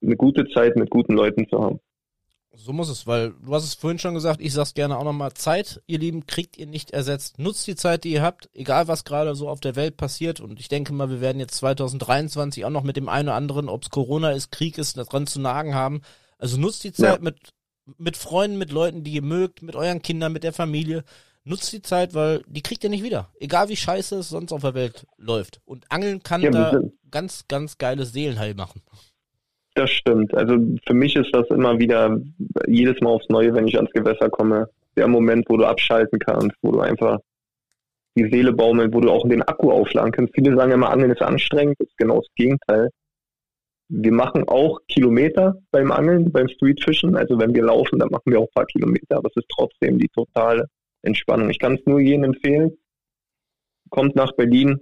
Eine 0.01 0.15
gute 0.15 0.47
Zeit 0.49 0.75
mit 0.75 0.89
guten 0.89 1.13
Leuten 1.13 1.47
zu 1.49 1.61
haben. 1.61 1.79
So 2.59 2.73
muss 2.73 2.89
es, 2.89 3.05
weil 3.05 3.33
du 3.33 3.53
hast 3.53 3.65
es 3.65 3.75
vorhin 3.75 3.99
schon 3.99 4.15
gesagt, 4.15 4.41
ich 4.41 4.51
sag's 4.51 4.73
gerne 4.73 4.97
auch 4.97 5.03
nochmal, 5.03 5.33
Zeit, 5.33 5.81
ihr 5.85 5.99
Lieben, 5.99 6.25
kriegt 6.25 6.57
ihr 6.57 6.65
nicht 6.65 6.89
ersetzt. 6.89 7.37
Nutzt 7.37 7.67
die 7.67 7.75
Zeit, 7.75 8.03
die 8.03 8.13
ihr 8.13 8.23
habt, 8.23 8.49
egal 8.53 8.87
was 8.87 9.03
gerade 9.03 9.35
so 9.35 9.47
auf 9.47 9.59
der 9.59 9.75
Welt 9.75 9.95
passiert. 9.95 10.39
Und 10.39 10.59
ich 10.59 10.67
denke 10.67 10.91
mal, 10.91 11.11
wir 11.11 11.21
werden 11.21 11.39
jetzt 11.39 11.55
2023 11.57 12.65
auch 12.65 12.71
noch 12.71 12.81
mit 12.81 12.97
dem 12.97 13.09
einen 13.09 13.27
oder 13.27 13.35
anderen, 13.35 13.69
ob's 13.69 13.91
Corona 13.91 14.31
ist, 14.31 14.51
Krieg 14.51 14.79
ist, 14.79 14.95
dran 14.95 15.27
zu 15.27 15.39
nagen 15.39 15.75
haben. 15.75 16.01
Also 16.39 16.59
nutzt 16.59 16.83
die 16.83 16.93
Zeit 16.93 17.17
ja. 17.17 17.21
mit, 17.21 17.37
mit 17.97 18.17
Freunden, 18.17 18.57
mit 18.57 18.71
Leuten, 18.71 19.03
die 19.03 19.13
ihr 19.13 19.21
mögt, 19.21 19.61
mit 19.61 19.75
euren 19.75 20.01
Kindern, 20.01 20.33
mit 20.33 20.43
der 20.43 20.53
Familie. 20.53 21.03
Nutzt 21.43 21.71
die 21.71 21.81
Zeit, 21.81 22.13
weil 22.13 22.43
die 22.47 22.61
kriegt 22.61 22.83
ihr 22.83 22.89
nicht 22.89 23.03
wieder. 23.03 23.29
Egal 23.39 23.69
wie 23.69 23.77
scheiße 23.77 24.17
es 24.17 24.29
sonst 24.29 24.51
auf 24.51 24.61
der 24.61 24.73
Welt 24.73 25.07
läuft. 25.17 25.61
Und 25.65 25.85
Angeln 25.89 26.21
kann 26.21 26.41
ja, 26.41 26.49
da 26.51 26.81
ganz, 27.09 27.47
ganz 27.47 27.77
geiles 27.77 28.11
Seelenheil 28.11 28.53
machen. 28.53 28.81
Das 29.75 29.89
stimmt. 29.91 30.33
Also 30.33 30.57
für 30.85 30.93
mich 30.93 31.15
ist 31.15 31.29
das 31.33 31.47
immer 31.49 31.79
wieder 31.79 32.19
jedes 32.67 32.99
Mal 32.99 33.11
aufs 33.11 33.29
Neue, 33.29 33.53
wenn 33.53 33.67
ich 33.67 33.77
ans 33.77 33.91
Gewässer 33.91 34.29
komme, 34.29 34.69
der 34.97 35.07
Moment, 35.07 35.45
wo 35.47 35.55
du 35.55 35.65
abschalten 35.65 36.19
kannst, 36.19 36.57
wo 36.61 36.71
du 36.71 36.81
einfach 36.81 37.19
die 38.15 38.29
Seele 38.29 38.51
baumeln, 38.51 38.93
wo 38.93 38.99
du 38.99 39.11
auch 39.11 39.27
den 39.27 39.43
Akku 39.43 39.71
aufladen 39.71 40.11
kannst. 40.11 40.33
Viele 40.33 40.55
sagen 40.55 40.71
immer, 40.71 40.89
Angeln 40.89 41.11
ist 41.11 41.21
anstrengend, 41.21 41.75
das 41.79 41.87
ist 41.87 41.97
genau 41.97 42.17
das 42.17 42.27
Gegenteil. 42.35 42.89
Wir 43.89 44.11
machen 44.11 44.47
auch 44.47 44.79
Kilometer 44.87 45.55
beim 45.71 45.91
Angeln, 45.91 46.31
beim 46.31 46.49
Streetfischen. 46.49 47.15
Also 47.15 47.39
wenn 47.39 47.55
wir 47.55 47.63
laufen, 47.63 47.99
dann 47.99 48.09
machen 48.09 48.31
wir 48.31 48.39
auch 48.39 48.47
ein 48.47 48.53
paar 48.53 48.65
Kilometer, 48.65 49.17
aber 49.17 49.29
es 49.29 49.37
ist 49.37 49.49
trotzdem 49.49 49.97
die 49.97 50.09
totale 50.09 50.67
Entspannung. 51.03 51.49
Ich 51.49 51.59
kann 51.59 51.75
es 51.75 51.85
nur 51.85 51.99
jedem 51.99 52.25
empfehlen. 52.25 52.77
Kommt 53.89 54.15
nach 54.15 54.33
Berlin, 54.33 54.81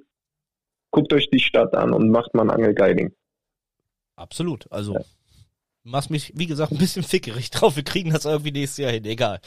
guckt 0.90 1.14
euch 1.14 1.30
die 1.30 1.40
Stadt 1.40 1.76
an 1.76 1.94
und 1.94 2.10
macht 2.10 2.34
mal 2.34 2.44
ein 2.44 2.50
Angelguiding. 2.50 3.14
Absolut. 4.16 4.72
Also 4.72 4.94
ja. 4.94 5.02
machst 5.84 6.10
mich, 6.10 6.32
wie 6.36 6.48
gesagt, 6.48 6.72
ein 6.72 6.80
bisschen 6.80 7.04
fickerig 7.04 7.52
drauf. 7.52 7.76
Wir 7.76 7.84
kriegen 7.84 8.12
das 8.12 8.26
irgendwie 8.26 8.52
nächstes 8.52 8.78
Jahr 8.78 8.92
hin. 8.92 9.06
Egal. 9.06 9.40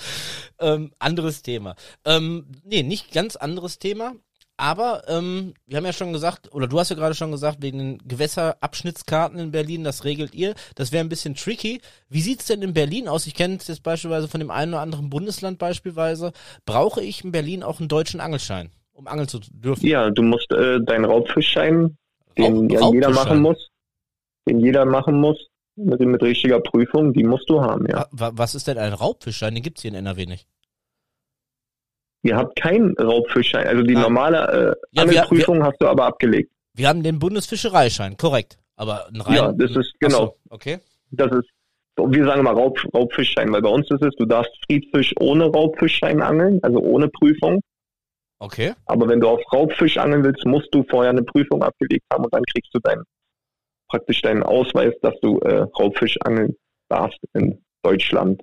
Ähm, 0.61 0.92
anderes 1.01 1.42
Thema. 1.42 1.75
Ähm, 2.05 2.47
nee, 2.64 2.85
nicht 2.85 3.12
ganz 3.12 3.35
anderes 3.35 3.81
Thema. 3.81 4.14
Aber 4.61 5.05
ähm, 5.07 5.55
wir 5.66 5.77
haben 5.77 5.87
ja 5.87 5.92
schon 5.92 6.12
gesagt, 6.12 6.53
oder 6.53 6.66
du 6.66 6.81
hast 6.81 6.90
ja 6.90 6.97
gerade 6.97 7.14
schon 7.14 7.31
gesagt, 7.31 7.62
wegen 7.62 7.79
den 7.79 7.99
Gewässerabschnittskarten 8.05 9.38
in 9.38 9.53
Berlin, 9.53 9.85
das 9.85 10.05
regelt 10.05 10.35
ihr. 10.35 10.55
Das 10.75 10.90
wäre 10.90 11.05
ein 11.05 11.09
bisschen 11.09 11.37
tricky. 11.37 11.81
Wie 12.09 12.21
sieht's 12.21 12.47
denn 12.47 12.62
in 12.62 12.75
Berlin 12.75 13.07
aus? 13.07 13.29
Ich 13.29 13.35
kenne 13.35 13.57
es 13.57 13.68
jetzt 13.68 13.85
beispielsweise 13.85 14.27
von 14.27 14.40
dem 14.40 14.51
einen 14.51 14.75
oder 14.75 14.83
anderen 14.83 15.11
Bundesland 15.11 15.59
beispielsweise. 15.59 16.33
Brauche 16.66 17.01
ich 17.01 17.23
in 17.23 17.31
Berlin 17.31 17.62
auch 17.62 17.79
einen 17.79 17.88
deutschen 17.88 18.18
Angelschein, 18.18 18.71
um 18.92 19.07
angeln 19.07 19.29
zu 19.29 19.38
dürfen? 19.38 19.87
Ja, 19.87 20.11
du 20.11 20.23
musst 20.23 20.51
äh, 20.51 20.81
deinen 20.81 21.05
Raubfischschein, 21.05 21.97
den 22.37 22.68
ja 22.68 22.90
jeder 22.90 23.11
machen 23.11 23.40
muss, 23.40 23.68
den 24.49 24.59
jeder 24.59 24.85
machen 24.85 25.21
muss, 25.21 25.38
mit, 25.77 26.01
mit 26.01 26.21
richtiger 26.21 26.59
Prüfung, 26.59 27.12
die 27.12 27.23
musst 27.23 27.49
du 27.49 27.61
haben, 27.61 27.87
ja. 27.88 28.07
Was 28.11 28.57
ist 28.57 28.66
denn 28.66 28.79
ein 28.79 28.92
Raubfischschein? 28.92 29.55
Den 29.55 29.62
gibt's 29.62 29.83
hier 29.83 29.92
in 29.92 29.94
NRW 29.94 30.27
nicht. 30.27 30.49
Ihr 32.22 32.37
habt 32.37 32.61
keinen 32.61 32.96
Raubfischschein, 32.98 33.66
also 33.66 33.83
die 33.83 33.96
ah. 33.96 34.00
normale 34.00 34.38
äh, 34.38 34.74
ja, 34.92 35.02
Angelprüfung 35.02 35.59
wir, 35.59 35.66
hast 35.66 35.81
du 35.81 35.87
aber 35.87 36.07
abgelegt. 36.07 36.50
Wir 36.74 36.88
haben 36.88 37.02
den 37.02 37.18
Bundesfischereischein, 37.18 38.16
korrekt. 38.16 38.59
Aber 38.76 39.09
ein 39.09 39.20
rein, 39.20 39.35
Ja, 39.35 39.52
das 39.52 39.70
ist 39.76 39.94
genau. 39.98 40.18
So, 40.18 40.37
okay. 40.50 40.78
Das 41.11 41.31
ist, 41.33 41.48
wir 41.96 42.24
sagen 42.24 42.42
mal 42.42 42.54
Raub, 42.54 42.78
Raubfischschein, 42.94 43.52
weil 43.52 43.62
bei 43.62 43.70
uns 43.70 43.90
ist 43.90 44.02
es, 44.02 44.14
du 44.16 44.26
darfst 44.26 44.52
Friedfisch 44.66 45.14
ohne 45.20 45.46
Raubfischschein 45.46 46.22
angeln, 46.22 46.61
also 46.62 46.78
ohne 46.78 47.09
Prüfung. 47.09 47.61
Okay. 48.40 48.74
Aber 48.87 49.09
wenn 49.09 49.20
du 49.20 49.28
auf 49.28 49.40
Raubfisch 49.52 49.96
angeln 49.98 50.22
willst, 50.22 50.44
musst 50.44 50.72
du 50.72 50.85
vorher 50.88 51.11
eine 51.11 51.22
Prüfung 51.22 51.62
abgelegt 51.62 52.04
haben 52.12 52.24
und 52.24 52.33
dann 52.33 52.44
kriegst 52.44 52.72
du 52.72 52.78
deinen 52.81 53.02
praktisch 53.88 54.20
deinen 54.22 54.42
Ausweis, 54.42 54.94
dass 55.02 55.18
du 55.20 55.38
äh, 55.40 55.66
Raubfisch 55.78 56.16
angeln 56.22 56.54
darfst 56.88 57.18
in 57.35 57.64
Deutschland. 57.83 58.42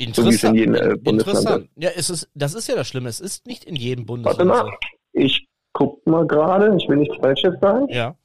Interessant. 0.00 0.38
So 0.40 0.46
in 0.48 0.54
jedem, 0.54 0.74
äh, 0.74 0.94
Interessant. 1.10 1.68
Ja, 1.76 1.90
es 1.94 2.08
ist, 2.10 2.28
das 2.34 2.54
ist 2.54 2.68
ja 2.68 2.74
das 2.74 2.88
Schlimme. 2.88 3.08
Es 3.08 3.20
ist 3.20 3.46
nicht 3.46 3.64
in 3.64 3.76
jedem 3.76 4.06
Bundesland. 4.06 4.48
Warte 4.50 4.64
mal, 4.64 4.76
ich 5.12 5.46
guck 5.72 6.04
mal 6.06 6.26
gerade. 6.26 6.74
Ich 6.76 6.88
will 6.88 6.96
nichts 6.96 7.16
Falsches 7.16 7.54
sagen. 7.60 7.86
Ja. 7.90 8.16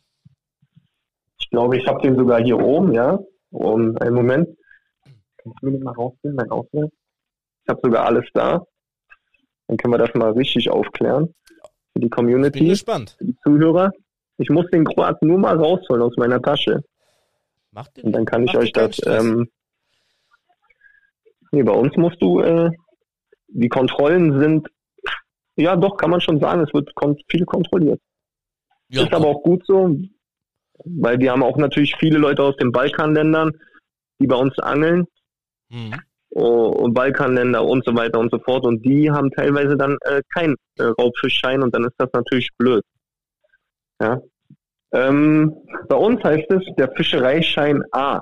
Ich 1.38 1.50
glaube, 1.50 1.78
ich 1.78 1.86
habe 1.86 2.02
den 2.02 2.16
sogar 2.16 2.42
hier 2.42 2.58
oben, 2.58 2.94
ja. 2.94 3.20
Um, 3.52 3.98
einen 3.98 4.16
Moment. 4.16 4.50
Kannst 5.38 5.58
du 5.62 5.66
mir 5.68 5.72
den 5.74 5.84
mal 5.84 5.94
rausnehmen, 5.94 6.36
mein 6.38 6.50
Ausweis? 6.52 6.90
Ich 7.64 7.70
habe 7.70 7.80
sogar 7.84 8.06
alles 8.06 8.26
da. 8.34 8.66
Dann 9.68 9.78
können 9.78 9.94
wir 9.94 9.98
das 9.98 10.14
mal 10.16 10.32
richtig 10.32 10.70
aufklären. 10.70 11.28
für 11.28 12.00
die 12.00 12.06
Ich 12.06 12.10
bin 12.10 12.10
Community, 12.10 12.68
gespannt. 12.70 13.16
für 13.18 13.26
die 13.26 13.36
Zuhörer. 13.44 13.92
Ich 14.38 14.50
muss 14.50 14.66
den 14.72 14.86
Kroaten 14.86 15.28
nur 15.28 15.40
mal 15.40 15.58
rausholen 15.58 16.02
aus 16.04 16.16
meiner 16.18 16.42
Tasche. 16.42 16.84
Macht 17.72 18.02
Und 18.04 18.14
dann 18.14 18.26
kann 18.26 18.46
ich 18.46 18.58
euch 18.58 18.72
das. 18.72 19.00
Ähm, 19.06 19.50
nee, 21.56 21.64
bei 21.64 21.74
uns 21.74 21.96
musst 21.96 22.22
du. 22.22 22.42
Äh, 22.42 22.70
die 23.48 23.70
Kontrollen 23.70 24.40
sind. 24.40 24.68
Ja, 25.56 25.76
doch, 25.76 25.98
kann 25.98 26.10
man 26.10 26.22
schon 26.22 26.40
sagen. 26.40 26.62
Es 26.62 26.74
wird 26.74 26.94
kon 26.96 27.18
viel 27.30 27.46
kontrolliert. 27.46 28.02
ja, 28.90 29.04
ist 29.04 29.14
aber 29.14 29.28
auch 29.28 29.42
gut 29.44 29.64
so, 29.66 29.96
weil 30.84 31.20
wir 31.20 31.32
haben 31.32 31.44
auch 31.44 31.58
natürlich 31.58 31.96
viele 31.98 32.18
Leute 32.18 32.44
aus 32.44 32.58
den 32.58 32.72
Balkanländern, 32.72 33.52
die 34.20 34.28
bei 34.28 34.36
uns 34.36 34.58
angeln. 34.60 35.06
Mhm. 35.70 35.96
oh, 36.30 36.68
und 36.68 36.94
Balkanländer 36.94 37.64
und 37.66 37.84
so 37.86 37.96
weiter 37.96 38.20
und 38.20 38.32
so 38.32 38.40
fort. 38.40 38.66
Und 38.66 38.86
die 38.86 39.10
haben 39.10 39.32
teilweise 39.32 39.78
dann 39.78 39.98
äh, 40.02 40.22
keinen 40.34 40.56
äh, 40.78 40.84
Raubfischschein 40.84 41.64
und 41.64 41.74
dann 41.74 41.86
ist 41.86 41.96
das 41.98 42.10
natürlich 42.14 42.50
blöd. 42.58 42.84
Ja. 44.02 44.20
Ähm, 44.92 45.56
bei 45.88 45.96
uns 45.96 46.24
heißt 46.24 46.52
es 46.52 46.64
der 46.78 46.92
Fischereischein 46.92 47.84
A. 47.92 48.22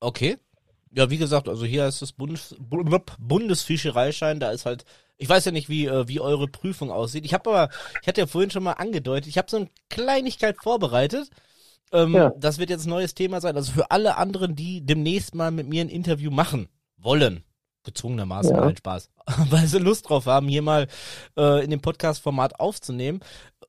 Okay. 0.00 0.36
Ja, 0.96 1.10
wie 1.10 1.18
gesagt, 1.18 1.48
also 1.48 1.64
hier 1.66 1.86
ist 1.86 2.00
das 2.02 2.12
Bundes 2.12 2.54
Bu- 2.58 2.82
Bundesfischereischein, 3.18 4.40
da 4.40 4.50
ist 4.50 4.66
halt, 4.66 4.84
ich 5.18 5.28
weiß 5.28 5.44
ja 5.44 5.52
nicht, 5.52 5.68
wie, 5.68 5.86
äh, 5.86 6.08
wie 6.08 6.20
eure 6.20 6.48
Prüfung 6.48 6.90
aussieht. 6.90 7.24
Ich 7.24 7.34
habe 7.34 7.50
aber, 7.50 7.70
ich 8.02 8.08
hatte 8.08 8.20
ja 8.20 8.26
vorhin 8.26 8.50
schon 8.50 8.62
mal 8.62 8.72
angedeutet, 8.72 9.26
ich 9.28 9.38
habe 9.38 9.50
so 9.50 9.56
eine 9.58 9.68
Kleinigkeit 9.90 10.56
vorbereitet. 10.62 11.28
Ähm, 11.92 12.14
Ja. 12.14 12.32
Das 12.38 12.58
wird 12.58 12.70
jetzt 12.70 12.86
ein 12.86 12.90
neues 12.90 13.14
Thema 13.14 13.40
sein. 13.40 13.56
Also 13.56 13.72
für 13.72 13.90
alle 13.90 14.16
anderen, 14.16 14.56
die 14.56 14.84
demnächst 14.84 15.34
mal 15.34 15.50
mit 15.50 15.68
mir 15.68 15.82
ein 15.82 15.88
Interview 15.88 16.30
machen 16.30 16.68
wollen, 16.96 17.44
gezwungenermaßen, 17.84 18.54
Ja. 18.54 18.64
nein, 18.64 18.76
Spaß, 18.76 19.10
weil 19.50 19.66
sie 19.66 19.78
Lust 19.78 20.08
drauf 20.08 20.26
haben, 20.26 20.48
hier 20.48 20.62
mal 20.62 20.88
äh, 21.36 21.62
in 21.64 21.70
dem 21.70 21.80
Podcast-Format 21.80 22.58
aufzunehmen. 22.58 23.20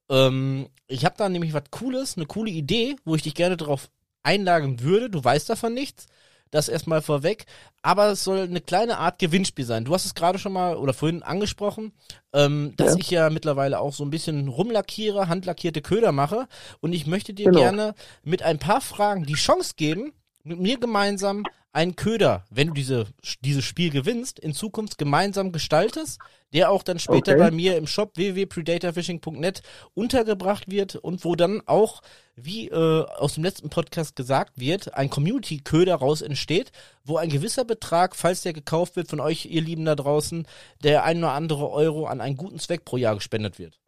Ähm, 0.10 0.70
ich 0.88 1.06
habe 1.06 1.16
da 1.18 1.30
nämlich 1.30 1.54
was 1.54 1.64
Cooles, 1.72 2.16
eine 2.18 2.26
coole 2.26 2.50
Idee, 2.52 2.96
wo 3.06 3.16
ich 3.16 3.22
dich 3.24 3.36
gerne 3.36 3.58
darauf 3.58 3.90
einladen 4.24 4.80
würde. 4.82 5.10
Du 5.10 5.24
weißt 5.24 5.50
davon 5.50 5.74
nichts. 5.74 6.08
Das 6.52 6.70
erstmal 6.70 7.02
vorweg. 7.02 7.46
Aber 7.82 8.08
es 8.12 8.24
soll 8.24 8.40
eine 8.40 8.62
kleine 8.62 8.98
Art 8.98 9.20
Gewinnspiel 9.20 9.66
sein. 9.66 9.86
Du 9.86 9.94
hast 9.94 10.06
es 10.06 10.16
gerade 10.16 10.40
schon 10.40 10.54
mal 10.54 10.76
oder 10.78 10.94
vorhin 10.94 11.24
angesprochen, 11.24 11.92
ähm, 12.34 12.74
dass 12.78 12.94
Ja. 12.94 13.00
ich 13.00 13.10
ja 13.12 13.30
mittlerweile 13.30 13.80
auch 13.80 13.94
so 13.94 14.04
ein 14.04 14.10
bisschen 14.10 14.48
rumlackiere, 14.48 15.28
handlackierte 15.28 15.82
Köder 15.82 16.12
mache. 16.12 16.48
Und 16.80 16.94
ich 16.94 17.08
möchte 17.08 17.34
dir 17.34 17.46
Genau. 17.46 17.60
gerne 17.60 17.96
mit 18.24 18.44
ein 18.44 18.60
paar 18.60 18.82
Fragen 18.82 19.26
die 19.26 19.34
Chance 19.36 19.74
geben, 19.78 20.14
mit 20.44 20.60
mir 20.60 20.80
gemeinsam 20.80 21.44
einen 21.74 21.96
Köder, 21.96 22.44
wenn 22.50 22.70
du 22.70 22.74
diese, 22.74 23.06
dieses 23.42 23.64
Spiel 23.64 23.92
gewinnst, 23.92 24.40
in 24.40 24.54
Zukunft 24.54 24.98
gemeinsam 24.98 25.52
gestaltest, 25.52 26.20
der 26.54 26.72
auch 26.72 26.82
dann 26.82 26.98
später 26.98 27.34
Okay. 27.34 27.40
bei 27.42 27.52
mir 27.52 27.78
im 27.78 27.86
Shop 27.88 28.16
www.predatorfishing.net 28.18 29.62
untergebracht 29.94 30.72
wird 30.72 30.96
und 30.96 31.24
wo 31.24 31.36
dann 31.36 31.62
auch, 31.66 32.02
wie 32.36 32.70
äh, 32.70 32.74
aus 32.74 33.36
dem 33.36 33.44
letzten 33.44 33.70
Podcast 33.70 34.16
gesagt 34.16 34.60
wird, 34.60 34.96
ein 34.96 35.10
Community-Köder 35.10 35.96
raus 35.96 36.22
entsteht, 36.22 36.72
wo 37.04 37.18
ein 37.18 37.30
gewisser 37.30 37.66
Betrag, 37.66 38.16
falls 38.16 38.42
der 38.42 38.54
gekauft 38.54 38.96
wird 38.96 39.10
von 39.10 39.20
euch, 39.20 39.46
ihr 39.46 39.62
Lieben 39.62 39.86
da 39.86 39.96
draußen, 39.96 40.48
der 40.84 41.04
ein 41.04 41.18
oder 41.20 41.34
andere 41.34 41.70
Euro 41.70 42.06
an 42.08 42.22
einen 42.22 42.38
guten 42.38 42.60
Zweck 42.60 42.86
pro 42.86 42.98
Jahr 42.98 43.16
gespendet 43.16 43.60
wird. 43.60 43.80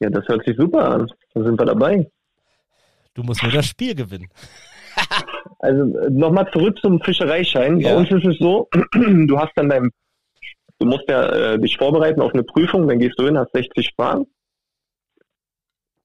Ja, 0.00 0.10
das 0.10 0.26
hört 0.28 0.44
sich 0.44 0.56
super 0.56 0.88
an. 0.90 1.10
Da 1.32 1.42
sind 1.42 1.58
wir 1.58 1.64
dabei. 1.66 2.10
Du 3.14 3.22
musst 3.22 3.42
nur 3.42 3.52
das 3.52 3.66
Spiel 3.66 3.94
gewinnen. 3.94 4.28
Also 5.60 5.84
nochmal 6.10 6.50
zurück 6.52 6.78
zum 6.80 7.00
Fischereischein. 7.00 7.80
Ja. 7.80 7.90
Bei 7.92 7.96
uns 7.98 8.10
ist 8.10 8.24
es 8.26 8.38
so, 8.38 8.68
du 8.94 9.38
hast 9.38 9.52
dann 9.56 9.68
dein, 9.68 9.90
du 10.78 10.86
musst 10.86 11.04
ja 11.08 11.28
äh, 11.54 11.58
dich 11.58 11.76
vorbereiten 11.76 12.20
auf 12.20 12.32
eine 12.32 12.44
Prüfung, 12.44 12.86
dann 12.86 12.98
gehst 13.00 13.18
du 13.18 13.24
hin, 13.26 13.36
hast 13.38 13.52
60 13.52 13.90
Fragen. 13.96 14.26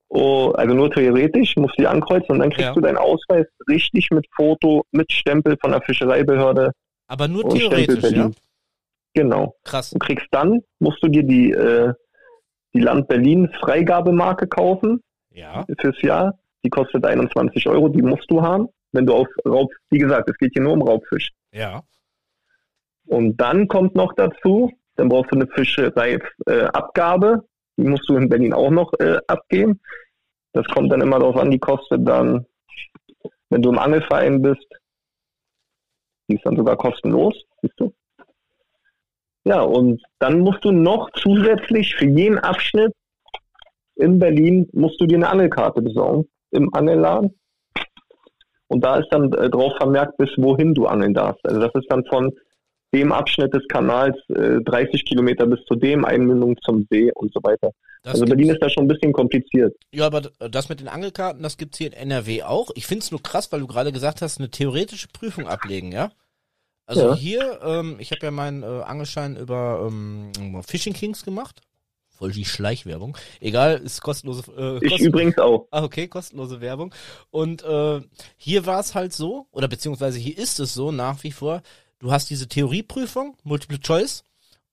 Oh, 0.09 0.51
also 0.55 0.75
nur 0.75 0.91
theoretisch, 0.91 1.55
musst 1.55 1.77
die 1.77 1.87
ankreuzen 1.87 2.31
und 2.31 2.39
dann 2.39 2.49
kriegst 2.51 2.67
Ja. 2.67 2.73
du 2.73 2.81
deinen 2.81 2.97
Ausweis 2.97 3.47
richtig 3.67 4.11
mit 4.11 4.27
Foto, 4.35 4.83
mit 4.91 5.11
Stempel 5.11 5.57
von 5.59 5.71
der 5.71 5.81
Fischereibehörde 5.81 6.71
Aber 7.07 7.27
nur 7.27 7.49
theoretisch, 7.49 7.95
ja? 8.03 8.09
Berlin. 8.09 8.35
Genau. 9.15 9.55
Krass. 9.63 9.91
Und 9.93 9.99
kriegst 10.03 10.27
dann, 10.31 10.61
musst 10.79 11.01
du 11.03 11.07
dir 11.07 11.23
die, 11.23 11.51
äh, 11.51 11.93
die 12.73 12.81
Land 12.81 13.07
Berlin 13.07 13.49
Freigabemarke 13.59 14.47
kaufen 14.47 15.01
Ja. 15.31 15.65
fürs 15.79 15.99
Jahr. 16.01 16.37
Die 16.63 16.69
kostet 16.69 17.05
21 17.05 17.67
Euro, 17.67 17.89
die 17.89 18.01
musst 18.01 18.29
du 18.29 18.41
haben, 18.41 18.69
wenn 18.93 19.05
du 19.05 19.13
auf 19.13 19.27
Raub, 19.45 19.71
wie 19.89 19.97
gesagt, 19.97 20.29
es 20.29 20.37
geht 20.37 20.53
hier 20.53 20.61
nur 20.61 20.73
um 20.73 20.81
Raubfisch. 20.81 21.31
Ja. 21.51 21.83
Und 23.05 23.37
dann 23.37 23.67
kommt 23.67 23.95
noch 23.95 24.13
dazu, 24.13 24.71
dann 24.95 25.09
brauchst 25.09 25.31
du 25.31 25.35
eine 25.35 25.47
Fischereiabgabe, 25.47 26.73
Abgabe. 26.73 27.43
die 27.77 27.83
musst 27.83 28.07
du 28.07 28.15
in 28.15 28.29
Berlin 28.29 28.53
auch 28.53 28.69
noch 28.69 28.93
äh, 28.99 29.17
abgeben. 29.27 29.81
Das 30.53 30.65
kommt 30.67 30.91
dann 30.91 31.01
immer 31.01 31.19
darauf 31.19 31.35
an, 31.35 31.51
die 31.51 31.59
kostet 31.59 32.07
dann, 32.07 32.45
wenn 33.49 33.61
du 33.61 33.71
im 33.71 33.79
Angelverein 33.79 34.41
bist, 34.41 34.67
die 36.29 36.35
ist 36.35 36.45
dann 36.45 36.55
sogar 36.55 36.77
kostenlos, 36.77 37.33
siehst 37.61 37.79
du. 37.79 37.93
Ja, 39.45 39.61
und 39.61 40.01
dann 40.19 40.39
musst 40.39 40.63
du 40.63 40.71
noch 40.71 41.09
zusätzlich 41.11 41.95
für 41.95 42.05
jeden 42.05 42.39
Abschnitt 42.39 42.93
in 43.95 44.19
Berlin 44.19 44.67
musst 44.73 44.99
du 44.99 45.05
dir 45.05 45.17
eine 45.17 45.29
Angelkarte 45.29 45.81
besorgen 45.81 46.27
im 46.51 46.73
Angelladen. 46.73 47.39
Und 48.73 48.83
da 48.83 48.97
ist 48.97 49.07
dann 49.11 49.31
äh, 49.33 49.49
drauf 49.51 49.73
vermerkt, 49.77 50.17
bis 50.17 50.29
wohin 50.37 50.73
du 50.73 50.87
angeln 50.87 51.13
darfst. 51.13 51.45
Also 51.47 51.59
das 51.59 51.71
ist 51.75 51.85
dann 51.89 52.03
von 52.05 52.31
dem 52.91 53.11
Abschnitt 53.11 53.53
des 53.53 53.67
Kanals 53.67 54.15
äh, 54.29 54.61
30 54.61 55.05
Kilometer 55.05 55.45
bis 55.45 55.59
zu 55.65 55.75
dem, 55.75 56.05
Einmündung 56.05 56.57
zum 56.63 56.87
See 56.89 57.11
und 57.13 57.31
so 57.33 57.39
weiter. 57.43 57.69
Das 58.01 58.13
also 58.13 58.25
Berlin 58.25 58.49
ist 58.49 58.61
da 58.63 58.69
schon 58.69 58.85
ein 58.85 58.87
bisschen 58.87 59.13
kompliziert. 59.13 59.75
Ja, 59.93 60.07
aber 60.07 60.21
d- 60.21 60.29
das 60.51 60.69
mit 60.69 60.79
den 60.79 60.87
Angelkarten, 60.87 61.43
das 61.43 61.57
gibt's 61.57 61.77
hier 61.77 61.87
in 61.87 61.93
NRW 61.93 62.43
auch. 62.43 62.71
Ich 62.75 62.87
find's 62.87 63.11
nur 63.11 63.21
krass, 63.21 63.51
weil 63.51 63.59
du 63.61 63.67
gerade 63.67 63.91
gesagt 63.91 64.21
hast, 64.23 64.39
eine 64.39 64.49
theoretische 64.49 65.07
Prüfung 65.07 65.47
ablegen, 65.47 65.91
ja? 65.91 66.11
Also 66.87 67.09
Ja. 67.09 67.15
hier, 67.15 67.59
ähm, 67.63 67.95
ich 67.99 68.11
habe 68.11 68.25
ja 68.25 68.31
meinen 68.31 68.63
äh, 68.63 68.65
Angelschein 68.65 69.37
über 69.37 69.87
ähm, 69.87 70.31
Fishing 70.67 70.93
Kings 70.93 71.23
gemacht. 71.23 71.61
Voll 72.15 72.31
die 72.31 72.45
Schleichwerbung. 72.45 73.17
Egal, 73.39 73.77
ist 73.83 74.01
kostenlose. 74.01 74.43
Äh, 74.55 74.85
Ich 74.85 74.91
kosten- 74.91 75.05
übrigens 75.07 75.37
auch. 75.39 75.67
Ah, 75.71 75.83
okay, 75.83 76.07
kostenlose 76.07 76.61
Werbung. 76.61 76.93
Und 77.31 77.63
äh, 77.63 78.01
hier 78.37 78.65
war 78.65 78.79
es 78.79 78.93
halt 78.95 79.13
so, 79.13 79.47
oder 79.51 79.67
beziehungsweise 79.67 80.19
hier 80.19 80.37
ist 80.37 80.59
es 80.59 80.73
so 80.73 80.91
nach 80.91 81.23
wie 81.23 81.31
vor, 81.31 81.61
du 81.99 82.11
hast 82.11 82.29
diese 82.29 82.47
Theorieprüfung, 82.47 83.35
Multiple 83.43 83.79
Choice, 83.79 84.23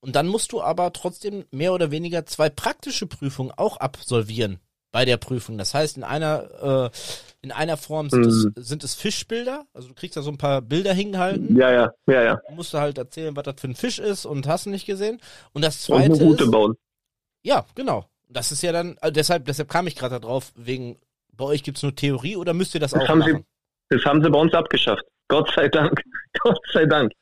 und 0.00 0.16
dann 0.16 0.28
musst 0.28 0.52
du 0.52 0.62
aber 0.62 0.92
trotzdem 0.92 1.44
mehr 1.50 1.72
oder 1.74 1.90
weniger 1.90 2.24
zwei 2.26 2.48
praktische 2.50 3.06
Prüfungen 3.06 3.52
auch 3.56 3.76
absolvieren 3.78 4.58
bei 4.92 5.04
der 5.04 5.18
Prüfung. 5.18 5.56
Das 5.58 5.72
heißt, 5.74 5.96
in 5.98 6.04
einer, 6.04 6.90
äh, 6.92 6.96
in 7.42 7.52
einer 7.52 7.76
Form 7.76 8.10
sind, 8.10 8.26
Mhm. 8.26 8.52
es, 8.56 8.68
sind 8.68 8.82
es 8.84 8.94
Fischbilder, 8.94 9.66
also 9.72 9.88
du 9.88 9.94
kriegst 9.94 10.16
da 10.16 10.22
so 10.22 10.30
ein 10.30 10.38
paar 10.38 10.62
Bilder 10.62 10.92
hingehalten, 10.92 11.56
Ja, 11.56 11.70
ja, 11.70 11.92
ja, 12.06 12.22
ja. 12.22 12.40
du 12.48 12.54
musst 12.54 12.74
da 12.74 12.80
halt 12.80 12.98
erzählen, 12.98 13.36
was 13.36 13.44
das 13.44 13.54
für 13.60 13.68
ein 13.68 13.74
Fisch 13.76 13.98
ist 13.98 14.24
und 14.26 14.46
hast 14.46 14.66
du 14.66 14.70
nicht 14.70 14.86
gesehen. 14.86 15.20
Und 15.52 15.62
das 15.64 15.88
Und 15.88 15.96
eine 15.98 16.08
zweite 16.14 16.24
Route 16.24 16.44
ist, 16.44 16.50
bauen. 16.50 16.74
Ja, 17.42 17.64
genau. 17.74 18.06
Das 18.28 18.52
ist 18.52 18.62
ja 18.62 18.72
dann, 18.72 18.96
also 19.00 19.12
deshalb, 19.12 19.44
deshalb 19.46 19.68
kam 19.68 19.86
ich 19.86 19.96
gerade 19.96 20.14
da 20.14 20.18
drauf, 20.20 20.52
wegen, 20.56 20.98
bei 21.36 21.44
euch 21.44 21.62
gibt's 21.62 21.82
nur 21.82 21.94
Theorie 21.94 22.36
oder 22.36 22.54
müsst 22.54 22.74
ihr 22.74 22.80
das, 22.80 22.92
Das 22.92 23.02
auch 23.02 23.08
haben, 23.08 23.22
sie, 23.22 23.32
machen? 23.32 23.46
das 23.88 24.04
haben 24.04 24.22
sie 24.22 24.30
bei 24.30 24.38
uns 24.38 24.54
abgeschafft. 24.54 25.02
Gott 25.28 25.50
sei 25.54 25.68
Dank. 25.68 26.00
Gott 26.42 26.60
sei 26.72 26.86
Dank. 26.86 27.12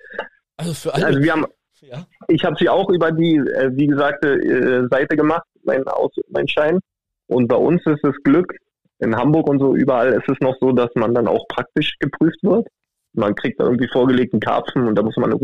Also 0.56 0.74
für 0.74 0.94
alle. 0.94 1.06
Also 1.06 1.20
wir 1.20 1.32
haben, 1.32 1.46
ja. 1.80 2.06
ich 2.28 2.44
habe 2.44 2.56
sie 2.58 2.68
auch 2.68 2.90
über 2.90 3.12
die, 3.12 3.36
äh, 3.36 3.70
wie 3.74 3.86
gesagte, 3.86 4.34
äh, 4.34 4.88
Seite 4.90 5.16
gemacht, 5.16 5.44
mein, 5.64 5.86
Aus, 5.88 6.12
mein 6.28 6.48
Schein. 6.48 6.78
Und 7.26 7.48
bei 7.48 7.56
uns 7.56 7.84
ist 7.86 8.02
das 8.02 8.14
Glück, 8.24 8.54
in 8.98 9.16
Hamburg 9.16 9.48
und 9.48 9.60
so 9.60 9.74
überall 9.74 10.12
ist 10.12 10.28
es 10.28 10.40
noch 10.40 10.56
so, 10.60 10.72
dass 10.72 10.90
man 10.94 11.14
dann 11.14 11.28
auch 11.28 11.46
praktisch 11.48 11.96
geprüft 12.00 12.42
wird. 12.42 12.66
Man 13.12 13.34
kriegt 13.34 13.60
da 13.60 13.64
irgendwie 13.64 13.88
vorgelegten 13.88 14.40
Karpfen 14.40 14.86
und 14.86 14.96
da 14.96 15.02
muss 15.02 15.16
man 15.16 15.30
eine 15.30 15.40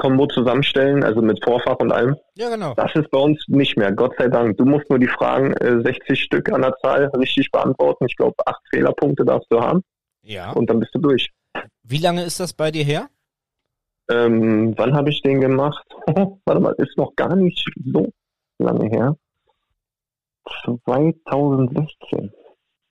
Routenkombo 0.00 0.26
zusammenstellen, 0.26 1.04
also 1.04 1.20
mit 1.22 1.42
Vorfach 1.44 1.76
und 1.78 1.92
allem. 1.92 2.16
ja, 2.34 2.48
genau. 2.48 2.74
Das 2.74 2.94
ist 2.94 3.10
bei 3.10 3.18
uns 3.18 3.42
nicht 3.48 3.76
mehr, 3.76 3.92
Gott 3.92 4.14
sei 4.18 4.28
Dank. 4.28 4.56
Du 4.56 4.64
musst 4.64 4.88
nur 4.90 4.98
die 4.98 5.06
Fragen, 5.08 5.52
äh, 5.54 5.80
60 5.82 6.20
Stück 6.20 6.50
an 6.52 6.62
der 6.62 6.74
Zahl, 6.82 7.04
richtig 7.16 7.50
beantworten. 7.50 8.06
Ich 8.06 8.16
glaube, 8.16 8.34
acht 8.46 8.62
Fehlerpunkte 8.70 9.24
darfst 9.24 9.50
du 9.50 9.60
haben 9.60 9.82
Ja. 10.22 10.52
und 10.52 10.68
dann 10.70 10.80
bist 10.80 10.94
du 10.94 10.98
durch. 11.00 11.30
Wie 11.82 11.98
lange 11.98 12.24
ist 12.24 12.40
das 12.40 12.52
bei 12.52 12.70
dir 12.70 12.84
her? 12.84 13.08
Ähm, 14.10 14.74
wann 14.76 14.94
habe 14.94 15.10
ich 15.10 15.22
den 15.22 15.40
gemacht? 15.40 15.86
Warte 16.44 16.60
mal, 16.60 16.74
ist 16.78 16.96
noch 16.96 17.14
gar 17.16 17.36
nicht 17.36 17.64
so 17.92 18.10
lange 18.58 18.88
her. 18.88 19.16
2016. 20.64 22.32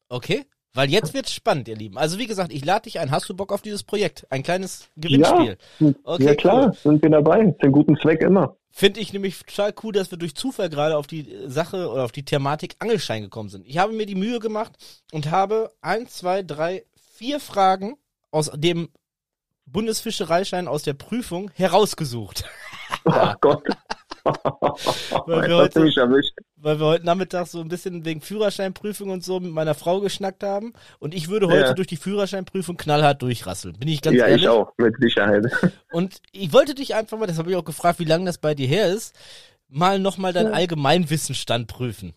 Okay. 0.09 0.45
Weil 0.79 0.89
jetzt 0.91 1.13
wird's 1.13 1.33
spannend, 1.33 1.67
ihr 1.67 1.75
Lieben. 1.75 1.97
Also 1.97 2.19
wie 2.19 2.25
gesagt, 2.25 2.53
ich 2.53 2.63
lade 2.63 2.83
dich 2.83 3.01
ein. 3.01 3.11
Hast 3.11 3.27
du 3.27 3.33
Bock 3.35 3.51
auf 3.51 3.61
dieses 3.61 3.83
Projekt? 3.83 4.25
Ein 4.29 4.43
kleines 4.43 4.87
Gewinnspiel. 4.95 5.57
Okay, 6.05 6.23
ja 6.23 6.35
klar, 6.35 6.67
cool. 6.67 6.73
sind 6.81 7.03
wir 7.03 7.09
dabei. 7.09 7.53
Für 7.59 7.69
guten 7.69 7.97
Zweck 7.97 8.21
immer. 8.21 8.55
Finde 8.71 9.01
ich 9.01 9.11
nämlich 9.11 9.43
total 9.43 9.73
cool, 9.83 9.91
dass 9.91 10.09
wir 10.09 10.17
durch 10.17 10.35
Zufall 10.35 10.69
gerade 10.69 10.95
auf 10.95 11.05
die 11.05 11.35
Sache 11.47 11.89
oder 11.89 12.05
auf 12.05 12.13
die 12.13 12.23
Thematik 12.23 12.77
Angelschein 12.79 13.23
gekommen 13.23 13.49
sind. 13.49 13.67
Ich 13.67 13.77
habe 13.77 13.91
mir 13.91 14.05
die 14.05 14.15
Mühe 14.15 14.39
gemacht 14.39 14.71
und 15.11 15.29
habe 15.31 15.69
ein, 15.81 16.07
zwei, 16.07 16.43
drei, 16.43 16.85
vier 17.17 17.41
Fragen 17.41 17.97
aus 18.31 18.49
dem 18.55 18.87
Bundesfischereischein 19.65 20.69
aus 20.69 20.83
der 20.83 20.93
Prüfung 20.93 21.51
herausgesucht. 21.55 22.45
Oh 23.03 23.33
Gott. 23.41 23.63
Weil 24.23 25.45
wir 25.49 25.57
heute- 25.57 25.81
mich 25.81 25.97
erwischt. 25.97 26.37
Weil 26.61 26.79
wir 26.79 26.85
heute 26.87 27.05
Nachmittag 27.05 27.47
so 27.47 27.61
ein 27.61 27.69
bisschen 27.69 28.05
wegen 28.05 28.21
Führerscheinprüfung 28.21 29.09
und 29.09 29.23
so 29.23 29.39
mit 29.39 29.51
meiner 29.51 29.75
Frau 29.75 29.99
geschnackt 30.01 30.43
haben. 30.43 30.73
Und 30.99 31.13
ich 31.13 31.29
würde 31.29 31.47
heute 31.47 31.59
Ja. 31.67 31.73
durch 31.73 31.87
die 31.87 31.97
Führerscheinprüfung 31.97 32.77
knallhart 32.77 33.21
durchrasseln. 33.21 33.77
Bin 33.77 33.87
ich 33.87 34.01
ganz 34.01 34.17
ja, 34.17 34.25
ehrlich. 34.27 34.43
ich 34.43 34.49
auch, 34.49 34.71
mit 34.77 34.95
Sicherheit. 34.99 35.45
Und 35.91 36.17
ich 36.31 36.51
wollte 36.53 36.75
dich 36.75 36.95
einfach 36.95 37.17
mal, 37.17 37.27
das 37.27 37.37
habe 37.37 37.49
ich 37.49 37.55
auch 37.55 37.63
gefragt, 37.65 37.99
wie 37.99 38.05
lange 38.05 38.25
das 38.25 38.37
bei 38.37 38.53
dir 38.55 38.67
her 38.67 38.87
ist, 38.93 39.15
mal 39.67 39.99
nochmal 39.99 40.33
deinen 40.33 40.47
Ja. 40.47 40.53
Allgemeinwissensstand 40.53 41.67
prüfen. 41.67 42.13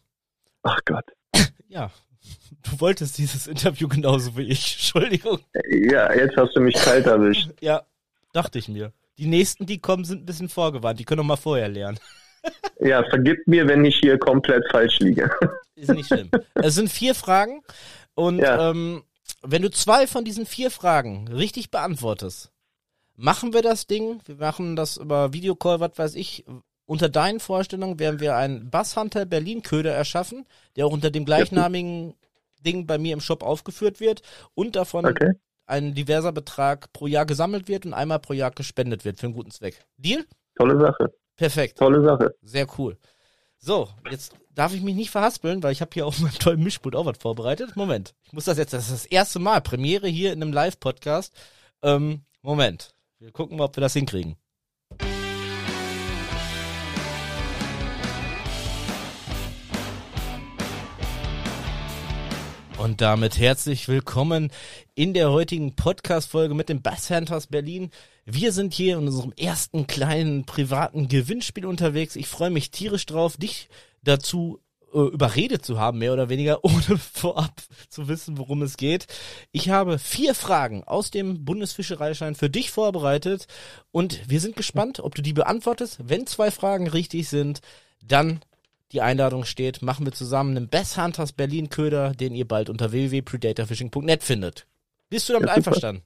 Ach 0.62 0.78
Gott. 0.84 1.04
Ja, 1.68 1.90
du 2.62 2.80
wolltest 2.80 3.18
dieses 3.18 3.46
Interview 3.46 3.88
genauso 3.88 4.36
wie 4.36 4.42
ich. 4.42 4.74
Entschuldigung. 4.76 5.38
Ja, 5.70 6.12
jetzt 6.14 6.36
hast 6.36 6.54
du 6.54 6.60
mich 6.60 6.74
kalt 6.74 7.06
erwischt. 7.06 7.50
Ja, 7.60 7.82
dachte 8.32 8.58
ich 8.58 8.68
mir. 8.68 8.92
Die 9.18 9.26
nächsten, 9.26 9.66
die 9.66 9.78
kommen, 9.78 10.04
sind 10.04 10.22
ein 10.22 10.26
bisschen 10.26 10.48
vorgewarnt. 10.48 10.98
Die 11.00 11.04
können 11.04 11.18
noch 11.18 11.24
mal 11.24 11.36
vorher 11.36 11.68
lernen. 11.68 11.98
Ja, 12.80 13.04
vergib 13.08 13.46
mir, 13.46 13.68
wenn 13.68 13.84
ich 13.84 13.96
hier 13.96 14.18
komplett 14.18 14.64
falsch 14.70 14.98
liege. 15.00 15.30
Ist 15.76 15.90
nicht 15.92 16.06
schlimm. 16.08 16.30
es 16.54 16.74
sind 16.74 16.90
vier 16.90 17.14
Fragen 17.14 17.62
und 18.14 18.38
Ja. 18.38 18.70
ähm, 18.70 19.02
wenn 19.42 19.62
du 19.62 19.70
zwei 19.70 20.06
von 20.06 20.24
diesen 20.24 20.46
vier 20.46 20.70
Fragen 20.70 21.28
richtig 21.28 21.70
beantwortest, 21.70 22.50
machen 23.16 23.52
wir 23.52 23.62
das 23.62 23.86
Ding. 23.86 24.20
Wir 24.26 24.36
machen 24.36 24.76
das 24.76 24.96
über 24.96 25.32
Videocall, 25.32 25.80
was 25.80 25.96
weiß 25.96 26.14
ich. 26.16 26.44
Unter 26.86 27.08
deinen 27.08 27.40
Vorstellungen 27.40 27.98
werden 27.98 28.20
wir 28.20 28.36
einen 28.36 28.68
Basshunter 28.70 29.24
Berlin 29.24 29.62
Köder 29.62 29.92
erschaffen, 29.92 30.44
der 30.76 30.86
auch 30.86 30.92
unter 30.92 31.10
dem 31.10 31.24
gleichnamigen 31.24 32.14
Ding 32.66 32.86
bei 32.86 32.98
mir 32.98 33.12
im 33.14 33.20
Shop 33.20 33.42
aufgeführt 33.42 34.00
wird 34.00 34.22
und 34.54 34.76
davon 34.76 35.06
Okay. 35.06 35.32
ein 35.66 35.94
diverser 35.94 36.32
Betrag 36.32 36.92
pro 36.92 37.06
Jahr 37.06 37.26
gesammelt 37.26 37.68
wird 37.68 37.86
und 37.86 37.94
einmal 37.94 38.18
pro 38.18 38.32
Jahr 38.34 38.50
gespendet 38.50 39.04
wird 39.04 39.18
für 39.20 39.26
einen 39.26 39.34
guten 39.34 39.50
Zweck. 39.52 39.84
Deal? 39.96 40.24
Tolle 40.56 40.78
Sache. 40.78 41.12
Perfekt. 41.36 41.78
Tolle 41.78 42.02
Sache. 42.02 42.34
Sehr 42.42 42.66
cool. 42.78 42.96
So, 43.58 43.88
jetzt 44.10 44.34
darf 44.54 44.74
ich 44.74 44.82
mich 44.82 44.94
nicht 44.94 45.10
verhaspeln, 45.10 45.62
weil 45.62 45.72
ich 45.72 45.80
habe 45.80 45.90
hier 45.94 46.06
auf 46.06 46.18
meinem 46.20 46.38
tollen 46.38 46.62
Mischpult 46.62 46.96
auch 46.96 47.06
was 47.06 47.18
vorbereitet. 47.18 47.76
Moment. 47.76 48.14
Ich 48.24 48.32
muss 48.32 48.44
das 48.44 48.58
jetzt, 48.58 48.72
das 48.72 48.84
ist 48.84 48.92
das 48.92 49.06
erste 49.06 49.38
Mal, 49.38 49.60
Premiere 49.60 50.08
hier 50.08 50.32
in 50.32 50.42
einem 50.42 50.52
Live-Podcast. 50.52 51.32
Ähm, 51.82 52.24
Moment. 52.42 52.94
Wir 53.18 53.30
gucken 53.30 53.56
mal, 53.56 53.64
ob 53.64 53.76
wir 53.76 53.80
das 53.80 53.92
hinkriegen. 53.92 54.36
Und 62.78 63.00
damit 63.00 63.38
herzlich 63.38 63.86
willkommen 63.86 64.50
in 64.96 65.14
der 65.14 65.30
heutigen 65.30 65.76
Podcast-Folge 65.76 66.52
mit 66.54 66.68
dem 66.68 66.82
Bass 66.82 67.10
Hunters 67.10 67.46
Berlin. 67.46 67.90
Wir 68.24 68.52
sind 68.52 68.72
hier 68.72 68.98
in 68.98 69.06
unserem 69.06 69.32
ersten 69.32 69.86
kleinen 69.86 70.44
privaten 70.44 71.08
Gewinnspiel 71.08 71.66
unterwegs. 71.66 72.14
Ich 72.14 72.28
freue 72.28 72.50
mich 72.50 72.70
tierisch 72.70 73.06
drauf, 73.06 73.36
dich 73.36 73.68
dazu 74.02 74.60
äh, 74.94 74.98
überredet 74.98 75.64
zu 75.64 75.80
haben, 75.80 75.98
mehr 75.98 76.12
oder 76.12 76.28
weniger, 76.28 76.64
ohne 76.64 76.98
vorab 76.98 77.62
zu 77.88 78.06
wissen, 78.08 78.38
worum 78.38 78.62
es 78.62 78.76
geht. 78.76 79.06
Ich 79.50 79.70
habe 79.70 79.98
vier 79.98 80.34
Fragen 80.34 80.84
aus 80.84 81.10
dem 81.10 81.44
Bundesfischereischein 81.44 82.34
für 82.34 82.48
dich 82.48 82.70
vorbereitet 82.70 83.46
und 83.90 84.20
wir 84.28 84.40
sind 84.40 84.54
gespannt, 84.54 85.00
ob 85.00 85.14
du 85.14 85.22
die 85.22 85.32
beantwortest. 85.32 85.98
Wenn 86.04 86.26
zwei 86.26 86.50
Fragen 86.50 86.86
richtig 86.86 87.28
sind, 87.28 87.60
dann 88.04 88.40
die 88.92 89.00
Einladung 89.00 89.44
steht, 89.44 89.82
machen 89.82 90.04
wir 90.04 90.12
zusammen 90.12 90.56
einen 90.56 90.68
Bass 90.68 90.96
Hunters 90.96 91.32
Berlin 91.32 91.70
Köder, 91.70 92.12
den 92.12 92.34
ihr 92.34 92.46
bald 92.46 92.68
unter 92.68 92.92
www.predatorfishing.net 92.92 94.22
findet. 94.22 94.66
Bist 95.08 95.28
du 95.28 95.32
damit 95.32 95.48
Ja, 95.48 95.54
einverstanden? 95.54 96.02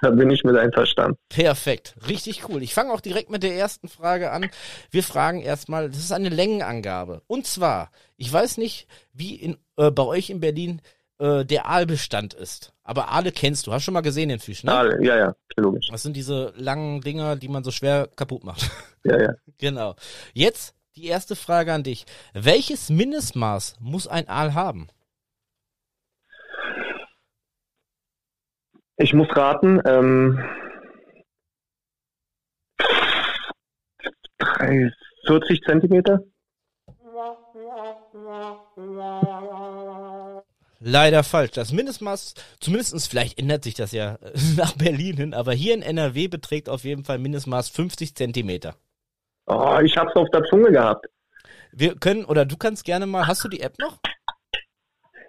Da 0.00 0.10
bin 0.10 0.30
ich 0.30 0.44
mit 0.44 0.56
einverstanden. 0.56 1.18
Perfekt, 1.28 1.96
richtig 2.06 2.48
cool. 2.48 2.62
Ich 2.62 2.74
fange 2.74 2.92
auch 2.92 3.00
direkt 3.00 3.30
mit 3.30 3.42
der 3.42 3.54
ersten 3.54 3.88
Frage 3.88 4.30
an. 4.30 4.50
Wir 4.90 5.02
fragen 5.02 5.40
erstmal, 5.40 5.88
das 5.88 5.98
ist 5.98 6.12
eine 6.12 6.28
Längenangabe. 6.28 7.22
Und 7.26 7.46
zwar, 7.46 7.90
ich 8.16 8.30
weiß 8.30 8.58
nicht, 8.58 8.88
wie 9.12 9.36
in, 9.36 9.56
äh, 9.76 9.90
bei 9.90 10.02
euch 10.02 10.28
in 10.28 10.40
Berlin 10.40 10.82
äh, 11.18 11.44
der 11.46 11.66
Aalbestand 11.66 12.34
ist. 12.34 12.74
Aber 12.84 13.08
Aale 13.08 13.32
kennst 13.32 13.66
du, 13.66 13.72
hast 13.72 13.84
schon 13.84 13.94
mal 13.94 14.02
gesehen 14.02 14.28
den 14.28 14.38
Fisch, 14.38 14.64
ne? 14.64 14.72
Ah, 14.72 15.00
ja, 15.00 15.16
ja, 15.16 15.34
logisch. 15.56 15.88
Das 15.90 16.02
sind 16.02 16.14
diese 16.14 16.52
langen 16.56 17.00
Dinger, 17.00 17.36
die 17.36 17.48
man 17.48 17.64
so 17.64 17.70
schwer 17.70 18.08
kaputt 18.16 18.44
macht. 18.44 18.70
Ja, 19.04 19.20
ja. 19.20 19.34
genau. 19.58 19.96
Jetzt 20.34 20.74
die 20.94 21.06
erste 21.06 21.36
Frage 21.36 21.72
an 21.72 21.82
dich. 21.82 22.04
Welches 22.34 22.90
Mindestmaß 22.90 23.76
muss 23.80 24.06
ein 24.06 24.28
Aal 24.28 24.54
haben? 24.54 24.88
Ich 28.98 29.12
muss 29.12 29.28
raten, 29.36 29.80
ähm, 29.86 30.42
drei- 34.38 34.90
40 35.26 35.60
Zentimeter? 35.62 36.20
Leider 40.78 41.24
falsch. 41.24 41.52
Das 41.52 41.72
Mindestmaß, 41.72 42.34
zumindestens 42.60 43.06
vielleicht 43.06 43.38
ändert 43.38 43.64
sich 43.64 43.74
das 43.74 43.92
ja 43.92 44.18
nach 44.56 44.72
Berlin 44.76 45.16
hin, 45.16 45.34
aber 45.34 45.52
hier 45.52 45.74
in 45.74 45.82
NRW 45.82 46.28
beträgt 46.28 46.68
auf 46.68 46.84
jeden 46.84 47.04
Fall 47.04 47.18
Mindestmaß 47.18 47.68
50 47.70 48.14
Zentimeter. 48.14 48.76
Oh, 49.46 49.78
ich 49.82 49.96
hab's 49.96 50.14
auf 50.16 50.28
der 50.30 50.44
Zunge 50.44 50.70
gehabt. 50.72 51.06
Wir 51.72 51.96
können, 51.96 52.24
oder 52.24 52.44
du 52.44 52.56
kannst 52.56 52.84
gerne 52.84 53.06
mal, 53.06 53.26
hast 53.26 53.44
du 53.44 53.48
die 53.48 53.60
App 53.60 53.78
noch? 53.78 53.98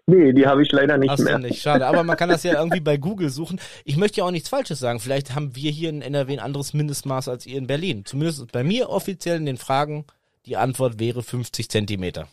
Nee, 0.09 0.31
die 0.31 0.47
habe 0.47 0.63
ich 0.63 0.71
leider 0.71 0.97
nicht 0.97 1.09
Hast 1.11 1.19
mehr. 1.23 1.37
du 1.37 1.47
nicht, 1.47 1.61
schade. 1.61 1.85
Aber 1.85 2.03
man 2.03 2.15
kann 2.15 2.29
das 2.29 2.43
ja 2.43 2.57
irgendwie 2.57 2.79
bei 2.79 2.95
Google 2.95 3.29
suchen. 3.29 3.59
Ich 3.83 3.97
möchte 3.97 4.19
ja 4.19 4.23
auch 4.23 4.31
nichts 4.31 4.47
Falsches 4.47 4.79
sagen. 4.79 5.01
Vielleicht 5.01 5.35
haben 5.35 5.53
wir 5.55 5.69
hier 5.69 5.89
in 5.89 6.01
NRW 6.01 6.33
ein 6.33 6.39
anderes 6.39 6.73
Mindestmaß 6.73 7.27
als 7.27 7.45
ihr 7.45 7.57
in 7.57 7.67
Berlin. 7.67 8.05
Zumindest 8.05 8.49
bei 8.53 8.63
mir 8.63 8.89
offiziell 8.89 9.35
in 9.35 9.45
den 9.45 9.57
Fragen, 9.57 10.05
die 10.45 10.55
Antwort 10.55 10.97
wäre 10.99 11.23
50 11.23 11.69
Zentimeter. 11.69 12.29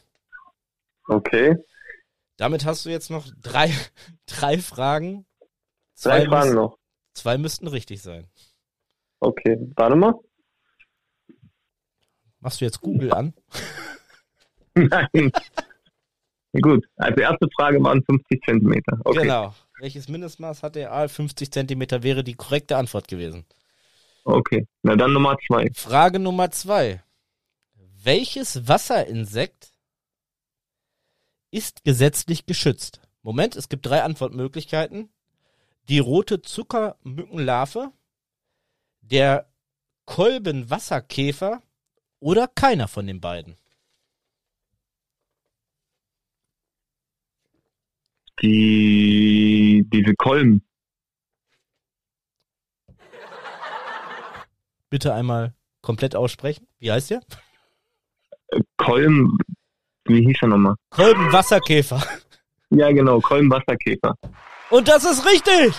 Okay, 1.09 1.57
Damit 2.37 2.65
hast 2.65 2.87
du 2.87 2.91
jetzt 2.91 3.11
noch 3.11 3.27
drei, 3.43 3.71
drei 4.27 4.59
Fragen. 4.59 5.27
drei 5.41 6.21
Zwei, 6.21 6.25
Fragen 6.27 6.47
müssen, 6.47 6.55
noch. 6.57 6.79
zwei 7.13 7.39
müssten 7.39 7.67
richtig 7.67 8.03
sein. 8.03 8.29
Okay, 9.19 9.59
warte 9.75 9.97
mal. 9.97 10.15
Machst 12.39 12.61
du 12.61 12.67
jetzt 12.67 12.81
Google 12.81 13.13
an? 13.13 13.35
Nein. 14.75 15.33
Gut, 16.61 16.87
also 16.97 17.21
erste 17.21 17.49
Frage 17.57 17.83
waren 17.83 18.03
50 18.05 18.43
Zentimeter. 18.45 19.01
Okay. 19.05 19.23
Genau. 19.23 19.55
Welches 19.81 20.09
Mindestmaß 20.09 20.63
hat 20.63 20.77
der 20.77 20.93
Aal? 20.93 21.09
50 21.09 21.51
Zentimeter 21.51 22.03
wäre 22.03 22.23
die 22.23 22.35
korrekte 22.35 22.77
Antwort 22.77 23.09
gewesen. 23.09 23.45
Okay, 24.25 24.67
na 24.83 24.97
dann 24.97 25.13
Nummer 25.13 25.37
zwei. 25.47 25.69
Frage 25.75 26.19
Nummer 26.19 26.51
zwei. 26.51 27.03
Welches 28.03 28.69
Wasserinsekt 28.69 29.73
ist 31.51 31.85
gesetzlich 31.85 32.47
geschützt? 32.47 33.01
Moment, 33.23 33.57
es 33.57 33.69
gibt 33.69 33.87
drei 33.87 34.03
Antwortmöglichkeiten. 34.03 35.09
Die 35.89 35.99
rote 35.99 36.41
Zuckermückenlarve, 36.41 37.91
der 39.01 39.47
Kolbenwasserkäfer 40.07 41.63
oder 42.21 42.49
keiner 42.49 42.89
von 42.89 43.07
den 43.07 43.21
beiden. 43.21 43.57
Die, 48.43 49.85
diese 49.93 50.15
Kolben. 50.15 50.63
Bitte 54.91 55.15
einmal 55.15 55.55
komplett 55.83 56.15
aussprechen. 56.17 56.67
Wie 56.79 56.91
heißt 56.91 57.11
der? 57.11 57.21
Kolben, 58.77 59.39
wie 60.05 60.27
hieß 60.27 60.39
er 60.43 60.49
nochmal? 60.49 60.75
Kolbenwasserkäfer. 60.91 62.03
Ja, 62.71 62.91
genau, 62.91 63.21
Kolbenwasserkäfer. 63.21 64.15
Und 64.71 64.89
das 64.89 65.05
ist 65.05 65.25
richtig! 65.25 65.75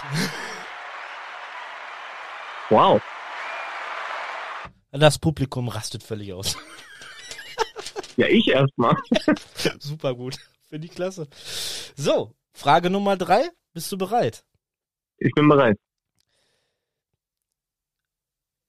Wow. 2.69 3.01
Das 4.91 5.19
Publikum 5.19 5.67
rastet 5.67 6.03
völlig 6.03 6.33
aus. 6.33 6.57
Ja, 8.17 8.27
ich 8.27 8.47
erstmal. 8.47 8.95
Super 9.79 10.15
gut. 10.15 10.37
Finde 10.69 10.87
ich 10.87 10.93
klasse. 10.95 11.27
So, 11.95 12.33
Frage 12.55 12.89
Nummer 12.89 13.17
drei. 13.17 13.49
Bist 13.73 13.91
du 13.91 13.97
bereit? 13.97 14.45
Ich 15.17 15.33
bin 15.33 15.49
bereit. 15.49 15.77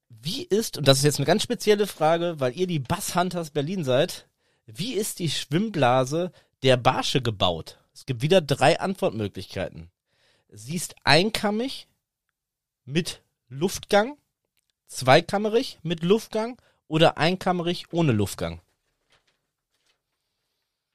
Wie 0.09 0.43
ist, 0.45 0.77
und 0.77 0.89
das 0.89 0.99
ist 0.99 1.05
jetzt 1.05 1.19
eine 1.19 1.27
ganz 1.27 1.45
spezielle 1.45 1.87
Frage, 1.87 2.41
weil 2.41 2.57
ihr 2.57 2.67
die 2.67 2.81
Basshunters 2.81 3.51
Berlin 3.51 3.85
seid, 3.85 4.29
wie 4.67 4.95
ist 4.95 5.21
die 5.21 5.31
Schwimmblase 5.31 6.33
der 6.65 6.77
Barsche 6.77 7.23
gebaut? 7.23 7.79
Es 7.95 8.07
gibt 8.07 8.23
wieder 8.23 8.41
drei 8.41 8.81
Antwortmöglichkeiten. 8.81 9.93
Sie 10.49 10.75
ist 10.75 10.97
einkammig 11.05 11.87
mit 12.85 13.23
Luftgang, 13.49 14.17
zweikammerig 14.87 15.79
mit 15.85 16.03
Luftgang 16.03 16.61
oder 16.89 17.19
einkammerig 17.19 17.87
ohne 17.93 18.11
Luftgang. 18.11 18.61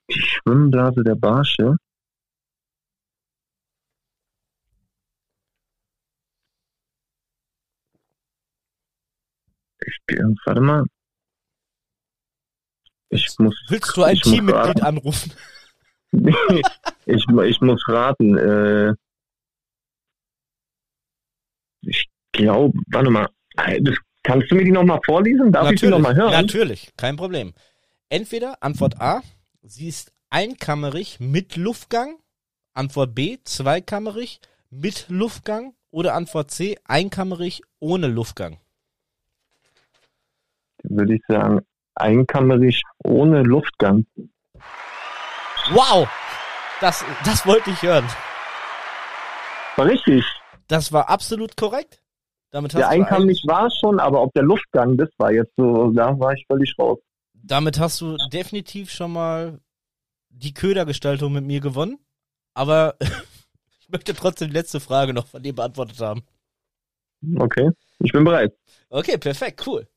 Die 0.10 0.20
Schwimmblase 0.20 1.04
der 1.04 1.16
Barsche. 1.16 1.78
Warte 10.46 10.62
mal. 10.62 10.86
Ich 13.10 13.28
muss, 13.40 13.56
Willst 13.68 13.96
du 13.98 14.04
ein 14.04 14.16
Teammitglied 14.16 14.82
anrufen? 14.82 15.34
ich, 17.06 17.26
ich 17.28 17.62
muss 17.62 17.88
raten. 17.88 18.38
Äh, 18.38 18.94
ich 21.82 22.10
glaube, 22.32 22.78
warte 22.88 23.10
mal. 23.10 23.30
Das, 23.56 23.98
kannst 24.24 24.50
du 24.50 24.56
mir 24.56 24.64
die 24.64 24.72
nochmal 24.72 25.00
vorlesen? 25.06 25.52
Darf 25.52 25.72
ich 25.72 25.82
die 25.82 25.88
nochmal 25.88 26.16
hören? 26.16 26.32
Natürlich, 26.32 26.92
kein 26.96 27.18
Problem. 27.18 27.54
Entweder 28.10 28.62
Antwort 28.62 29.00
A, 29.02 29.22
sie 29.62 29.88
ist 29.88 30.14
einkammerig 30.30 31.20
mit 31.20 31.58
Luftgang. 31.58 32.18
Antwort 32.74 33.14
B, 33.14 33.40
zweikammerig 33.44 34.40
mit 34.70 35.06
Luftgang. 35.10 35.74
Oder 35.90 36.14
Antwort 36.14 36.52
C, 36.52 36.78
einkammerig 36.86 37.62
ohne 37.80 38.08
Luftgang. 38.08 38.58
Würde 40.96 41.16
ich 41.16 41.22
sagen, 41.28 41.62
einkammerig 41.96 42.82
ohne 43.04 43.44
Luftgang. 43.44 44.06
Wow! 45.72 46.08
Das, 46.80 47.06
das 47.26 47.46
wollte 47.46 47.70
ich 47.70 47.82
hören. 47.84 48.06
War 49.78 49.86
richtig. 49.86 50.26
Das 50.68 50.92
war 50.92 51.10
absolut 51.10 51.56
korrekt. 51.56 52.02
Damit 52.52 52.74
hast, 52.74 52.80
Der 52.82 52.90
einkammerig 52.90 53.44
war 53.48 53.68
es 53.68 53.78
schon, 53.80 54.00
aber 54.00 54.22
ob 54.22 54.34
der 54.34 54.44
Luftgang 54.44 54.98
das 54.98 55.10
war 55.18 55.32
jetzt 55.32 55.54
so, 55.56 55.92
da 55.92 56.18
war 56.20 56.34
ich 56.34 56.46
völlig 56.48 56.74
raus. 56.78 57.00
damit 57.34 57.80
hast 57.80 58.02
du 58.02 58.18
definitiv 58.32 58.90
schon 58.92 59.14
mal 59.14 59.60
die 60.30 60.54
Ködergestaltung 60.54 61.32
mit 61.34 61.46
mir 61.46 61.62
gewonnen. 61.62 62.00
Aber 62.54 62.96
ich 63.80 63.90
möchte 63.90 64.14
trotzdem 64.14 64.50
die 64.50 64.54
letzte 64.54 64.80
Frage 64.80 65.14
noch 65.14 65.28
von 65.28 65.42
dir 65.44 65.54
beantwortet 65.56 66.00
haben. 66.02 66.24
Okay, 67.38 67.70
ich 68.00 68.12
bin 68.12 68.24
bereit. 68.24 68.54
Okay, 68.90 69.18
perfekt, 69.18 69.66
cool. 69.68 69.88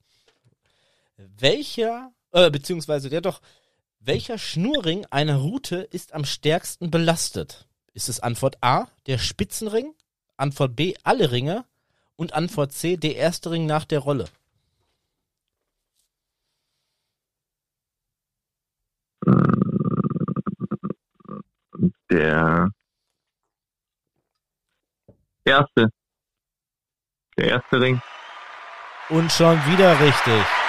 Welcher, 1.16 2.12
äh, 2.32 2.50
beziehungsweise 2.50 3.08
der 3.08 3.20
doch, 3.20 3.40
welcher 4.00 4.36
Schnurring 4.36 5.06
einer 5.06 5.36
Route 5.36 5.76
ist 5.76 6.12
am 6.12 6.24
stärksten 6.24 6.90
belastet? 6.90 7.66
Ist 7.92 8.08
es 8.08 8.20
Antwort 8.20 8.58
A, 8.60 8.88
der 9.06 9.18
Spitzenring, 9.18 9.94
Antwort 10.36 10.76
B, 10.76 10.94
alle 11.04 11.30
Ringe 11.30 11.64
und 12.16 12.34
Antwort 12.34 12.72
C, 12.72 12.96
der 12.96 13.16
erste 13.16 13.52
Ring 13.52 13.66
nach 13.66 13.84
der 13.84 14.00
Rolle? 14.00 14.26
Der 22.10 22.70
erste. 25.44 25.90
Der 27.36 27.48
erste 27.48 27.80
Ring. 27.80 28.00
Und 29.08 29.32
schon 29.32 29.56
wieder 29.66 29.98
richtig. 30.00 30.63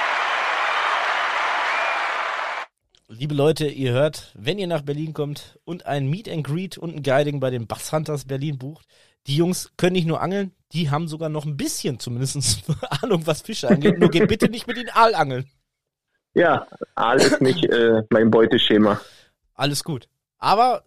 Liebe 3.08 3.36
Leute, 3.36 3.68
ihr 3.68 3.92
hört, 3.92 4.32
wenn 4.34 4.58
ihr 4.58 4.66
nach 4.66 4.82
Berlin 4.82 5.14
kommt 5.14 5.60
und 5.64 5.86
ein 5.86 6.08
Meet 6.08 6.28
and 6.28 6.44
Greet 6.44 6.80
und 6.80 6.96
ein 6.96 7.04
Guiding 7.04 7.40
bei 7.40 7.52
den 7.52 7.68
Bass 7.68 7.92
Hunters 7.94 8.26
Berlin 8.26 8.58
bucht, 8.58 8.88
die 9.28 9.36
Jungs 9.36 9.72
können 9.78 9.94
nicht 9.94 10.08
nur 10.08 10.22
angeln, 10.22 10.56
die 10.72 10.90
haben 10.90 11.08
sogar 11.08 11.30
noch 11.30 11.46
ein 11.46 11.56
bisschen 11.56 12.00
zumindest 12.00 12.64
Ahnung, 13.04 13.28
was 13.28 13.44
Fische 13.44 13.70
angeht. 13.70 14.00
Nur 14.00 14.10
geht 14.10 14.28
bitte 14.28 14.50
nicht 14.50 14.66
mit 14.66 14.78
ihnen 14.78 14.90
Aal 14.90 15.14
angeln. 15.14 15.46
Ja, 16.34 16.66
Aal 16.96 17.22
ist 17.22 17.42
nicht 17.42 17.66
äh, 17.66 18.02
mein 18.10 18.32
Beuteschema. 18.32 19.00
Alles 19.54 19.84
gut. 19.84 20.10
Aber 20.40 20.84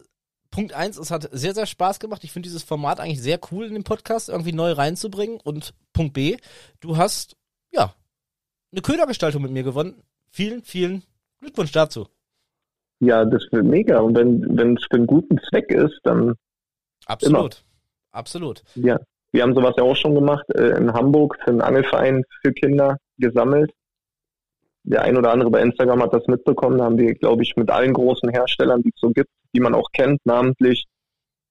Punkt 0.51 0.73
eins, 0.73 0.97
es 0.97 1.11
hat 1.11 1.29
sehr, 1.31 1.53
sehr 1.53 1.65
Spaß 1.65 2.01
gemacht. 2.01 2.25
Ich 2.25 2.33
finde 2.33 2.49
dieses 2.49 2.63
Format 2.63 2.99
eigentlich 2.99 3.21
sehr 3.21 3.39
cool 3.51 3.65
in 3.65 3.75
den 3.75 3.85
Podcast, 3.85 4.27
irgendwie 4.27 4.51
neu 4.51 4.73
reinzubringen. 4.73 5.39
Und 5.41 5.73
Punkt 5.93 6.13
B, 6.13 6.35
du 6.81 6.97
hast, 6.97 7.37
ja, 7.71 7.95
eine 8.73 8.81
Ködergestaltung 8.81 9.41
mit 9.41 9.51
mir 9.51 9.63
gewonnen. 9.63 10.03
Vielen, 10.31 10.63
vielen 10.63 11.03
Glückwunsch 11.41 11.71
dazu. 11.71 12.07
Ja, 12.99 13.23
das 13.25 13.43
wird 13.51 13.65
mega. 13.65 13.99
Und 13.99 14.15
wenn 14.17 14.57
wenn 14.57 14.75
es 14.77 14.83
für 14.89 14.97
einen 14.97 15.07
guten 15.07 15.39
Zweck 15.49 15.71
ist, 15.71 15.99
dann 16.03 16.35
Absolut. 17.05 17.63
Absolut. 18.11 18.63
ja. 18.75 18.99
Wir 19.31 19.43
haben 19.43 19.53
sowas 19.53 19.75
ja 19.77 19.83
auch 19.83 19.95
schon 19.95 20.15
gemacht 20.15 20.45
äh, 20.55 20.75
in 20.77 20.91
Hamburg 20.91 21.37
für 21.43 21.51
einen 21.51 21.61
Angelverein 21.61 22.23
für 22.41 22.51
Kinder 22.51 22.97
gesammelt. 23.19 23.71
Der 24.83 25.03
ein 25.03 25.15
oder 25.17 25.31
andere 25.31 25.51
bei 25.51 25.61
Instagram 25.61 26.01
hat 26.01 26.13
das 26.13 26.25
mitbekommen. 26.25 26.79
Da 26.79 26.85
haben 26.85 26.97
wir, 26.97 27.13
glaube 27.13 27.43
ich, 27.43 27.55
mit 27.55 27.69
allen 27.69 27.93
großen 27.93 28.29
Herstellern, 28.29 28.81
die 28.81 28.89
es 28.93 28.99
so 28.99 29.11
gibt, 29.11 29.29
die 29.53 29.59
man 29.59 29.75
auch 29.75 29.91
kennt, 29.93 30.19
namentlich 30.25 30.85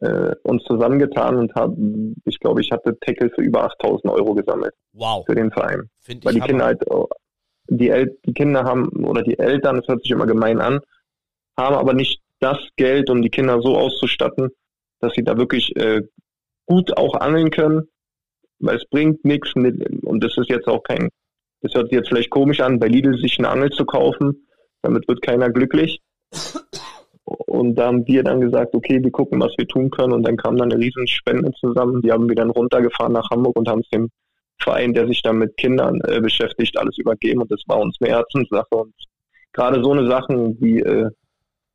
äh, 0.01 0.35
uns 0.43 0.65
zusammengetan 0.65 1.37
und 1.37 1.55
haben, 1.55 2.17
ich 2.25 2.41
glaube, 2.41 2.61
ich 2.63 2.73
hatte 2.73 2.99
Tackle 3.01 3.31
für 3.31 3.43
über 3.43 3.63
8000 3.65 4.13
Euro 4.13 4.35
gesammelt 4.35 4.75
Wow. 4.93 5.25
für 5.27 5.37
den 5.37 5.53
Verein. 5.53 5.89
Finde 6.01 6.25
Weil 6.27 6.35
die 6.35 6.41
Kinder 6.41 6.65
halt, 6.65 6.83
die, 7.69 7.91
El 7.91 8.19
die 8.25 8.33
Kinder 8.33 8.65
haben, 8.65 8.89
oder 9.05 9.23
die 9.23 9.39
Eltern, 9.39 9.77
das 9.77 9.89
hört 9.89 10.03
sich 10.03 10.11
immer 10.11 10.27
gemein 10.27 10.61
an, 10.61 10.81
haben 11.57 11.77
aber 11.77 11.93
nicht 11.93 12.21
das 12.41 12.59
Geld, 12.77 13.11
um 13.11 13.23
die 13.23 13.31
Kinder 13.31 13.61
so 13.61 13.77
auszustatten, 13.77 14.51
dass 15.01 15.13
sie 15.15 15.25
da 15.25 15.37
wirklich 15.37 15.75
äh, 15.77 16.03
gut 16.67 16.97
auch 16.97 17.15
angeln 17.15 17.51
können, 17.51 17.89
weil 18.61 18.77
es 18.77 18.89
bringt 18.89 19.25
nichts 19.25 19.55
mit, 19.55 20.05
und 20.05 20.23
das 20.23 20.37
ist 20.37 20.49
jetzt 20.49 20.69
auch 20.69 20.83
kein, 20.83 21.09
das 21.63 21.75
hört 21.75 21.89
sich 21.89 21.99
jetzt 21.99 22.09
vielleicht 22.09 22.31
komisch 22.31 22.61
an, 22.61 22.79
bei 22.79 22.89
Lidl 22.89 23.19
sich 23.19 23.39
eine 23.39 23.49
Angel 23.49 23.71
zu 23.71 23.85
kaufen, 23.85 24.47
damit 24.83 25.09
wird 25.09 25.23
keiner 25.23 25.51
glücklich. 25.51 26.01
Und 27.25 27.75
da 27.75 27.89
haben 27.89 28.07
wir 28.07 28.23
dann 28.23 28.41
gesagt, 28.41 28.75
okay, 28.75 29.03
wir 29.03 29.11
gucken, 29.11 29.41
was 29.41 29.53
wir 29.59 29.67
tun 29.67 29.91
können. 29.91 30.13
Und 30.13 30.23
dann 30.23 30.37
kam 30.37 30.57
dann 30.57 30.73
eine 30.73 30.81
riesen 30.81 31.07
Spende 31.07 31.53
zusammen. 31.61 32.01
Die 32.01 32.11
haben 32.11 32.29
wir 32.29 32.37
dann 32.37 32.51
runtergefahren 32.51 33.13
nach 33.13 33.29
Hamburg 33.31 33.57
und 33.57 33.69
haben 33.69 33.81
es 33.81 33.91
dem 33.91 34.09
Verein, 34.61 34.93
der 34.93 35.07
sich 35.07 35.23
dann 35.23 35.39
mit 35.39 35.57
Kindern 35.57 36.01
äh, 36.03 36.21
beschäftigt, 36.21 36.77
alles 36.77 36.99
übergeben. 36.99 37.43
Und 37.43 37.51
das 37.51 37.63
war 37.67 37.79
uns 37.79 37.97
eine 38.01 38.11
Herzenssache. 38.11 38.75
Und 38.75 38.95
gerade 39.53 39.83
so 39.83 39.93
eine 39.93 40.09
Sachen, 40.09 40.59
die 40.59 40.81
äh, 40.81 41.11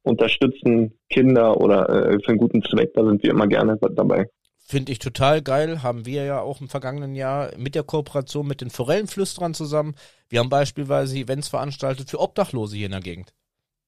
unterstützen 0.04 0.98
Kinder 1.10 1.58
oder 1.58 1.90
äh, 1.90 2.20
für 2.20 2.30
einen 2.30 2.38
guten 2.38 2.64
Zweck, 2.64 2.94
da 2.94 3.06
sind 3.06 3.24
wir 3.24 3.32
immer 3.32 3.48
gerne 3.48 3.78
dabei. 3.78 4.28
Finde 4.66 4.92
ich 4.92 5.00
total 5.00 5.42
geil. 5.42 5.84
Haben 5.84 6.06
wir 6.06 6.24
ja 6.24 6.42
auch 6.42 6.62
im 6.62 6.70
vergangenen 6.70 7.16
Jahr 7.16 7.52
mit 7.58 7.76
der 7.76 7.84
Kooperation 7.84 8.48
mit 8.48 8.62
den 8.62 8.70
Forellenflüsterern 8.70 9.54
zusammen. 9.54 9.96
Wir 10.30 10.40
haben 10.40 10.50
beispielsweise 10.50 11.18
Events 11.18 11.50
veranstaltet 11.50 12.10
für 12.10 12.20
Obdachlose 12.20 12.78
hier 12.78 12.86
in 12.86 12.94
der 12.94 13.02
Gegend. 13.02 13.34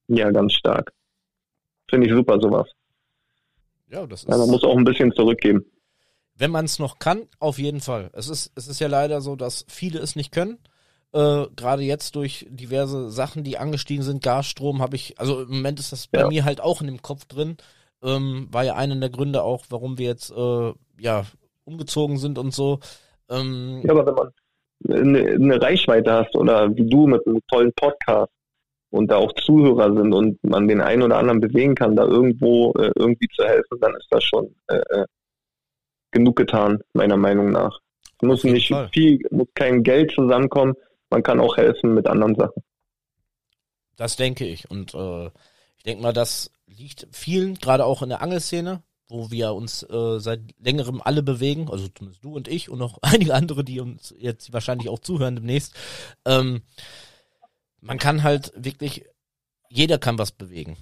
Ja, 0.08 0.30
ganz 0.30 0.52
stark. 0.52 0.92
Finde 1.88 2.06
ich 2.06 2.12
super, 2.12 2.38
sowas. 2.40 2.68
Ja, 3.90 4.06
das 4.06 4.24
ist. 4.24 4.28
Ja, 4.28 4.36
man 4.36 4.50
muss 4.50 4.64
auch 4.64 4.76
ein 4.76 4.84
bisschen 4.84 5.12
zurückgeben. 5.12 5.64
Wenn 6.38 6.50
man 6.50 6.64
es 6.66 6.78
noch 6.78 6.98
kann, 6.98 7.22
auf 7.38 7.58
jeden 7.58 7.80
Fall. 7.80 8.10
Es 8.12 8.28
ist, 8.28 8.52
es 8.56 8.68
ist 8.68 8.80
ja 8.80 8.88
leider 8.88 9.20
so, 9.20 9.36
dass 9.36 9.64
viele 9.68 9.98
es 10.00 10.16
nicht 10.16 10.32
können. 10.32 10.58
Äh, 11.12 11.46
Gerade 11.56 11.82
jetzt 11.82 12.14
durch 12.16 12.46
diverse 12.50 13.10
Sachen, 13.10 13.42
die 13.44 13.58
angestiegen 13.58 14.02
sind, 14.02 14.22
Gasstrom, 14.22 14.82
habe 14.82 14.96
ich, 14.96 15.18
also 15.18 15.42
im 15.42 15.48
Moment 15.48 15.78
ist 15.80 15.92
das 15.92 16.08
bei 16.08 16.20
Ja. 16.20 16.28
mir 16.28 16.44
halt 16.44 16.60
auch 16.60 16.80
in 16.80 16.88
dem 16.88 17.02
Kopf 17.02 17.24
drin. 17.26 17.56
Ähm, 18.02 18.48
war 18.50 18.64
ja 18.64 18.74
einer 18.74 18.96
der 18.96 19.10
Gründe 19.10 19.42
auch, 19.42 19.64
warum 19.70 19.98
wir 19.98 20.06
jetzt 20.06 20.30
äh, 20.30 20.72
ja 21.00 21.24
umgezogen 21.64 22.18
sind 22.18 22.38
und 22.38 22.52
so. 22.54 22.80
Ähm, 23.30 23.82
Ja, 23.84 23.92
aber 23.92 24.06
wenn 24.06 24.14
man 24.14 24.32
eine, 25.16 25.30
eine 25.32 25.62
Reichweite 25.62 26.12
hast 26.12 26.36
oder 26.36 26.74
wie 26.76 26.88
du 26.88 27.06
mit 27.06 27.26
einem 27.26 27.40
tollen 27.50 27.72
Podcast 27.74 28.30
und 28.90 29.10
da 29.10 29.16
auch 29.16 29.32
Zuhörer 29.32 29.94
sind 29.96 30.12
und 30.12 30.42
man 30.44 30.68
den 30.68 30.80
einen 30.82 31.02
oder 31.02 31.16
anderen 31.16 31.40
bewegen 31.40 31.74
kann, 31.74 31.96
da 31.96 32.04
irgendwo 32.04 32.72
äh, 32.74 32.90
irgendwie 32.96 33.28
zu 33.34 33.44
helfen, 33.44 33.78
dann 33.80 33.94
ist 33.96 34.06
das 34.10 34.22
schon 34.22 34.54
äh, 34.68 34.76
äh, 34.76 35.06
genug 36.16 36.36
getan, 36.36 36.80
meiner 36.94 37.16
Meinung 37.16 37.50
nach. 37.50 37.78
Es 38.20 38.26
muss 38.26 38.44
nicht 38.44 38.68
Fall. 38.68 38.88
viel, 38.92 39.20
muss 39.30 39.48
kein 39.54 39.82
Geld 39.82 40.12
zusammenkommen, 40.12 40.74
man 41.10 41.22
kann 41.22 41.40
auch 41.40 41.56
helfen 41.56 41.94
mit 41.94 42.06
anderen 42.06 42.34
Sachen. 42.34 42.62
Das 43.96 44.16
denke 44.16 44.46
ich. 44.46 44.70
Und 44.70 44.94
äh, 44.94 45.26
ich 45.76 45.82
denke 45.84 46.02
mal, 46.02 46.12
das 46.12 46.50
liegt 46.66 47.06
vielen, 47.12 47.54
gerade 47.54 47.84
auch 47.84 48.02
in 48.02 48.08
der 48.08 48.22
Angelszene, 48.22 48.82
wo 49.08 49.30
wir 49.30 49.52
uns 49.52 49.82
äh, 49.84 50.18
seit 50.18 50.40
längerem 50.58 51.00
alle 51.02 51.22
bewegen, 51.22 51.68
also 51.70 51.86
zumindest 51.88 52.24
du 52.24 52.34
und 52.34 52.48
ich 52.48 52.70
und 52.70 52.78
noch 52.78 52.98
einige 53.02 53.34
andere, 53.34 53.62
die 53.62 53.80
uns 53.80 54.14
jetzt 54.18 54.52
wahrscheinlich 54.52 54.88
auch 54.88 54.98
zuhören 54.98 55.36
demnächst. 55.36 55.74
Ähm, 56.24 56.62
man 57.80 57.98
kann 57.98 58.22
halt 58.22 58.52
wirklich, 58.56 59.04
jeder 59.68 59.98
kann 59.98 60.18
was 60.18 60.32
bewegen. 60.32 60.76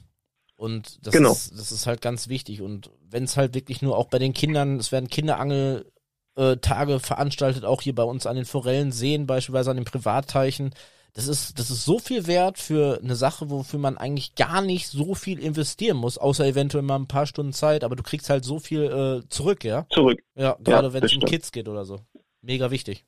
Und 0.57 1.05
das, 1.07 1.13
Genau. 1.13 1.33
ist, 1.33 1.53
das 1.59 1.73
ist 1.73 1.87
halt 1.87 2.01
ganz 2.01 2.29
wichtig. 2.29 2.63
Und 2.63 2.91
wenn 3.09 3.25
es 3.25 3.37
halt 3.37 3.55
wirklich 3.55 3.83
nur 3.83 3.97
auch 3.99 4.09
bei 4.09 4.19
den 4.19 4.33
Kindern, 4.33 4.79
es 4.79 4.93
werden 4.93 5.09
Kinderangel 5.09 5.91
äh, 6.37 6.57
veranstaltet, 6.99 7.65
auch 7.65 7.83
hier 7.83 7.95
bei 7.95 8.03
uns 8.05 8.27
an 8.27 8.37
den 8.37 8.45
Forellenseen, 8.45 9.27
beispielsweise 9.27 9.71
an 9.71 9.77
den 9.77 9.85
Privatteichen. 9.85 10.75
Das 11.13 11.29
ist, 11.29 11.61
das 11.61 11.71
ist 11.71 11.85
so 11.85 12.01
viel 12.01 12.27
wert 12.27 12.59
für 12.59 12.99
eine 13.01 13.15
Sache, 13.15 13.49
wofür 13.49 13.79
man 13.79 13.97
eigentlich 13.97 14.35
gar 14.35 14.61
nicht 14.61 14.89
so 14.89 15.15
viel 15.15 15.39
investieren 15.39 15.97
muss, 15.97 16.19
außer 16.19 16.45
eventuell 16.45 16.83
mal 16.83 16.97
ein 16.97 17.07
paar 17.07 17.27
Stunden 17.27 17.53
Zeit, 17.53 17.85
aber 17.85 17.95
du 17.95 18.03
kriegst 18.03 18.31
halt 18.31 18.45
so 18.45 18.59
viel 18.59 19.23
äh, 19.25 19.29
zurück, 19.29 19.63
ja? 19.63 19.87
Zurück, 19.91 20.21
Ja, 20.35 20.57
gerade 20.61 20.89
Ja, 20.89 20.93
wenn 20.93 21.05
es 21.05 21.15
um. 21.15 21.21
Kids 21.25 21.53
geht 21.53 21.69
oder 21.69 21.85
so. 21.85 22.01
Mega 22.43 22.71
wichtig. 22.73 23.05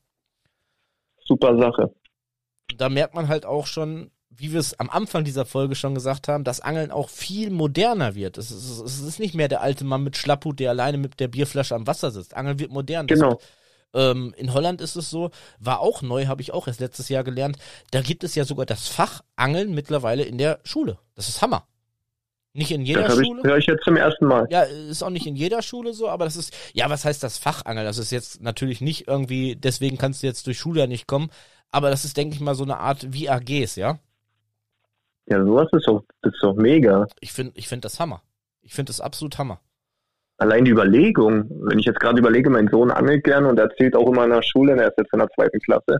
super 1.24 1.56
Sache. 1.58 1.92
Da 2.76 2.88
merkt 2.88 3.14
man 3.14 3.26
halt 3.26 3.44
auch 3.44 3.66
schon, 3.66 4.12
wie 4.36 4.52
wir 4.52 4.60
es 4.60 4.78
am 4.78 4.90
Anfang 4.90 5.24
dieser 5.24 5.46
Folge 5.46 5.74
schon 5.74 5.94
gesagt 5.94 6.28
haben, 6.28 6.44
dass 6.44 6.60
Angeln 6.60 6.90
auch 6.90 7.08
viel 7.08 7.50
moderner 7.50 8.14
wird. 8.14 8.38
Es 8.38 8.50
ist, 8.50 8.80
es 8.80 9.00
ist 9.00 9.18
nicht 9.18 9.34
mehr 9.34 9.48
der 9.48 9.62
alte 9.62 9.84
Mann 9.84 10.04
mit 10.04 10.16
Schlapphut, 10.16 10.60
der 10.60 10.70
alleine 10.70 10.98
mit 10.98 11.20
der 11.20 11.28
Bierflasche 11.28 11.74
am 11.74 11.86
Wasser 11.86 12.10
sitzt. 12.10 12.36
Angeln 12.36 12.58
wird 12.58 12.70
modern. 12.70 13.06
Genau. 13.06 13.40
Ähm, 13.94 14.34
in 14.36 14.52
Holland 14.52 14.80
ist 14.80 14.96
es 14.96 15.10
so, 15.10 15.30
war 15.58 15.80
auch 15.80 16.02
neu, 16.02 16.26
habe 16.26 16.42
ich 16.42 16.52
auch 16.52 16.66
erst 16.66 16.80
letztes 16.80 17.08
Jahr 17.08 17.24
gelernt. 17.24 17.56
Da 17.90 18.02
gibt 18.02 18.24
es 18.24 18.34
ja 18.34 18.44
sogar 18.44 18.66
das 18.66 18.88
Fach 18.88 19.22
Angeln 19.36 19.74
mittlerweile 19.74 20.24
in 20.24 20.38
der 20.38 20.60
Schule. 20.64 20.98
Das 21.14 21.28
ist 21.28 21.40
Hammer. 21.40 21.66
Nicht 22.52 22.70
in 22.70 22.82
jeder 22.82 23.04
das 23.04 23.14
Schule. 23.14 23.42
Das 23.42 23.50
höre 23.50 23.58
ich 23.58 23.66
jetzt 23.66 23.84
zum 23.84 23.96
ersten 23.96 24.26
Mal. 24.26 24.46
Ja, 24.50 24.62
ist 24.62 25.02
auch 25.02 25.10
nicht 25.10 25.26
in 25.26 25.36
jeder 25.36 25.60
Schule 25.60 25.92
so, 25.92 26.08
aber 26.08 26.24
das 26.24 26.36
ist, 26.36 26.54
ja, 26.72 26.88
was 26.88 27.04
heißt 27.04 27.22
das 27.22 27.36
Fachangeln? 27.36 27.86
Das 27.86 27.98
ist 27.98 28.10
jetzt 28.10 28.42
natürlich 28.42 28.80
nicht 28.80 29.06
irgendwie, 29.06 29.56
deswegen 29.56 29.98
kannst 29.98 30.22
du 30.22 30.26
jetzt 30.26 30.46
durch 30.46 30.58
Schuljahr 30.58 30.86
nicht 30.86 31.06
kommen, 31.06 31.30
aber 31.70 31.90
das 31.90 32.06
ist, 32.06 32.16
denke 32.16 32.34
ich 32.34 32.40
mal, 32.40 32.54
so 32.54 32.64
eine 32.64 32.78
Art 32.78 33.12
wie 33.12 33.28
AGs, 33.28 33.76
ja? 33.76 33.98
Ja, 35.26 35.44
sowas 35.44 35.68
ist 35.72 35.86
doch, 35.86 36.04
das 36.22 36.34
ist 36.34 36.42
doch 36.42 36.54
mega. 36.54 37.06
Ich 37.20 37.32
finde 37.32 37.52
ich 37.56 37.68
finde 37.68 37.82
das 37.82 37.98
Hammer. 37.98 38.22
Ich 38.62 38.74
finde 38.74 38.90
das 38.90 39.00
absolut 39.00 39.38
Hammer. 39.38 39.60
Allein 40.38 40.64
die 40.64 40.70
Überlegung, 40.70 41.48
wenn 41.62 41.78
ich 41.78 41.86
jetzt 41.86 42.00
gerade 42.00 42.18
überlege, 42.18 42.50
mein 42.50 42.68
Sohn 42.68 42.90
angelt 42.90 43.24
gern 43.24 43.46
und 43.46 43.58
erzählt 43.58 43.96
auch 43.96 44.08
immer 44.08 44.24
in 44.24 44.30
der 44.30 44.42
Schule, 44.42 44.72
er 44.72 44.88
ist 44.88 44.98
jetzt 44.98 45.12
in 45.12 45.18
der 45.18 45.30
zweiten 45.30 45.58
Klasse 45.60 45.98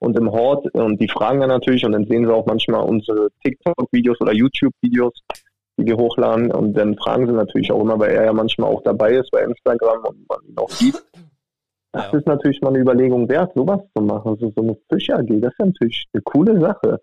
und 0.00 0.16
im 0.18 0.30
Hort 0.30 0.72
und 0.74 1.00
die 1.00 1.08
fragen 1.08 1.40
dann 1.40 1.48
natürlich 1.48 1.84
und 1.84 1.92
dann 1.92 2.06
sehen 2.06 2.26
sie 2.26 2.32
auch 2.32 2.46
manchmal 2.46 2.82
unsere 2.82 3.28
TikTok-Videos 3.42 4.20
oder 4.20 4.32
YouTube-Videos 4.32 5.14
die 5.78 5.86
wir 5.86 5.96
hochladen. 5.96 6.50
Und 6.50 6.74
dann 6.74 6.96
fragen 6.96 7.26
sie 7.26 7.32
natürlich 7.32 7.72
auch 7.72 7.80
immer, 7.80 7.98
weil 7.98 8.10
er 8.10 8.26
ja 8.26 8.32
manchmal 8.32 8.70
auch 8.70 8.82
dabei 8.82 9.14
ist 9.14 9.30
bei 9.30 9.42
Instagram 9.42 10.04
und 10.04 10.28
man 10.28 10.38
ihn 10.46 10.58
auch 10.58 10.70
sieht. 10.70 11.02
Das 11.90 12.12
ja. 12.12 12.18
ist 12.18 12.26
natürlich 12.26 12.60
mal 12.60 12.68
eine 12.68 12.80
Überlegung 12.80 13.26
wert, 13.30 13.50
sowas 13.54 13.80
zu 13.96 14.02
machen. 14.02 14.32
Also 14.32 14.52
so 14.54 14.62
eine 14.62 14.76
Fisch-AG, 14.90 15.40
das 15.40 15.52
ist 15.52 15.58
natürlich 15.58 16.06
eine 16.12 16.22
coole 16.22 16.60
Sache. 16.60 17.00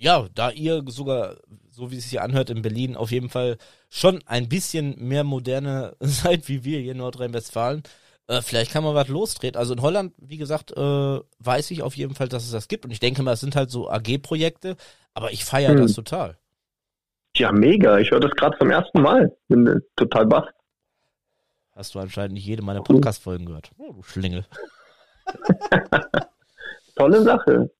Ja, 0.00 0.28
da 0.32 0.50
ihr 0.50 0.84
sogar, 0.86 1.36
so 1.70 1.90
wie 1.90 1.96
es 1.96 2.08
sich 2.08 2.20
anhört, 2.20 2.50
in 2.50 2.62
Berlin 2.62 2.94
auf 2.96 3.10
jeden 3.10 3.28
Fall 3.28 3.58
schon 3.90 4.20
ein 4.26 4.48
bisschen 4.48 4.94
mehr 4.98 5.24
moderne 5.24 5.96
seid 6.00 6.48
wie 6.48 6.64
wir 6.64 6.78
hier 6.78 6.92
in 6.92 6.98
Nordrhein-Westfalen, 6.98 7.82
äh, 8.28 8.40
vielleicht 8.40 8.70
kann 8.70 8.84
man 8.84 8.94
was 8.94 9.08
lostreten. 9.08 9.58
Also 9.58 9.74
in 9.74 9.82
Holland, 9.82 10.14
wie 10.18 10.36
gesagt, 10.36 10.70
äh, 10.70 11.20
weiß 11.40 11.70
ich 11.72 11.82
auf 11.82 11.96
jeden 11.96 12.14
Fall, 12.14 12.28
dass 12.28 12.44
es 12.44 12.52
das 12.52 12.68
gibt. 12.68 12.84
Und 12.84 12.92
ich 12.92 13.00
denke 13.00 13.22
mal, 13.22 13.32
es 13.32 13.40
sind 13.40 13.56
halt 13.56 13.70
so 13.70 13.90
AG-Projekte, 13.90 14.76
aber 15.14 15.32
ich 15.32 15.44
feiere 15.44 15.72
hm. 15.72 15.78
das 15.78 15.94
total. 15.94 16.38
Ja, 17.36 17.50
mega. 17.50 17.98
Ich 17.98 18.10
höre 18.10 18.20
das 18.20 18.32
gerade 18.32 18.56
zum 18.58 18.70
ersten 18.70 19.00
Mal. 19.00 19.36
Bin 19.48 19.66
äh, 19.66 19.80
total 19.96 20.26
baff. 20.26 20.48
Hast 21.72 21.94
du 21.94 21.98
anscheinend 21.98 22.34
nicht 22.34 22.46
jede 22.46 22.62
meiner 22.62 22.82
Podcast-Folgen 22.82 23.46
gehört. 23.46 23.70
Oh, 23.78 23.92
du 23.92 24.02
Schlingel. 24.02 24.44
tolle 26.96 27.22
Sache. 27.22 27.70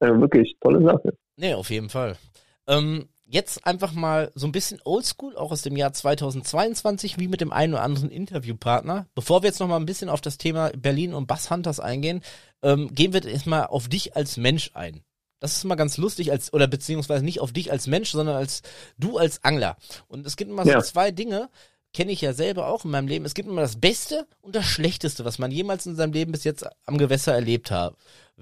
Äh, 0.00 0.12
wirklich, 0.20 0.56
tolle 0.60 0.82
Sache. 0.82 1.16
Nee, 1.40 1.54
auf 1.54 1.70
jeden 1.70 1.88
Fall. 1.88 2.18
Ähm, 2.66 3.08
jetzt 3.24 3.64
einfach 3.64 3.92
mal 3.92 4.30
so 4.34 4.46
ein 4.46 4.52
bisschen 4.52 4.78
oldschool, 4.84 5.38
auch 5.38 5.52
aus 5.52 5.62
dem 5.62 5.74
Jahr 5.74 5.94
2022, 5.94 7.18
wie 7.18 7.28
mit 7.28 7.40
dem 7.40 7.50
einen 7.50 7.72
oder 7.72 7.82
anderen 7.82 8.10
Interviewpartner. 8.10 9.06
Bevor 9.14 9.42
wir 9.42 9.48
jetzt 9.48 9.58
noch 9.58 9.66
mal 9.66 9.76
ein 9.76 9.86
bisschen 9.86 10.10
auf 10.10 10.20
das 10.20 10.36
Thema 10.36 10.70
Berlin 10.76 11.14
und 11.14 11.26
Bass 11.26 11.50
Hunters 11.50 11.80
eingehen, 11.80 12.20
ähm, 12.62 12.94
gehen 12.94 13.14
wir 13.14 13.22
jetzt 13.22 13.46
mal 13.46 13.64
auf 13.64 13.88
dich 13.88 14.16
als 14.16 14.36
Mensch 14.36 14.72
ein. 14.74 15.00
Das 15.38 15.56
ist 15.56 15.64
mal 15.64 15.76
ganz 15.76 15.96
lustig, 15.96 16.30
als, 16.30 16.52
oder 16.52 16.66
beziehungsweise 16.66 17.24
nicht 17.24 17.40
auf 17.40 17.52
dich 17.54 17.72
als 17.72 17.86
Mensch, 17.86 18.10
sondern 18.10 18.36
als 18.36 18.60
du 18.98 19.16
als 19.16 19.42
Angler. 19.42 19.78
Und 20.08 20.26
es 20.26 20.36
gibt 20.36 20.50
immer 20.50 20.64
so 20.64 20.70
ja. 20.70 20.82
zwei 20.82 21.10
Dinge, 21.10 21.48
kenne 21.94 22.12
ich 22.12 22.20
ja 22.20 22.34
selber 22.34 22.66
auch 22.66 22.84
in 22.84 22.90
meinem 22.90 23.08
Leben. 23.08 23.24
Es 23.24 23.32
gibt 23.32 23.48
immer 23.48 23.62
das 23.62 23.80
Beste 23.80 24.26
und 24.42 24.54
das 24.54 24.66
Schlechteste, 24.66 25.24
was 25.24 25.38
man 25.38 25.50
jemals 25.50 25.86
in 25.86 25.96
seinem 25.96 26.12
Leben 26.12 26.32
bis 26.32 26.44
jetzt 26.44 26.66
am 26.84 26.98
Gewässer 26.98 27.32
erlebt 27.32 27.70
hat. 27.70 27.96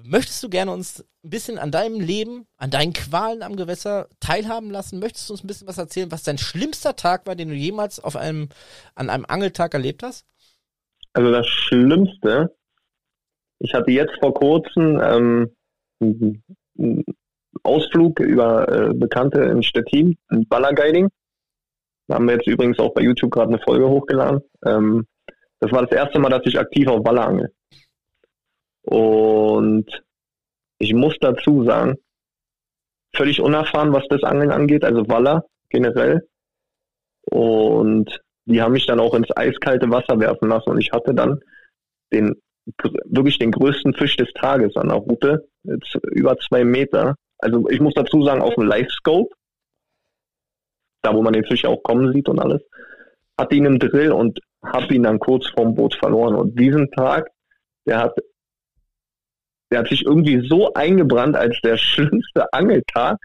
Möchtest 0.05 0.43
du 0.43 0.49
gerne 0.49 0.71
uns 0.71 1.05
ein 1.25 1.31
bisschen 1.31 1.59
an 1.59 1.71
deinem 1.71 2.01
Leben, 2.01 2.47
an 2.57 2.71
deinen 2.71 2.93
Qualen 2.93 3.43
am 3.43 3.57
Gewässer 3.57 4.09
teilhaben 4.21 4.71
lassen? 4.71 5.01
Möchtest 5.01 5.29
du 5.29 5.35
uns 5.35 5.43
ein 5.43 5.47
bisschen 5.47 5.67
was 5.67 5.79
erzählen, 5.79 6.13
was 6.13 6.23
dein 6.23 6.39
schlimmster 6.39 6.95
Tag 6.95 7.27
war, 7.27 7.35
den 7.35 7.49
du 7.49 7.55
jemals 7.55 7.99
auf 7.99 8.17
einem, 8.17 8.49
an 8.95 9.11
einem 9.11 9.25
Angeltag 9.27 9.75
erlebt 9.75 10.03
hast? 10.03 10.27
Also 11.15 11.33
das 11.33 11.47
Schlimmste, 11.47 12.55
ich 13.59 13.75
hatte 13.75 13.91
jetzt 13.91 14.15
vor 14.21 14.35
kurzem 14.35 15.01
ähm, 16.01 16.43
Ausflug 17.65 18.21
über 18.21 18.69
äh, 18.69 18.95
Bekannte 18.95 19.43
in 19.43 19.63
Stettin, 19.63 20.17
ein 20.29 20.47
Ballerguiding. 20.47 21.09
Da 22.07 22.15
haben 22.15 22.27
wir 22.27 22.37
jetzt 22.37 22.47
übrigens 22.47 22.79
auch 22.79 22.95
bei 22.95 23.03
YouTube 23.03 23.33
gerade 23.33 23.49
eine 23.49 23.63
Folge 23.63 23.89
hochgeladen. 23.89 24.43
Ähm, 24.65 25.07
das 25.61 25.73
war 25.73 25.85
das 25.85 25.93
erste 25.93 26.21
Mal, 26.21 26.31
dass 26.31 26.47
ich 26.47 26.59
aktiv 26.59 26.87
auf 26.87 27.05
Waller 27.05 27.27
angel. 27.27 27.53
Und 28.89 30.03
ich 30.79 30.95
muss 30.95 31.17
dazu 31.21 31.65
sagen, 31.65 31.97
völlig 33.15 33.41
unerfahren, 33.41 33.93
was 33.93 34.05
das 34.09 34.23
Angeln 34.23 34.51
angeht, 34.51 34.85
also 34.85 35.07
Waller 35.09 35.45
generell. 35.69 36.27
Und 37.31 38.21
die 38.47 38.63
haben 38.63 38.73
mich 38.73 38.87
dann 38.87 39.01
auch 39.01 39.15
ins 39.15 39.31
eiskalte 39.37 39.91
Wasser 39.91 40.19
werfen 40.19 40.49
lassen 40.49 40.71
und 40.71 40.79
ich 40.79 40.91
hatte 40.93 41.15
dann 41.15 41.41
den 42.13 42.41
wirklich 43.05 43.39
den 43.39 43.51
größten 43.51 43.95
Fisch 43.95 44.17
des 44.17 44.33
Tages 44.33 44.77
an 44.77 44.89
der 44.89 44.99
Route, 44.99 45.49
jetzt 45.65 45.99
über 46.13 46.39
zwei 46.39 46.65
Meter. 46.65 47.15
Also 47.39 47.69
ich 47.69 47.81
muss 47.81 47.95
dazu 47.95 48.23
sagen, 48.23 48.41
auf 48.41 48.55
dem 48.55 48.65
Live-Scope, 48.65 49.35
da 51.03 51.15
wo 51.15 51.23
man 51.23 51.33
den 51.33 51.45
Fisch 51.45 51.65
auch 51.65 51.83
kommen 51.83 52.13
sieht 52.13 52.29
und 52.29 52.39
alles, 52.39 52.63
hatte 53.39 53.55
ihn 53.55 53.67
im 53.67 53.79
Drill 53.79 54.13
und 54.13 54.41
habe 54.65 54.95
ihn 54.95 55.03
dann 55.03 55.19
kurz 55.19 55.47
vorm 55.49 55.75
Boot 55.75 55.95
verloren. 55.95 56.35
Und 56.35 56.59
diesen 56.59 56.91
Tag, 56.91 57.31
der 57.87 57.99
hat, 58.01 58.19
der 59.71 59.81
hat 59.81 59.89
sich 59.89 60.05
irgendwie 60.05 60.47
so 60.49 60.73
eingebrannt 60.75 61.37
als 61.37 61.59
der 61.63 61.77
schlimmste 61.79 62.53
Angeltag. 62.53 63.19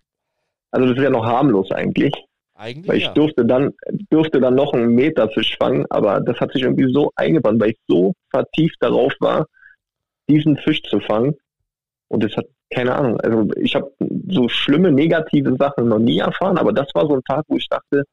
Also 0.72 0.88
das 0.88 0.98
ist 0.98 1.04
ja 1.04 1.10
noch 1.10 1.26
harmlos 1.26 1.72
eigentlich. 1.72 2.14
Eigentlich 2.56 2.90
weil 2.90 2.98
ich 2.98 3.06
ja. 3.06 3.14
durfte 3.14 3.46
dann 3.46 3.74
durfte 4.10 4.40
dann 4.40 4.56
noch 4.56 4.74
einen 4.74 4.94
Meter 4.94 5.28
Fisch 5.30 5.58
fangen, 5.58 5.86
aber 5.90 6.22
das 6.22 6.40
hat 6.40 6.52
sich 6.52 6.62
irgendwie 6.62 6.92
so 6.94 7.12
eingebrannt, 7.16 7.60
weil 7.60 7.72
ich 7.72 7.80
so 7.88 8.14
vertieft 8.30 8.78
darauf 8.80 9.14
war, 9.20 9.48
diesen 10.30 10.58
Fisch 10.58 10.82
zu 10.84 11.00
fangen. 11.00 11.36
Und 12.10 12.24
es 12.24 12.36
hat 12.38 12.46
keine 12.74 12.96
Ahnung. 12.96 13.20
Also 13.22 13.50
ich 13.58 13.76
habe 13.76 13.92
so 14.28 14.48
schlimme 14.50 14.92
negative 14.92 15.56
Sachen 15.58 15.88
noch 15.88 16.00
nie 16.00 16.20
erfahren, 16.20 16.58
aber 16.58 16.74
das 16.74 16.88
war 16.94 17.08
so 17.08 17.16
ein 17.16 17.24
Tag, 17.24 17.44
wo 17.48 17.58
ich 17.58 17.68
dachte, 17.68 18.04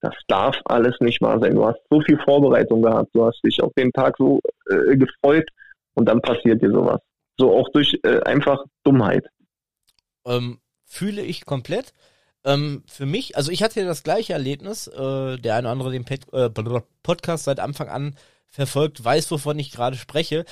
das 0.00 0.14
darf 0.28 0.56
alles 0.64 0.98
nicht 1.00 1.20
wahr 1.20 1.40
sein. 1.40 1.54
Du 1.54 1.66
hast 1.66 1.80
so 1.90 2.00
viel 2.00 2.18
Vorbereitung 2.18 2.82
gehabt, 2.82 3.10
du 3.14 3.24
hast 3.24 3.40
dich 3.44 3.60
auf 3.62 3.72
den 3.76 3.90
Tag 3.92 4.16
so 4.16 4.40
äh, 4.70 4.96
gefreut 4.96 5.48
und 5.94 6.08
dann 6.08 6.20
passiert 6.20 6.62
dir 6.62 6.70
sowas. 6.70 7.00
So 7.38 7.56
auch 7.56 7.68
durch 7.70 7.98
äh, 8.02 8.20
einfach 8.20 8.64
Dummheit. 8.84 9.26
Ähm, 10.26 10.58
fühle 10.84 11.22
ich 11.22 11.44
komplett. 11.44 11.92
Ähm, 12.44 12.82
für 12.86 13.06
mich, 13.06 13.36
also 13.36 13.50
ich 13.50 13.62
hatte 13.62 13.80
ja 13.80 13.86
das 13.86 14.02
gleiche 14.02 14.32
Erlebnis, 14.32 14.86
äh, 14.88 15.36
der 15.36 15.54
eine 15.54 15.66
oder 15.66 15.72
andere 15.72 15.92
den 15.92 16.04
Pet, 16.04 16.32
äh, 16.32 16.50
Podcast 17.02 17.44
seit 17.44 17.60
Anfang 17.60 17.88
an 17.88 18.16
verfolgt, 18.48 19.04
weiß, 19.04 19.30
wovon 19.30 19.58
ich 19.58 19.70
gerade 19.70 19.96
spreche 19.96 20.44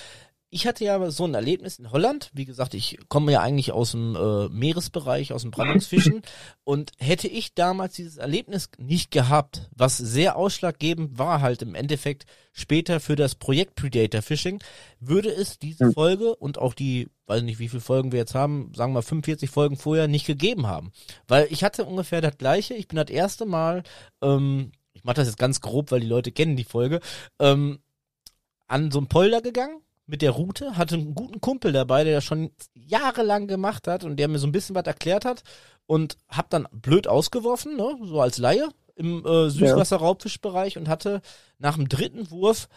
ich 0.57 0.67
hatte 0.67 0.85
ja 0.87 1.11
so 1.11 1.25
ein 1.27 1.35
Erlebnis 1.35 1.79
in 1.79 1.93
Holland. 1.93 2.31
Wie 2.33 2.47
gesagt, 2.47 2.73
ich 2.73 2.99
komme 3.09 3.31
ja 3.31 3.43
eigentlich 3.43 3.73
aus 3.73 3.91
dem 3.91 4.17
äh, 4.17 4.49
Meeresbereich, 4.49 5.35
aus 5.35 5.43
dem 5.43 5.51
Brandungsfischen. 5.51 6.23
und 6.65 6.93
hätte 6.99 7.29
ich 7.29 7.55
damals 7.55 7.93
dieses 7.93 8.17
Erlebnis 8.17 8.71
nicht 8.79 9.11
gehabt, 9.11 9.69
was 9.77 9.99
sehr 9.99 10.37
ausschlaggebend 10.37 11.19
war 11.19 11.43
halt 11.43 11.61
im 11.61 11.75
Endeffekt 11.75 12.25
später 12.53 13.01
für 13.01 13.17
das 13.17 13.35
Projekt 13.35 13.75
Predator 13.75 14.23
Fishing, 14.23 14.59
würde 14.99 15.29
es 15.29 15.59
diese 15.59 15.89
hm. 15.89 15.93
Folge 15.93 16.35
und 16.35 16.57
auch 16.57 16.73
die, 16.73 17.11
weiß 17.27 17.43
nicht, 17.43 17.59
wie 17.59 17.69
viele 17.69 17.83
Folgen 17.83 18.13
wir 18.13 18.21
jetzt 18.21 18.35
haben, 18.35 18.73
sagen 18.75 18.95
wir 18.95 19.03
45 19.03 19.51
Folgen 19.51 19.77
vorher 19.77 20.09
nicht 20.09 20.27
gegeben 20.27 20.67
haben. 20.67 20.91
Weil 21.29 21.49
ich 21.51 21.65
hatte 21.65 21.85
ungefähr 21.85 22.23
das 22.23 22.39
gleiche. 22.39 22.73
Ich 22.73 22.89
bin 22.89 22.97
das 22.97 23.11
erste 23.11 23.45
Mal, 23.45 23.83
ähm, 24.23 24.73
ich 24.95 25.05
mache 25.05 25.17
das 25.17 25.29
jetzt 25.29 25.39
ganz 25.39 25.61
grob, 25.61 25.91
weil 25.91 26.01
die 26.01 26.07
Leute 26.07 26.33
kennen 26.33 26.57
die 26.57 26.65
Folge, 26.65 27.01
ähm, 27.39 27.79
an 28.69 28.91
so 28.91 29.01
ein 29.01 29.09
Polder 29.09 29.43
gegangen 29.43 29.83
mit 30.07 30.23
der 30.23 30.31
Route, 30.31 30.77
hatte 30.77 30.95
einen 30.95 31.15
guten 31.15 31.41
Kumpel 31.41 31.73
dabei, 31.73 32.05
der 32.05 32.15
das 32.15 32.25
schon 32.25 32.51
jahrelang 32.75 33.49
gemacht 33.49 33.89
hat 33.89 34.05
und 34.05 34.17
der 34.17 34.29
mir 34.29 34.39
so 34.39 34.47
ein 34.47 34.53
bisschen 34.53 34.75
was 34.75 34.87
erklärt 34.87 35.25
hat 35.25 35.43
und 35.87 36.17
hab 36.29 36.51
dann 36.51 36.69
blöd 36.73 37.09
ausgeworfen, 37.09 37.77
ne, 37.77 37.97
so 38.05 38.21
als 38.21 38.39
Laie 38.39 38.69
im 38.95 39.25
äh, 39.27 39.51
Süßwasser-Raubfischbereich 39.51 40.79
und 40.79 40.89
hatte 40.89 41.21
nach 41.59 41.77
dem 41.77 41.89
dritten 41.89 42.31
Wurf, 42.31 42.69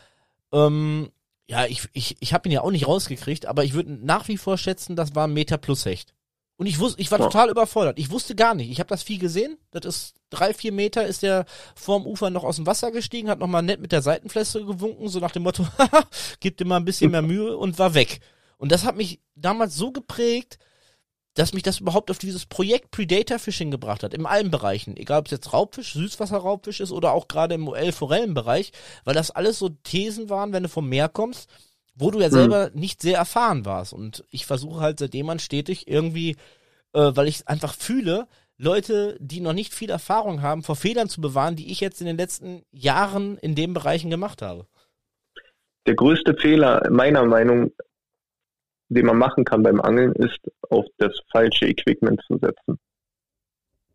ähm, 0.52 1.12
ja, 1.48 1.66
ich, 1.66 1.88
ich, 1.94 2.18
ich 2.20 2.34
habe 2.34 2.48
ihn 2.48 2.52
ja 2.52 2.62
auch 2.62 2.72
nicht 2.72 2.88
rausgekriegt, 2.88 3.46
aber 3.46 3.64
ich 3.64 3.74
würde 3.74 3.92
nach 3.92 4.28
wie 4.28 4.38
vor 4.38 4.58
schätzen, 4.58 4.96
das 4.96 5.16
war 5.16 5.28
ein 5.28 5.34
Meter 5.34 5.58
plus 5.58 5.86
Hecht. 5.86 6.14
Und 6.60 6.66
ich 6.66 6.78
wusste, 6.78 7.00
ich 7.00 7.10
war 7.10 7.20
ja. 7.20 7.26
total 7.26 7.50
überfordert. 7.50 7.98
Ich 7.98 8.12
wusste 8.12 8.36
gar 8.36 8.54
nicht. 8.54 8.70
Ich 8.70 8.82
habe 8.82 8.90
das 8.90 9.02
Vieh 9.02 9.18
gesehen. 9.18 9.58
Das 9.72 9.86
ist 9.86 10.16
drei, 10.30 10.54
vier 10.54 10.74
Meter 10.74 11.08
ist 11.08 11.24
der 11.24 11.46
vorm 11.74 12.06
Ufer 12.06 12.32
noch 12.32 12.44
aus 12.44 12.58
dem 12.58 12.66
Wasser 12.66 12.92
gestiegen, 12.92 13.30
hat 13.30 13.40
nochmal 13.40 13.64
nett 13.64 13.80
mit 13.80 13.94
der 13.94 14.02
Seitenfläche 14.02 14.66
gewunken, 14.66 15.08
so 15.08 15.20
nach 15.22 15.32
dem 15.32 15.44
Motto, 15.44 15.66
gib 16.42 16.58
dir 16.58 16.66
mal 16.66 16.76
ein 16.76 16.84
bisschen 16.84 17.12
mehr 17.12 17.22
Mühe 17.22 17.56
und 17.56 17.80
war 17.80 17.94
weg. 17.94 18.20
Und 18.58 18.74
das 18.74 18.84
hat 18.84 18.98
mich 18.98 19.22
damals 19.36 19.78
so 19.78 19.94
geprägt, 19.94 20.60
dass 21.34 21.54
mich 21.54 21.64
das 21.64 21.80
überhaupt 21.80 22.12
auf 22.12 22.18
dieses 22.18 22.46
Projekt 22.46 22.92
Predator 22.92 23.40
Fishing 23.40 23.72
gebracht 23.72 24.04
hat, 24.04 24.14
in 24.14 24.26
allen 24.26 24.52
Bereichen. 24.52 24.98
Egal 24.98 25.20
ob 25.20 25.28
es 25.28 25.32
jetzt 25.32 25.54
Raubfisch, 25.54 25.94
Süßwasserraubfisch 25.94 26.82
ist 26.82 26.92
oder 26.92 27.14
auch 27.14 27.30
gerade 27.30 27.56
im 27.56 27.70
OL-Forellenbereich, 27.70 28.74
weil 29.06 29.14
das 29.14 29.32
alles 29.32 29.60
so 29.60 29.70
Thesen 29.70 30.30
waren, 30.30 30.52
wenn 30.52 30.64
du 30.64 30.70
vom 30.70 30.90
Meer 30.90 31.08
kommst, 31.08 31.50
wo 32.00 32.12
du 32.12 32.20
ja 32.20 32.30
selber 32.30 32.72
mhm. 32.74 32.80
nicht 32.80 33.02
sehr 33.02 33.18
erfahren 33.18 33.66
warst. 33.66 33.94
Und 33.94 34.24
ich 34.30 34.46
versuche 34.46 34.80
halt 34.80 35.00
seitdem 35.00 35.30
an 35.30 35.40
stetig 35.40 35.88
irgendwie, 35.88 36.38
äh, 36.94 37.12
weil 37.14 37.28
ich 37.28 37.48
einfach 37.48 37.74
fühle, 37.74 38.28
Leute, 38.58 39.18
die 39.20 39.42
noch 39.42 39.54
nicht 39.54 39.74
viel 39.74 39.90
Erfahrung 39.90 40.42
haben, 40.42 40.64
vor 40.64 40.76
Fehlern 40.76 41.10
zu 41.10 41.22
bewahren, 41.22 41.56
die 41.56 41.72
ich 41.72 41.80
jetzt 41.80 42.02
in 42.02 42.08
den 42.08 42.18
letzten 42.18 42.64
Jahren 42.72 43.38
in 43.38 43.56
den 43.56 43.74
Bereichen 43.74 44.10
gemacht 44.10 44.42
habe. 44.42 44.66
der 45.86 45.96
größte 45.96 46.36
Fehler 46.36 46.84
meiner 46.90 47.26
Meinung, 47.26 47.72
den 48.90 49.06
man 49.06 49.18
machen 49.18 49.44
kann 49.44 49.64
beim 49.64 49.82
Angeln, 49.82 50.14
ist 50.14 50.40
auf 50.70 50.86
das 50.98 51.20
falsche 51.32 51.68
Equipment 51.68 52.22
zu 52.28 52.38
setzen. 52.38 52.80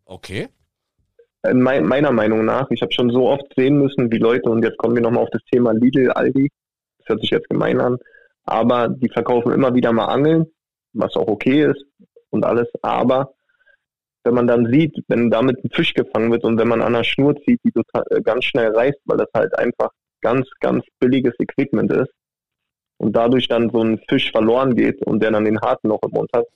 Okay. 0.04 0.48
Äh, 1.42 1.54
meiner 1.54 2.12
Meinung 2.12 2.44
nach, 2.44 2.70
ich 2.70 2.82
habe 2.82 2.92
schon 2.92 3.10
so 3.10 3.28
oft 3.28 3.46
sehen 3.56 3.78
müssen, 3.78 4.10
wie 4.10 4.18
Leute, 4.18 4.50
und 4.50 4.64
jetzt 4.64 4.78
kommen 4.78 4.94
wir 4.94 5.02
nochmal 5.02 5.24
auf 5.24 5.30
das 5.30 5.42
Thema 5.52 5.72
Lidl, 5.72 6.10
Aldi, 6.10 6.50
das 7.04 7.14
hört 7.14 7.20
sich 7.20 7.30
jetzt 7.30 7.48
gemein 7.48 7.80
an, 7.80 7.98
aber 8.44 8.88
die 8.88 9.08
verkaufen 9.08 9.52
immer 9.52 9.74
wieder 9.74 9.92
mal 9.92 10.06
Angeln, 10.06 10.46
was 10.92 11.14
auch 11.16 11.28
okay 11.28 11.64
ist 11.70 11.84
und 12.30 12.44
alles, 12.44 12.68
aber 12.82 13.34
wenn 14.24 14.34
man 14.34 14.46
dann 14.46 14.72
sieht, 14.72 14.96
wenn 15.08 15.30
damit 15.30 15.62
ein 15.62 15.70
Fisch 15.70 15.92
gefangen 15.92 16.32
wird 16.32 16.44
und 16.44 16.58
wenn 16.58 16.68
man 16.68 16.80
an 16.80 16.94
der 16.94 17.04
Schnur 17.04 17.36
zieht, 17.44 17.60
die 17.62 17.72
total, 17.72 18.04
äh, 18.10 18.22
ganz 18.22 18.44
schnell 18.44 18.74
reißt, 18.74 18.98
weil 19.04 19.18
das 19.18 19.28
halt 19.34 19.56
einfach 19.58 19.90
ganz, 20.22 20.48
ganz 20.60 20.84
billiges 20.98 21.34
Equipment 21.38 21.92
ist 21.92 22.10
und 22.96 23.14
dadurch 23.14 23.48
dann 23.48 23.68
so 23.70 23.82
ein 23.82 23.98
Fisch 24.08 24.30
verloren 24.30 24.74
geht 24.74 25.02
und 25.06 25.22
der 25.22 25.30
dann 25.30 25.44
den 25.44 25.60
Haken 25.60 25.88
noch 25.88 26.02
im 26.02 26.12
Mund 26.12 26.30
hat. 26.34 26.46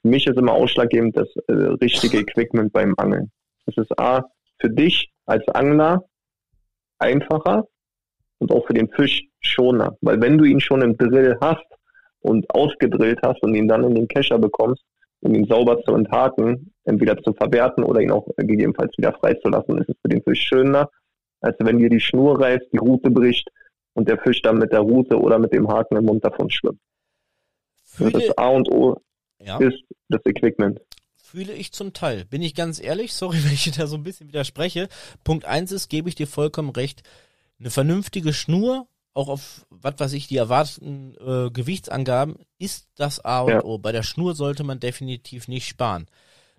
Für 0.00 0.08
mich 0.08 0.26
ist 0.26 0.38
immer 0.38 0.52
ausschlaggebend 0.52 1.16
das 1.16 1.28
äh, 1.48 1.52
richtige 1.52 2.18
Equipment 2.18 2.72
beim 2.72 2.94
Angeln. 2.96 3.30
Das 3.66 3.76
ist 3.76 3.98
A, 3.98 4.24
für 4.58 4.70
dich 4.70 5.10
als 5.26 5.46
Angler 5.48 6.04
einfacher 6.98 7.66
und 8.38 8.52
auch 8.52 8.66
für 8.66 8.74
den 8.74 8.88
Fisch 8.88 9.24
schoner. 9.40 9.96
Weil 10.00 10.20
wenn 10.20 10.38
du 10.38 10.44
ihn 10.44 10.60
schon 10.60 10.82
im 10.82 10.96
Drill 10.96 11.36
hast 11.40 11.66
und 12.20 12.48
ausgedrillt 12.50 13.20
hast 13.22 13.42
und 13.42 13.54
ihn 13.54 13.68
dann 13.68 13.84
in 13.84 13.94
den 13.94 14.08
Kescher 14.08 14.38
bekommst, 14.38 14.82
um 15.20 15.34
ihn 15.34 15.46
sauber 15.46 15.82
zu 15.82 15.94
enthaken, 15.94 16.72
entweder 16.84 17.20
zu 17.22 17.32
verwerten 17.32 17.84
oder 17.84 18.00
ihn 18.00 18.10
auch 18.10 18.26
gegebenenfalls 18.36 18.92
wieder 18.96 19.12
freizulassen, 19.12 19.78
ist 19.78 19.88
es 19.88 19.96
für 20.00 20.08
den 20.08 20.22
Fisch 20.22 20.42
schöner, 20.42 20.90
als 21.40 21.56
wenn 21.60 21.78
dir 21.78 21.90
die 21.90 22.00
Schnur 22.00 22.40
reißt, 22.40 22.66
die 22.72 22.78
Rute 22.78 23.10
bricht 23.10 23.48
und 23.94 24.08
der 24.08 24.18
Fisch 24.18 24.42
dann 24.42 24.58
mit 24.58 24.72
der 24.72 24.80
Rute 24.80 25.18
oder 25.18 25.38
mit 25.38 25.52
dem 25.52 25.68
Haken 25.68 25.96
im 25.96 26.04
Mund 26.04 26.24
davon 26.24 26.50
schwimmt. 26.50 26.80
Fühle, 27.84 28.12
das 28.12 28.38
A 28.38 28.48
und 28.48 28.70
O 28.70 28.96
ja. 29.40 29.58
ist 29.58 29.82
das 30.08 30.20
Equipment. 30.24 30.80
Fühle 31.16 31.52
ich 31.52 31.72
zum 31.72 31.92
Teil. 31.92 32.24
Bin 32.24 32.42
ich 32.42 32.54
ganz 32.54 32.82
ehrlich, 32.82 33.12
sorry, 33.12 33.38
wenn 33.44 33.52
ich 33.52 33.70
da 33.72 33.86
so 33.86 33.96
ein 33.96 34.02
bisschen 34.02 34.28
widerspreche. 34.28 34.88
Punkt 35.24 35.44
eins 35.44 35.72
ist, 35.72 35.88
gebe 35.88 36.08
ich 36.08 36.14
dir 36.14 36.26
vollkommen 36.26 36.70
recht, 36.70 37.02
eine 37.58 37.70
vernünftige 37.70 38.32
Schnur, 38.32 38.86
auch 39.14 39.28
auf, 39.28 39.66
was 39.70 39.94
weiß 39.98 40.12
ich, 40.12 40.28
die 40.28 40.36
erwarteten 40.36 41.14
äh, 41.16 41.50
Gewichtsangaben, 41.50 42.36
ist 42.58 42.88
das 42.96 43.24
A 43.24 43.40
und 43.40 43.50
ja. 43.50 43.64
O. 43.64 43.78
Bei 43.78 43.92
der 43.92 44.02
Schnur 44.02 44.34
sollte 44.34 44.64
man 44.64 44.80
definitiv 44.80 45.48
nicht 45.48 45.66
sparen. 45.66 46.06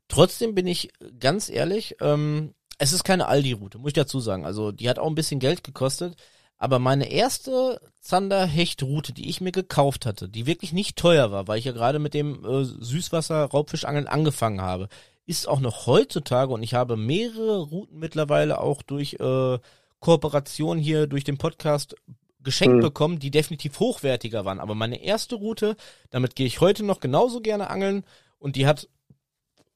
Trotzdem 0.07 0.55
bin 0.55 0.67
ich 0.67 0.89
ganz 1.19 1.49
ehrlich, 1.49 1.95
ähm, 2.01 2.53
es 2.77 2.93
ist 2.93 3.03
keine 3.03 3.27
Aldi-Route, 3.27 3.77
muss 3.77 3.89
ich 3.89 3.93
dazu 3.93 4.19
sagen. 4.19 4.45
Also 4.45 4.71
die 4.71 4.89
hat 4.89 4.99
auch 4.99 5.07
ein 5.07 5.15
bisschen 5.15 5.39
Geld 5.39 5.63
gekostet. 5.63 6.15
Aber 6.57 6.77
meine 6.79 7.09
erste 7.09 7.79
Zander-Hecht-Route, 8.01 9.13
die 9.13 9.29
ich 9.29 9.39
mir 9.39 9.53
gekauft 9.53 10.05
hatte, 10.05 10.27
die 10.27 10.45
wirklich 10.45 10.73
nicht 10.73 10.97
teuer 10.97 11.31
war, 11.31 11.47
weil 11.47 11.57
ich 11.57 11.65
ja 11.65 11.71
gerade 11.71 11.99
mit 11.99 12.13
dem 12.13 12.43
äh, 12.43 12.65
Süßwasser-Raubfischangeln 12.65 14.07
angefangen 14.07 14.61
habe, 14.61 14.89
ist 15.25 15.47
auch 15.47 15.61
noch 15.61 15.87
heutzutage 15.87 16.51
und 16.51 16.63
ich 16.63 16.73
habe 16.73 16.97
mehrere 16.97 17.59
Routen 17.59 17.99
mittlerweile 17.99 18.59
auch 18.59 18.81
durch 18.81 19.13
äh, 19.21 19.59
Kooperation 19.99 20.77
hier 20.77 21.07
durch 21.07 21.23
den 21.23 21.37
Podcast 21.37 21.95
geschenkt 22.41 22.77
mhm. 22.77 22.81
bekommen, 22.81 23.19
die 23.19 23.31
definitiv 23.31 23.79
hochwertiger 23.79 24.45
waren. 24.45 24.59
Aber 24.59 24.75
meine 24.75 25.03
erste 25.03 25.35
Route, 25.35 25.75
damit 26.09 26.35
gehe 26.35 26.47
ich 26.47 26.61
heute 26.61 26.85
noch 26.85 26.99
genauso 26.99 27.41
gerne 27.41 27.69
angeln 27.69 28.03
und 28.37 28.55
die 28.55 28.65
hat, 28.65 28.87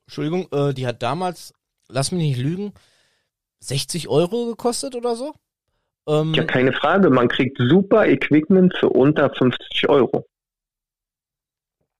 Entschuldigung, 0.06 0.48
äh, 0.52 0.74
die 0.74 0.88
hat 0.88 1.04
damals, 1.04 1.54
lass 1.90 2.12
mich 2.12 2.22
nicht 2.22 2.40
lügen, 2.40 2.74
60 3.60 4.08
Euro 4.08 4.46
gekostet 4.46 4.96
oder 4.96 5.16
so. 5.16 5.34
Ähm, 6.08 6.34
ja, 6.34 6.44
keine 6.44 6.74
Frage. 6.74 7.10
Man 7.10 7.30
kriegt 7.30 7.58
super 7.58 8.08
Equipment 8.08 8.76
für 8.78 8.90
unter 8.90 9.30
50 9.30 9.90
Euro. 9.90 10.26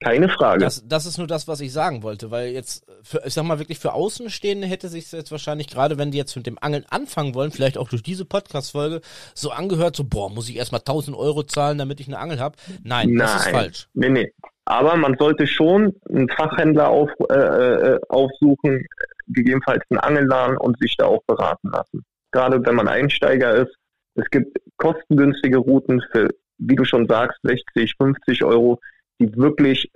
Keine 0.04 0.30
Frage. 0.30 0.64
Das, 0.64 0.84
das 0.88 1.06
ist 1.06 1.18
nur 1.18 1.28
das, 1.28 1.48
was 1.48 1.62
ich 1.62 1.72
sagen 1.72 2.04
wollte, 2.04 2.32
weil 2.32 2.50
jetzt, 2.50 2.86
für, 3.02 3.22
ich 3.26 3.34
sag 3.34 3.44
mal 3.46 3.60
wirklich 3.60 3.80
für 3.80 3.94
Außenstehende 3.94 4.68
hätte 4.68 4.90
sich 4.90 5.12
jetzt 5.12 5.32
wahrscheinlich, 5.32 5.68
gerade 5.68 5.98
wenn 5.98 6.12
die 6.12 6.18
jetzt 6.18 6.36
mit 6.36 6.46
dem 6.46 6.58
Angeln 6.60 6.86
anfangen 6.90 7.36
wollen, 7.36 7.52
vielleicht 7.52 7.78
auch 7.78 7.90
durch 7.90 8.04
diese 8.04 8.26
Podcast-Folge, 8.26 9.02
so 9.34 9.52
angehört, 9.52 9.96
so, 9.96 10.04
boah, 10.04 10.30
muss 10.30 10.50
ich 10.50 10.58
erstmal 10.58 10.82
1000 10.82 11.18
Euro 11.18 11.44
zahlen, 11.44 11.78
damit 11.78 12.00
ich 12.00 12.08
eine 12.08 12.20
Angel 12.20 12.40
habe. 12.40 12.58
Nein, 12.84 13.10
Nein, 13.10 13.18
das 13.18 13.36
ist 13.36 13.52
falsch. 13.52 13.88
Nee, 13.94 14.10
nee. 14.10 14.34
Aber 14.66 14.96
man 14.96 15.16
sollte 15.18 15.46
schon 15.46 15.94
einen 16.10 16.30
Fachhändler 16.30 16.90
auf, 16.90 17.10
äh, 17.30 17.34
äh, 17.34 18.00
aufsuchen, 18.10 18.86
gegebenenfalls 19.28 19.84
einen 19.90 20.00
Angelladen 20.00 20.58
und 20.58 20.78
sich 20.80 20.96
da 20.98 21.06
auch 21.06 21.24
beraten 21.26 21.70
lassen. 21.72 22.04
Gerade 22.32 22.66
wenn 22.66 22.76
man 22.76 22.88
Einsteiger 22.88 23.56
ist. 23.56 23.76
Es 24.16 24.30
gibt 24.30 24.58
kostengünstige 24.78 25.58
Routen 25.58 26.02
für, 26.12 26.30
wie 26.60 26.76
du 26.76 26.86
schon 26.86 27.08
sagst, 27.08 27.40
60, 27.44 27.96
50 27.98 28.44
Euro, 28.44 28.80
die 29.26 29.36
wirklich 29.38 29.92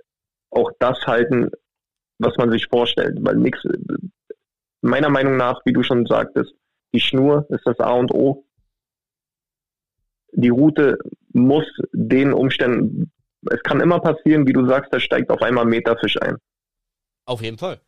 auch 0.50 0.70
das 0.78 0.98
halten, 1.06 1.50
was 2.18 2.36
man 2.36 2.50
sich 2.50 2.66
vorstellt. 2.66 3.18
Weil 3.20 3.36
nichts, 3.36 3.62
meiner 4.80 5.10
Meinung 5.10 5.36
nach, 5.36 5.60
wie 5.64 5.72
du 5.72 5.82
schon 5.82 6.06
sagtest, 6.06 6.52
die 6.92 7.00
Schnur 7.00 7.46
ist 7.50 7.66
das 7.66 7.78
A 7.80 7.92
und 7.92 8.12
O. 8.12 8.44
Die 10.32 10.48
Route 10.48 10.98
muss 11.32 11.66
den 11.92 12.32
Umständen, 12.32 13.12
es 13.50 13.62
kann 13.62 13.80
immer 13.80 14.00
passieren, 14.00 14.46
wie 14.46 14.52
du 14.52 14.66
sagst, 14.66 14.92
da 14.92 15.00
steigt 15.00 15.30
auf 15.30 15.42
einmal 15.42 15.64
Meterfisch 15.64 16.20
ein. 16.20 16.36
Auf 17.26 17.42
jeden 17.42 17.58
Fall. 17.58 17.80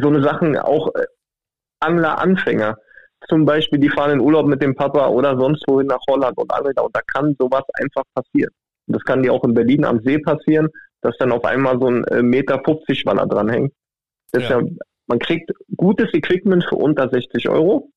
So 0.00 0.08
eine 0.08 0.22
Sachen, 0.22 0.56
auch 0.56 0.94
äh, 0.94 1.06
Angler-Anfänger, 1.80 2.76
zum 3.28 3.44
Beispiel, 3.44 3.78
die 3.78 3.88
fahren 3.88 4.12
in 4.12 4.20
Urlaub 4.20 4.46
mit 4.46 4.62
dem 4.62 4.74
Papa 4.74 5.08
oder 5.08 5.36
sonst 5.38 5.64
wohin 5.66 5.86
nach 5.88 6.00
Holland 6.08 6.36
und 6.38 6.52
angeln 6.52 6.74
und 6.78 6.94
da 6.94 7.00
kann 7.12 7.34
sowas 7.38 7.64
einfach 7.74 8.04
passieren. 8.14 8.52
Und 8.88 8.96
das 8.96 9.04
kann 9.04 9.22
dir 9.22 9.32
auch 9.32 9.44
in 9.44 9.54
Berlin 9.54 9.84
am 9.84 10.00
See 10.02 10.18
passieren, 10.18 10.68
dass 11.00 11.16
dann 11.18 11.30
auf 11.30 11.44
einmal 11.44 11.78
so 11.78 11.88
ein 11.88 12.04
äh, 12.04 12.22
Meter 12.22 12.60
50 12.64 13.06
Waller 13.06 13.26
dranhängt. 13.26 13.72
Ja. 14.34 14.40
Ja, 14.40 14.62
man 15.06 15.18
kriegt 15.18 15.50
gutes 15.76 16.12
Equipment 16.12 16.64
für 16.68 16.76
unter 16.76 17.08
60 17.08 17.48
Euro. 17.48 17.90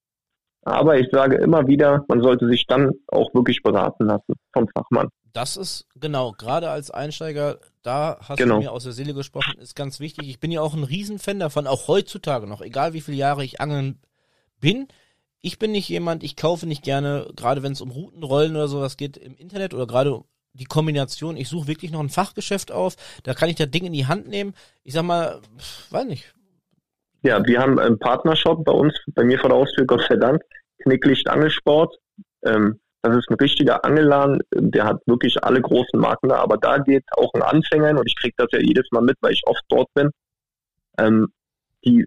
Aber 0.64 1.00
ich 1.00 1.10
sage 1.12 1.38
immer 1.38 1.68
wieder, 1.68 2.06
man 2.08 2.22
sollte 2.22 2.48
sich 2.48 2.68
dann 2.68 2.92
auch 3.08 3.34
wirklich 3.34 3.64
beraten 3.64 4.06
lassen 4.06 4.36
vom 4.54 4.68
Fachmann. 4.70 5.10
Das 5.34 5.58
ist 5.58 5.88
genau, 5.96 6.34
gerade 6.34 6.70
als 6.70 6.92
Einsteiger, 6.92 7.60
da 7.82 8.18
hast 8.22 8.38
genau. 8.38 8.56
du 8.56 8.62
mir 8.62 8.72
aus 8.72 8.84
der 8.84 8.92
Seele 8.92 9.14
gesprochen, 9.14 9.60
ist 9.60 9.76
ganz 9.76 10.00
wichtig. 10.00 10.30
Ich 10.30 10.40
bin 10.40 10.52
ja 10.52 10.62
auch 10.62 10.76
ein 10.76 10.84
Riesenfan 10.84 11.40
davon, 11.40 11.68
auch 11.68 11.88
heutzutage 11.88 12.48
noch, 12.48 12.62
egal 12.62 12.94
wie 12.94 13.02
viele 13.02 13.18
Jahre 13.18 13.44
ich 13.44 13.60
angeln 13.60 14.00
bin. 14.60 14.88
Ich 15.42 15.58
bin 15.58 15.72
nicht 15.72 15.90
jemand, 15.90 16.24
ich 16.24 16.36
kaufe 16.36 16.68
nicht 16.68 16.84
gerne, 16.84 17.32
gerade 17.36 17.64
wenn 17.64 17.72
es 17.72 17.82
um 17.82 17.90
Routenrollen 17.90 18.56
oder 18.56 18.68
sowas 18.68 18.98
geht 18.98 19.18
im 19.18 19.36
Internet 19.36 19.74
oder 19.74 19.88
gerade 19.88 20.22
die 20.54 20.66
Kombination, 20.66 21.38
ich 21.38 21.48
suche 21.48 21.68
wirklich 21.68 21.92
noch 21.92 22.02
ein 22.02 22.10
Fachgeschäft 22.10 22.72
auf, 22.72 22.96
da 23.24 23.34
kann 23.34 23.50
ich 23.50 23.56
das 23.56 23.72
Ding 23.72 23.86
in 23.86 23.94
die 23.94 24.08
Hand 24.08 24.28
nehmen. 24.28 24.54
Ich 24.84 24.94
sag 24.94 25.04
mal, 25.04 25.40
weiß 25.90 26.06
nicht. 26.06 26.34
Ja, 27.24 27.46
wir 27.46 27.60
haben 27.60 27.80
einen 27.80 28.00
Partnershop 28.00 28.66
bei 28.66 28.72
uns, 28.72 28.94
bei 29.14 29.24
mir 29.24 29.40
vor 29.40 29.50
der 29.50 29.60
Haustür, 29.60 29.86
Gott 29.86 30.06
sei 30.10 30.16
Dank, 30.16 30.42
Knicklicht 30.80 31.30
Angelsport. 31.30 31.96
Ähm, 32.44 32.80
das 33.04 33.16
ist 33.18 33.30
ein 33.30 33.36
richtiger 33.36 33.84
Angelladen, 33.84 34.42
der 34.52 34.86
hat 34.86 35.02
wirklich 35.08 35.44
alle 35.44 35.62
großen 35.62 36.00
Marken 36.00 36.30
da, 36.30 36.36
aber 36.36 36.58
da 36.58 36.78
geht 36.78 37.04
auch 37.18 37.34
ein 37.34 37.42
Anfänger 37.42 38.00
und 38.00 38.08
ich 38.08 38.16
kriege 38.16 38.36
das 38.38 38.48
ja 38.52 38.60
jedes 38.60 38.86
Mal 38.92 39.02
mit, 39.02 39.18
weil 39.22 39.34
ich 39.34 39.42
oft 39.46 39.64
dort 39.70 39.92
bin, 39.96 40.12
ähm, 41.00 41.30
die 41.84 42.06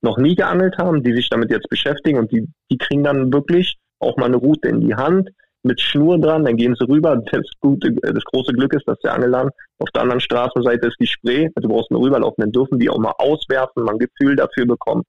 noch 0.00 0.18
nie 0.18 0.36
geangelt 0.36 0.78
haben, 0.78 1.02
die 1.02 1.12
sich 1.12 1.28
damit 1.28 1.50
jetzt 1.50 1.68
beschäftigen 1.68 2.18
und 2.18 2.30
die, 2.30 2.46
die 2.70 2.78
kriegen 2.78 3.02
dann 3.02 3.32
wirklich 3.32 3.78
auch 3.98 4.16
mal 4.16 4.26
eine 4.26 4.36
Route 4.36 4.68
in 4.68 4.80
die 4.80 4.94
Hand, 4.94 5.30
mit 5.62 5.80
Schnur 5.80 6.18
dran, 6.18 6.44
dann 6.44 6.56
gehen 6.56 6.74
sie 6.78 6.88
rüber. 6.88 7.16
Das, 7.30 7.46
gute, 7.60 7.92
das 7.92 8.24
große 8.24 8.52
Glück 8.52 8.74
ist, 8.74 8.86
dass 8.86 8.98
der 9.00 9.14
Angelang 9.14 9.50
auf 9.78 9.90
der 9.90 10.02
anderen 10.02 10.20
Straßenseite 10.20 10.88
ist 10.88 10.96
die 11.00 11.06
Spree. 11.06 11.48
Also 11.54 11.68
du 11.68 11.74
brauchst 11.74 11.90
nur 11.90 12.02
rüberlaufen, 12.02 12.42
dann 12.42 12.52
dürfen 12.52 12.78
die 12.78 12.90
auch 12.90 12.98
mal 12.98 13.14
auswerfen, 13.18 13.84
mal 13.84 13.92
ein 13.92 13.98
Gefühl 13.98 14.36
dafür 14.36 14.66
bekommen 14.66 15.04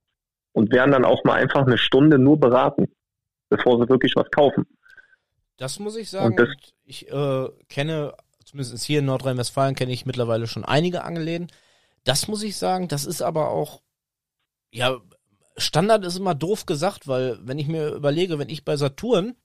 und 0.53 0.71
werden 0.71 0.91
dann 0.91 1.05
auch 1.05 1.23
mal 1.23 1.33
einfach 1.33 1.65
eine 1.65 1.77
Stunde 1.77 2.19
nur 2.19 2.39
beraten, 2.39 2.87
bevor 3.49 3.79
sie 3.79 3.89
wirklich 3.89 4.15
was 4.15 4.29
kaufen. 4.29 4.65
Das 5.57 5.79
muss 5.79 5.95
ich 5.95 6.09
sagen. 6.09 6.35
Ich 6.85 7.11
äh, 7.11 7.49
kenne, 7.69 8.13
zumindest 8.45 8.83
hier 8.83 8.99
in 8.99 9.05
Nordrhein-Westfalen 9.05 9.75
kenne 9.75 9.91
ich 9.91 10.05
mittlerweile 10.05 10.47
schon 10.47 10.65
einige 10.65 11.03
Angelläden. 11.03 11.47
Das 12.03 12.27
muss 12.27 12.43
ich 12.43 12.57
sagen, 12.57 12.87
das 12.87 13.05
ist 13.05 13.21
aber 13.21 13.49
auch, 13.49 13.81
ja, 14.71 14.99
Standard 15.55 16.03
ist 16.05 16.17
immer 16.17 16.35
doof 16.35 16.65
gesagt, 16.65 17.07
weil 17.07 17.39
wenn 17.41 17.59
ich 17.59 17.67
mir 17.67 17.93
überlege, 17.93 18.39
wenn 18.39 18.49
ich 18.49 18.65
bei 18.65 18.75
Saturn 18.75 19.35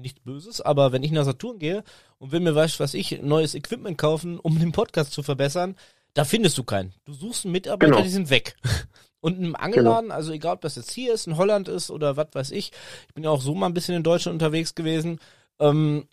nichts 0.00 0.20
Böses, 0.20 0.60
aber 0.60 0.92
wenn 0.92 1.02
ich 1.02 1.10
nach 1.10 1.24
Saturn 1.24 1.58
gehe 1.58 1.84
und 2.18 2.32
will 2.32 2.40
mir, 2.40 2.54
weißt 2.54 2.80
was 2.80 2.94
ich, 2.94 3.22
neues 3.22 3.54
Equipment 3.54 3.98
kaufen, 3.98 4.38
um 4.38 4.58
den 4.58 4.72
Podcast 4.72 5.12
zu 5.12 5.22
verbessern, 5.22 5.76
da 6.14 6.24
findest 6.24 6.58
du 6.58 6.64
keinen. 6.64 6.94
Du 7.04 7.12
suchst 7.12 7.44
einen 7.44 7.52
Mitarbeiter, 7.52 7.92
genau. 7.92 8.02
die 8.02 8.10
sind 8.10 8.30
weg. 8.30 8.56
Und 9.20 9.42
im 9.42 9.56
Angelladen, 9.56 10.06
genau. 10.06 10.14
also 10.14 10.32
egal 10.32 10.54
ob 10.54 10.60
das 10.60 10.76
jetzt 10.76 10.92
hier 10.92 11.12
ist, 11.12 11.26
in 11.26 11.36
Holland 11.36 11.66
ist 11.66 11.90
oder 11.90 12.16
was 12.16 12.28
weiß 12.32 12.50
ich, 12.52 12.70
ich 13.08 13.14
bin 13.14 13.24
ja 13.24 13.30
auch 13.30 13.40
so 13.40 13.54
mal 13.54 13.66
ein 13.66 13.74
bisschen 13.74 13.96
in 13.96 14.04
Deutschland 14.04 14.34
unterwegs 14.34 14.76
gewesen, 14.76 15.18
ähm, 15.58 16.06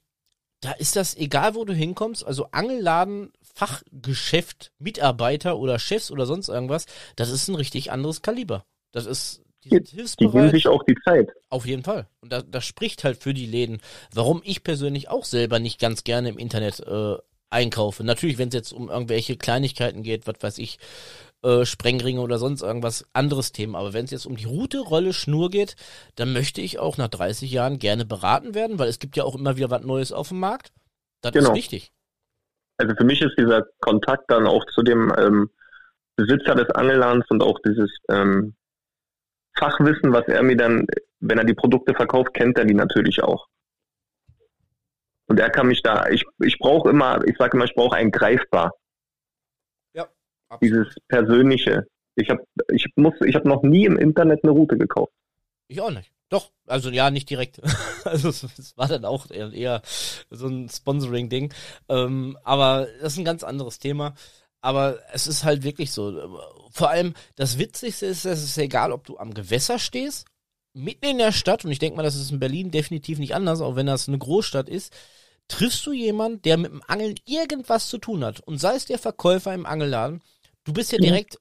da 0.62 0.72
ist 0.72 0.96
das 0.96 1.16
egal, 1.16 1.54
wo 1.54 1.66
du 1.66 1.74
hinkommst, 1.74 2.26
also 2.26 2.48
Angelladen, 2.52 3.32
Fachgeschäft, 3.42 4.72
Mitarbeiter 4.80 5.58
oder 5.58 5.78
Chefs 5.78 6.10
oder 6.10 6.26
sonst 6.26 6.50
irgendwas, 6.50 6.88
das 7.16 7.30
ist 7.30 7.48
ein 7.48 7.56
richtig 7.56 7.92
anderes 7.92 8.24
Kaliber. 8.24 8.66
Das 8.92 9.06
ist 9.06 9.45
Die, 9.66 9.70
sind 9.70 9.88
hilfsbereit. 9.90 10.34
Die 10.34 10.38
geben 10.38 10.52
sich 10.52 10.68
auch 10.68 10.84
die 10.84 10.96
Zeit. 11.04 11.30
Auf 11.50 11.66
jeden 11.66 11.84
Fall. 11.84 12.08
Und 12.22 12.32
das, 12.32 12.46
das 12.50 12.66
spricht 12.66 13.04
halt 13.04 13.18
für 13.18 13.34
die 13.34 13.46
Läden. 13.46 13.82
Warum 14.14 14.42
ich 14.46 14.64
persönlich 14.64 15.10
auch 15.10 15.26
selber 15.26 15.60
nicht 15.60 15.80
ganz 15.80 16.04
gerne 16.04 16.30
im 16.30 16.38
Internet 16.38 16.80
äh, 16.82 17.18
einkaufe. 17.50 18.04
Natürlich, 18.04 18.38
wenn 18.38 18.50
es 18.50 18.54
jetzt 18.54 18.74
um 18.74 18.90
irgendwelche 18.90 19.38
Kleinigkeiten 19.38 20.04
geht, 20.04 20.28
was 20.28 20.36
weiß 20.42 20.58
ich, 20.58 20.78
äh, 21.44 21.66
Sprengringe 21.66 22.22
oder 22.22 22.38
sonst 22.38 22.62
irgendwas 22.62 23.06
anderes 23.14 23.52
Thema. 23.52 23.80
Aber 23.80 23.94
wenn 23.94 24.06
es 24.06 24.12
jetzt 24.12 24.26
um 24.26 24.36
die 24.36 24.46
Route, 24.46 24.80
Rolle, 24.80 25.14
Schnur 25.14 25.50
geht, 25.50 25.76
dann 26.16 26.34
möchte 26.34 26.62
ich 26.62 26.80
auch 26.80 26.98
nach 26.98 27.08
30 27.08 27.52
Jahren 27.52 27.80
gerne 27.80 28.06
beraten 28.06 28.56
werden, 28.56 28.80
weil 28.80 28.90
es 28.90 29.00
gibt 29.00 29.16
ja 29.16 29.24
auch 29.24 29.36
immer 29.36 29.56
wieder 29.58 29.70
was 29.70 29.84
Neues 29.84 30.12
auf 30.12 30.30
dem 30.30 30.40
Markt. 30.40 30.72
Das 31.22 31.32
genau. 31.32 31.50
ist 31.50 31.56
wichtig. 31.56 31.92
Also 32.78 32.94
für 32.96 33.06
mich 33.06 33.22
ist 33.22 33.38
dieser 33.38 33.64
Kontakt 33.80 34.30
dann 34.30 34.48
auch 34.48 34.66
zu 34.74 34.84
dem 34.84 35.14
ähm, 35.18 35.50
Besitzer 36.18 36.56
des 36.56 36.70
Angellands 36.72 37.26
und 37.30 37.42
auch 37.42 37.58
dieses 37.66 37.90
ähm, 38.10 38.56
Fachwissen, 39.58 40.12
was 40.12 40.28
er 40.28 40.44
mir 40.44 40.58
dann, 40.58 40.88
wenn 41.20 41.38
er 41.38 41.46
die 41.46 41.54
Produkte 41.54 41.94
verkauft, 41.94 42.34
kennt 42.34 42.58
er 42.58 42.66
die 42.66 42.74
natürlich 42.74 43.24
auch. 43.24 43.48
Und 45.28 45.40
er 45.40 45.50
kann 45.50 45.68
mich 45.68 45.82
da, 45.82 46.08
ich, 46.10 46.24
ich 46.40 46.60
brauche 46.60 46.90
immer, 46.90 47.26
ich 47.26 47.38
sage 47.38 47.58
immer, 47.58 47.66
ich 47.66 47.74
brauche 47.74 47.96
ein 47.96 48.12
greifbar. 48.12 48.74
Ja. 49.94 50.08
Absolut. 50.50 50.62
Dieses 50.62 50.96
Persönliche. 51.08 51.88
Ich 52.16 52.30
habe 52.30 52.44
ich 52.70 52.86
muss, 52.96 53.14
ich 53.26 53.36
habe 53.36 53.48
noch 53.48 53.64
nie 53.64 53.86
im 53.86 53.98
Internet 53.98 54.44
eine 54.44 54.52
Route 54.52 54.78
gekauft. 54.78 55.12
Ich 55.68 55.82
auch 55.82 55.92
nicht. 55.92 56.12
Doch, 56.30 56.52
also 56.68 56.90
ja, 56.90 57.12
nicht 57.12 57.30
direkt. 57.30 57.62
also 58.06 58.30
es 58.30 58.78
war 58.78 58.88
dann 58.88 59.06
auch 59.06 59.30
eher, 59.30 59.52
eher 59.52 59.82
so 60.30 60.48
ein 60.48 60.70
Sponsoring-Ding. 60.70 61.54
Ähm, 61.90 62.38
aber 62.44 62.88
das 63.02 63.14
ist 63.14 63.20
ein 63.20 63.26
ganz 63.26 63.44
anderes 63.44 63.80
Thema. 63.80 64.16
Aber 64.62 65.00
es 65.14 65.28
ist 65.28 65.44
halt 65.44 65.64
wirklich 65.64 65.92
so. 65.92 66.40
Vor 66.76 66.90
allem, 66.90 67.14
das 67.38 67.58
Witzigste 67.58 68.06
ist, 68.06 68.26
es 68.26 68.44
ist 68.44 68.58
egal, 68.58 68.92
ob 68.92 69.06
du 69.06 69.18
am 69.18 69.34
Gewässer 69.34 69.80
stehst, 69.80 70.26
mitten 70.74 71.06
in 71.06 71.18
der 71.20 71.32
Stadt, 71.32 71.64
und 71.64 71.72
ich 71.72 71.80
denke 71.80 71.96
mal, 71.96 72.04
das 72.04 72.18
ist 72.18 72.32
in 72.32 72.40
Berlin 72.42 72.70
definitiv 72.70 73.18
nicht 73.18 73.34
anders, 73.34 73.62
auch 73.62 73.78
wenn 73.78 73.86
das 73.86 74.10
eine 74.10 74.18
Großstadt 74.18 74.68
ist, 74.68 74.92
triffst 75.48 75.86
du 75.86 75.94
jemanden, 75.94 76.42
der 76.42 76.58
mit 76.58 76.74
dem 76.74 76.84
Angeln 76.86 77.16
irgendwas 77.24 77.88
zu 77.88 77.98
tun 77.98 78.26
hat. 78.26 78.42
Und 78.42 78.60
sei 78.60 78.76
es 78.76 78.84
der 78.84 79.00
Verkäufer 79.00 79.54
im 79.54 79.66
Angelladen, 79.66 80.22
du 80.66 80.74
bist 80.74 80.92
ja 80.92 80.98
direkt 80.98 81.40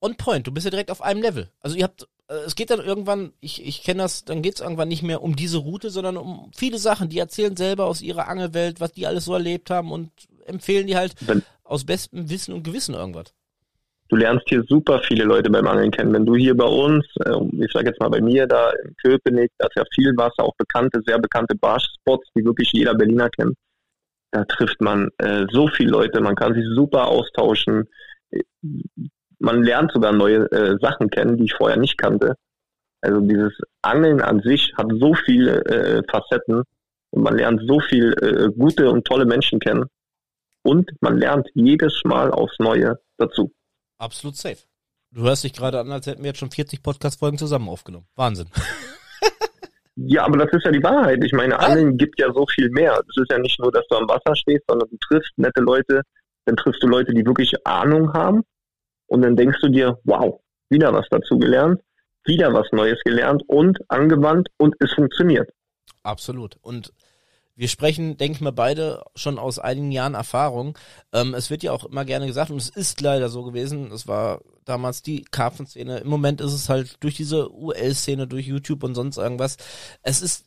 on 0.00 0.16
point, 0.16 0.46
du 0.46 0.52
bist 0.52 0.64
ja 0.64 0.70
direkt 0.70 0.90
auf 0.90 1.02
einem 1.02 1.20
Level. 1.20 1.50
Also 1.60 1.76
ihr 1.76 1.84
habt 1.84 2.08
äh, 2.28 2.36
es 2.46 2.54
geht 2.54 2.70
dann 2.70 2.80
irgendwann, 2.80 3.34
ich, 3.40 3.62
ich 3.62 3.82
kenne 3.82 4.04
das, 4.04 4.24
dann 4.24 4.40
geht 4.40 4.54
es 4.54 4.62
irgendwann 4.62 4.88
nicht 4.88 5.02
mehr 5.02 5.22
um 5.22 5.36
diese 5.36 5.58
Route, 5.58 5.90
sondern 5.90 6.16
um 6.16 6.50
viele 6.56 6.78
Sachen. 6.78 7.10
Die 7.10 7.18
erzählen 7.18 7.58
selber 7.58 7.84
aus 7.84 8.00
ihrer 8.00 8.28
Angelwelt, 8.28 8.80
was 8.80 8.92
die 8.92 9.06
alles 9.06 9.26
so 9.26 9.34
erlebt 9.34 9.68
haben 9.68 9.92
und 9.92 10.10
empfehlen 10.46 10.86
die 10.86 10.96
halt 10.96 11.14
aus 11.62 11.84
bestem 11.84 12.30
Wissen 12.30 12.54
und 12.54 12.62
Gewissen 12.62 12.94
irgendwas. 12.94 13.34
Du 14.08 14.16
lernst 14.16 14.48
hier 14.48 14.62
super 14.68 15.00
viele 15.00 15.24
Leute 15.24 15.50
beim 15.50 15.66
Angeln 15.66 15.90
kennen. 15.90 16.12
Wenn 16.12 16.26
du 16.26 16.36
hier 16.36 16.56
bei 16.56 16.66
uns, 16.66 17.04
äh, 17.24 17.64
ich 17.64 17.72
sage 17.72 17.88
jetzt 17.88 18.00
mal 18.00 18.08
bei 18.08 18.20
mir 18.20 18.46
da 18.46 18.70
in 18.84 18.94
Köpenick, 19.02 19.50
da 19.58 19.66
ist 19.66 19.76
ja 19.76 19.84
viel 19.94 20.16
Wasser, 20.16 20.44
auch 20.44 20.54
bekannte, 20.56 21.00
sehr 21.06 21.18
bekannte 21.18 21.56
Barschspots, 21.56 22.28
die 22.36 22.44
wirklich 22.44 22.70
jeder 22.72 22.94
Berliner 22.94 23.28
kennt. 23.30 23.54
Da 24.30 24.44
trifft 24.44 24.80
man 24.80 25.08
äh, 25.18 25.46
so 25.50 25.68
viele 25.68 25.90
Leute, 25.90 26.20
man 26.20 26.34
kann 26.34 26.54
sich 26.54 26.64
super 26.74 27.06
austauschen 27.08 27.88
man 29.38 29.62
lernt 29.62 29.92
sogar 29.92 30.12
neue 30.12 30.50
äh, 30.50 30.78
Sachen 30.80 31.10
kennen, 31.10 31.36
die 31.36 31.44
ich 31.44 31.54
vorher 31.54 31.76
nicht 31.76 31.98
kannte. 31.98 32.34
Also 33.00 33.20
dieses 33.20 33.52
Angeln 33.82 34.20
an 34.20 34.40
sich 34.40 34.72
hat 34.76 34.88
so 34.98 35.14
viele 35.14 35.64
äh, 35.66 36.02
Facetten 36.10 36.62
und 37.10 37.22
man 37.22 37.36
lernt 37.36 37.62
so 37.66 37.80
viel 37.80 38.14
äh, 38.20 38.50
gute 38.58 38.90
und 38.90 39.04
tolle 39.04 39.26
Menschen 39.26 39.60
kennen 39.60 39.84
und 40.62 40.90
man 41.00 41.18
lernt 41.18 41.48
jedes 41.54 42.02
Mal 42.04 42.30
aufs 42.30 42.58
Neue 42.58 42.98
dazu. 43.18 43.52
Absolut 43.98 44.36
safe. 44.36 44.58
Du 45.10 45.22
hörst 45.22 45.44
dich 45.44 45.52
gerade 45.52 45.80
an, 45.80 45.90
als 45.90 46.06
hätten 46.06 46.22
wir 46.22 46.28
jetzt 46.28 46.38
schon 46.38 46.50
40 46.50 46.82
Podcast-Folgen 46.82 47.38
zusammen 47.38 47.68
aufgenommen. 47.68 48.06
Wahnsinn. 48.16 48.48
ja, 49.96 50.24
aber 50.24 50.36
das 50.38 50.52
ist 50.52 50.64
ja 50.64 50.72
die 50.72 50.82
Wahrheit. 50.82 51.24
Ich 51.24 51.32
meine, 51.32 51.58
Angeln 51.58 51.96
gibt 51.96 52.20
ja 52.20 52.32
so 52.32 52.46
viel 52.46 52.68
mehr. 52.70 53.00
Es 53.08 53.16
ist 53.16 53.30
ja 53.30 53.38
nicht 53.38 53.58
nur, 53.60 53.72
dass 53.72 53.86
du 53.88 53.96
am 53.96 54.08
Wasser 54.08 54.36
stehst, 54.36 54.64
sondern 54.68 54.88
du 54.90 54.96
triffst 54.98 55.32
nette 55.36 55.60
Leute, 55.60 56.02
dann 56.44 56.56
triffst 56.56 56.82
du 56.82 56.88
Leute, 56.88 57.14
die 57.14 57.24
wirklich 57.24 57.54
Ahnung 57.64 58.12
haben 58.12 58.42
und 59.06 59.22
dann 59.22 59.36
denkst 59.36 59.58
du 59.62 59.68
dir, 59.68 59.98
wow, 60.04 60.40
wieder 60.68 60.92
was 60.92 61.06
dazu 61.10 61.38
gelernt, 61.38 61.80
wieder 62.24 62.52
was 62.52 62.66
Neues 62.72 63.00
gelernt 63.04 63.42
und 63.46 63.78
angewandt 63.88 64.48
und 64.58 64.74
es 64.80 64.92
funktioniert. 64.92 65.50
Absolut. 66.02 66.56
Und 66.60 66.92
wir 67.56 67.68
sprechen, 67.68 68.18
denke 68.18 68.36
ich 68.36 68.40
mal, 68.42 68.52
beide 68.52 69.02
schon 69.14 69.38
aus 69.38 69.58
einigen 69.58 69.90
Jahren 69.90 70.14
Erfahrung. 70.14 70.78
Ähm, 71.12 71.34
es 71.34 71.48
wird 71.50 71.62
ja 71.62 71.72
auch 71.72 71.84
immer 71.84 72.04
gerne 72.04 72.26
gesagt, 72.26 72.50
und 72.50 72.58
es 72.58 72.68
ist 72.68 73.00
leider 73.00 73.30
so 73.30 73.42
gewesen, 73.42 73.90
es 73.92 74.06
war 74.06 74.42
damals 74.66 75.02
die 75.02 75.24
Karpfenszene. 75.24 75.98
Im 75.98 76.08
Moment 76.08 76.40
ist 76.42 76.52
es 76.52 76.68
halt 76.68 76.96
durch 77.00 77.16
diese 77.16 77.50
UL-Szene, 77.50 78.26
durch 78.26 78.46
YouTube 78.46 78.84
und 78.84 78.94
sonst 78.94 79.16
irgendwas. 79.16 79.56
Es 80.02 80.20
ist 80.20 80.44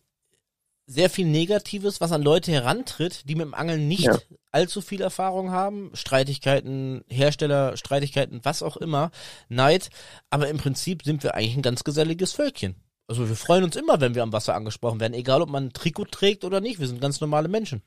sehr 0.85 1.09
viel 1.09 1.27
Negatives, 1.27 2.01
was 2.01 2.11
an 2.11 2.23
Leute 2.23 2.51
herantritt, 2.51 3.29
die 3.29 3.35
mit 3.35 3.45
dem 3.45 3.53
Angeln 3.53 3.87
nicht 3.87 4.05
ja. 4.05 4.17
allzu 4.51 4.81
viel 4.81 5.01
Erfahrung 5.01 5.51
haben. 5.51 5.91
Streitigkeiten, 5.93 7.03
Hersteller, 7.07 7.77
Streitigkeiten, 7.77 8.41
was 8.43 8.63
auch 8.63 8.77
immer, 8.77 9.11
Neid. 9.49 9.89
Aber 10.29 10.47
im 10.47 10.57
Prinzip 10.57 11.03
sind 11.03 11.23
wir 11.23 11.35
eigentlich 11.35 11.55
ein 11.55 11.61
ganz 11.63 11.83
geselliges 11.83 12.33
Völkchen. 12.33 12.75
Also 13.09 13.27
wir 13.27 13.35
freuen 13.35 13.63
uns 13.63 13.75
immer, 13.75 13.99
wenn 13.99 14.13
wir 14.13 14.21
am 14.21 14.33
Wasser 14.33 14.53
angesprochen 14.53 14.99
werden, 14.99 15.15
egal 15.15 15.41
ob 15.41 15.49
man 15.49 15.65
ein 15.65 15.73
Trikot 15.73 16.05
trägt 16.11 16.45
oder 16.45 16.61
nicht. 16.61 16.79
Wir 16.79 16.85
sind 16.85 17.01
ganz 17.01 17.19
normale 17.19 17.47
Menschen. 17.47 17.81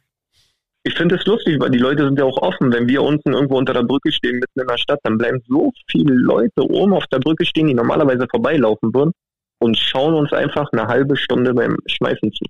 Ich 0.83 0.95
finde 0.95 1.14
es 1.14 1.25
lustig, 1.27 1.61
weil 1.61 1.70
die 1.70 1.79
Leute 1.79 2.03
sind 2.03 2.18
ja 2.18 2.25
auch 2.25 2.39
offen. 2.39 2.73
Wenn 2.73 2.89
wir 2.89 3.03
unten 3.03 3.33
irgendwo 3.33 3.57
unter 3.57 3.73
der 3.73 3.85
Brücke 3.85 4.11
stehen, 4.11 4.41
mitten 4.41 4.61
in 4.61 4.66
der 4.66 4.79
Stadt, 4.79 4.99
dann 5.05 5.18
bleiben 5.18 5.41
so 5.47 5.70
viele 5.89 6.12
Leute 6.12 6.68
oben 6.68 6.93
auf 6.93 7.07
der 7.07 7.20
Brücke 7.20 7.47
stehen, 7.47 7.68
die 7.68 7.75
normalerweise 7.75 8.27
vorbeilaufen 8.29 8.93
würden 8.93 9.12
und 9.61 9.79
schauen 9.79 10.14
uns 10.14 10.33
einfach 10.33 10.68
eine 10.73 10.89
halbe 10.89 11.16
Stunde 11.16 11.55
beim 11.55 11.77
Schmeißen 11.87 12.33
zu. 12.33 12.45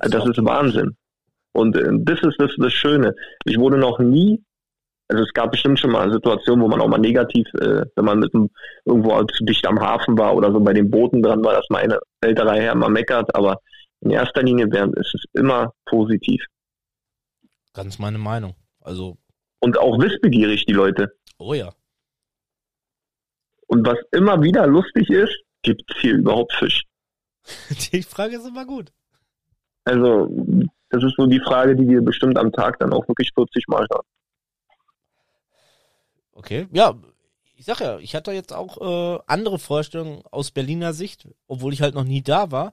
das 0.00 0.26
ist 0.26 0.42
Wahnsinn. 0.42 0.96
Und 1.52 1.76
äh, 1.76 1.90
das 1.92 2.22
ist 2.22 2.36
das, 2.38 2.52
das 2.56 2.72
Schöne. 2.72 3.14
Ich 3.44 3.58
wurde 3.58 3.76
noch 3.76 3.98
nie 3.98 4.42
also 5.12 5.24
es 5.24 5.32
gab 5.34 5.50
bestimmt 5.50 5.78
schon 5.78 5.92
mal 5.92 6.10
Situationen, 6.10 6.64
wo 6.64 6.68
man 6.68 6.80
auch 6.80 6.88
mal 6.88 6.98
negativ, 6.98 7.46
äh, 7.60 7.84
wenn 7.96 8.04
man 8.04 8.18
mit 8.18 8.34
einem, 8.34 8.48
irgendwo 8.86 9.22
zu 9.24 9.44
dicht 9.44 9.66
am 9.66 9.78
Hafen 9.78 10.16
war 10.16 10.34
oder 10.34 10.50
so 10.50 10.58
bei 10.58 10.72
den 10.72 10.90
Booten 10.90 11.22
dran 11.22 11.44
war, 11.44 11.52
dass 11.52 11.66
meine 11.68 11.98
ältere 12.22 12.54
Herr 12.54 12.74
mal 12.74 12.88
meckert, 12.88 13.34
aber 13.34 13.60
in 14.00 14.10
erster 14.10 14.42
Linie 14.42 14.66
ist 14.96 15.14
es 15.14 15.24
immer 15.34 15.72
positiv. 15.84 16.42
Ganz 17.74 17.98
meine 17.98 18.18
Meinung. 18.18 18.54
Also. 18.80 19.18
Und 19.60 19.78
auch 19.78 19.98
wissbegierig, 20.00 20.64
die 20.64 20.72
Leute. 20.72 21.12
Oh 21.38 21.52
ja. 21.52 21.72
Und 23.66 23.86
was 23.86 23.98
immer 24.12 24.42
wieder 24.42 24.66
lustig 24.66 25.10
ist, 25.10 25.36
gibt 25.62 25.82
es 25.88 26.00
hier 26.00 26.14
überhaupt 26.14 26.52
Fisch? 26.54 26.84
Die 27.92 28.02
Frage 28.02 28.36
ist 28.36 28.46
immer 28.46 28.66
gut. 28.66 28.92
Also, 29.84 30.28
das 30.90 31.02
ist 31.02 31.16
so 31.16 31.26
die 31.26 31.40
Frage, 31.40 31.74
die 31.74 31.88
wir 31.88 32.02
bestimmt 32.02 32.38
am 32.38 32.52
Tag 32.52 32.78
dann 32.78 32.92
auch 32.92 33.06
wirklich 33.08 33.32
40 33.34 33.66
Mal 33.66 33.86
haben. 33.92 34.06
Okay, 36.32 36.66
ja, 36.72 36.94
ich 37.56 37.66
sag 37.66 37.80
ja, 37.80 37.98
ich 37.98 38.14
hatte 38.14 38.32
jetzt 38.32 38.52
auch 38.52 38.80
äh, 38.80 39.22
andere 39.26 39.58
Vorstellungen 39.58 40.22
aus 40.30 40.50
Berliner 40.50 40.92
Sicht, 40.92 41.28
obwohl 41.46 41.72
ich 41.72 41.82
halt 41.82 41.94
noch 41.94 42.04
nie 42.04 42.22
da 42.22 42.50
war. 42.50 42.72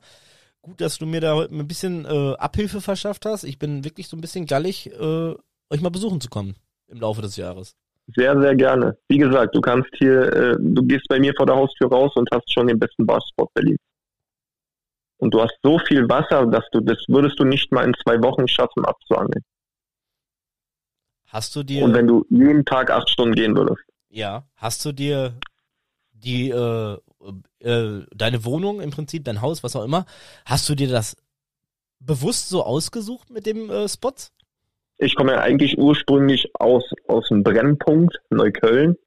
Gut, 0.61 0.81
dass 0.81 0.97
du 0.97 1.05
mir 1.05 1.21
da 1.21 1.35
heute 1.35 1.53
ein 1.55 1.67
bisschen 1.67 2.05
äh, 2.05 2.33
Abhilfe 2.37 2.81
verschafft 2.81 3.25
hast. 3.25 3.43
Ich 3.43 3.59
bin 3.59 3.83
wirklich 3.85 4.07
so 4.07 4.17
ein 4.17 4.21
bisschen 4.21 4.45
gallig, 4.45 4.91
äh, 4.91 5.35
euch 5.69 5.81
mal 5.81 5.89
besuchen 5.89 6.19
zu 6.19 6.29
kommen 6.29 6.55
im 6.87 6.99
Laufe 6.99 7.21
des 7.21 7.37
Jahres. 7.37 7.75
Sehr, 8.15 8.39
sehr 8.41 8.55
gerne. 8.55 8.97
Wie 9.07 9.19
gesagt, 9.19 9.55
du 9.55 9.61
kannst 9.61 9.89
hier, 9.99 10.21
äh, 10.33 10.55
du 10.59 10.83
gehst 10.83 11.07
bei 11.07 11.19
mir 11.19 11.33
vor 11.37 11.45
der 11.45 11.55
Haustür 11.55 11.89
raus 11.89 12.11
und 12.15 12.27
hast 12.33 12.51
schon 12.51 12.67
den 12.67 12.79
besten 12.79 13.05
Barspot 13.05 13.53
Berlin. 13.53 13.77
Und 15.17 15.33
du 15.33 15.41
hast 15.41 15.57
so 15.61 15.77
viel 15.79 16.07
Wasser, 16.09 16.45
dass 16.47 16.63
du, 16.71 16.79
das 16.79 16.97
würdest 17.07 17.39
du 17.39 17.43
nicht 17.43 17.71
mal 17.71 17.85
in 17.85 17.93
zwei 18.03 18.21
Wochen 18.23 18.47
schaffen 18.47 18.85
abzuangeln. 18.85 19.43
Hast 21.29 21.55
du 21.55 21.63
dir. 21.63 21.83
Und 21.83 21.93
wenn 21.93 22.07
du 22.07 22.25
jeden 22.29 22.65
Tag 22.65 22.91
acht 22.91 23.09
Stunden 23.09 23.35
gehen 23.35 23.55
würdest. 23.55 23.81
Ja. 24.09 24.43
Hast 24.55 24.83
du 24.83 24.91
dir 24.91 25.33
die, 26.11 26.49
äh, 26.49 26.97
äh, 27.59 28.05
deine 28.15 28.45
Wohnung 28.45 28.81
im 28.81 28.89
Prinzip, 28.91 29.23
dein 29.23 29.41
Haus, 29.41 29.63
was 29.63 29.75
auch 29.75 29.83
immer, 29.83 30.05
hast 30.45 30.67
du 30.69 30.75
dir 30.75 30.89
das 30.89 31.15
bewusst 31.99 32.49
so 32.49 32.63
ausgesucht 32.63 33.29
mit 33.29 33.45
dem 33.45 33.69
äh, 33.69 33.87
Spots? 33.87 34.31
Ich 34.97 35.15
komme 35.15 35.33
ja 35.33 35.41
eigentlich 35.41 35.77
ursprünglich 35.77 36.49
aus, 36.55 36.83
aus 37.07 37.27
dem 37.29 37.43
Brennpunkt 37.43 38.17
Neukölln. 38.31 38.97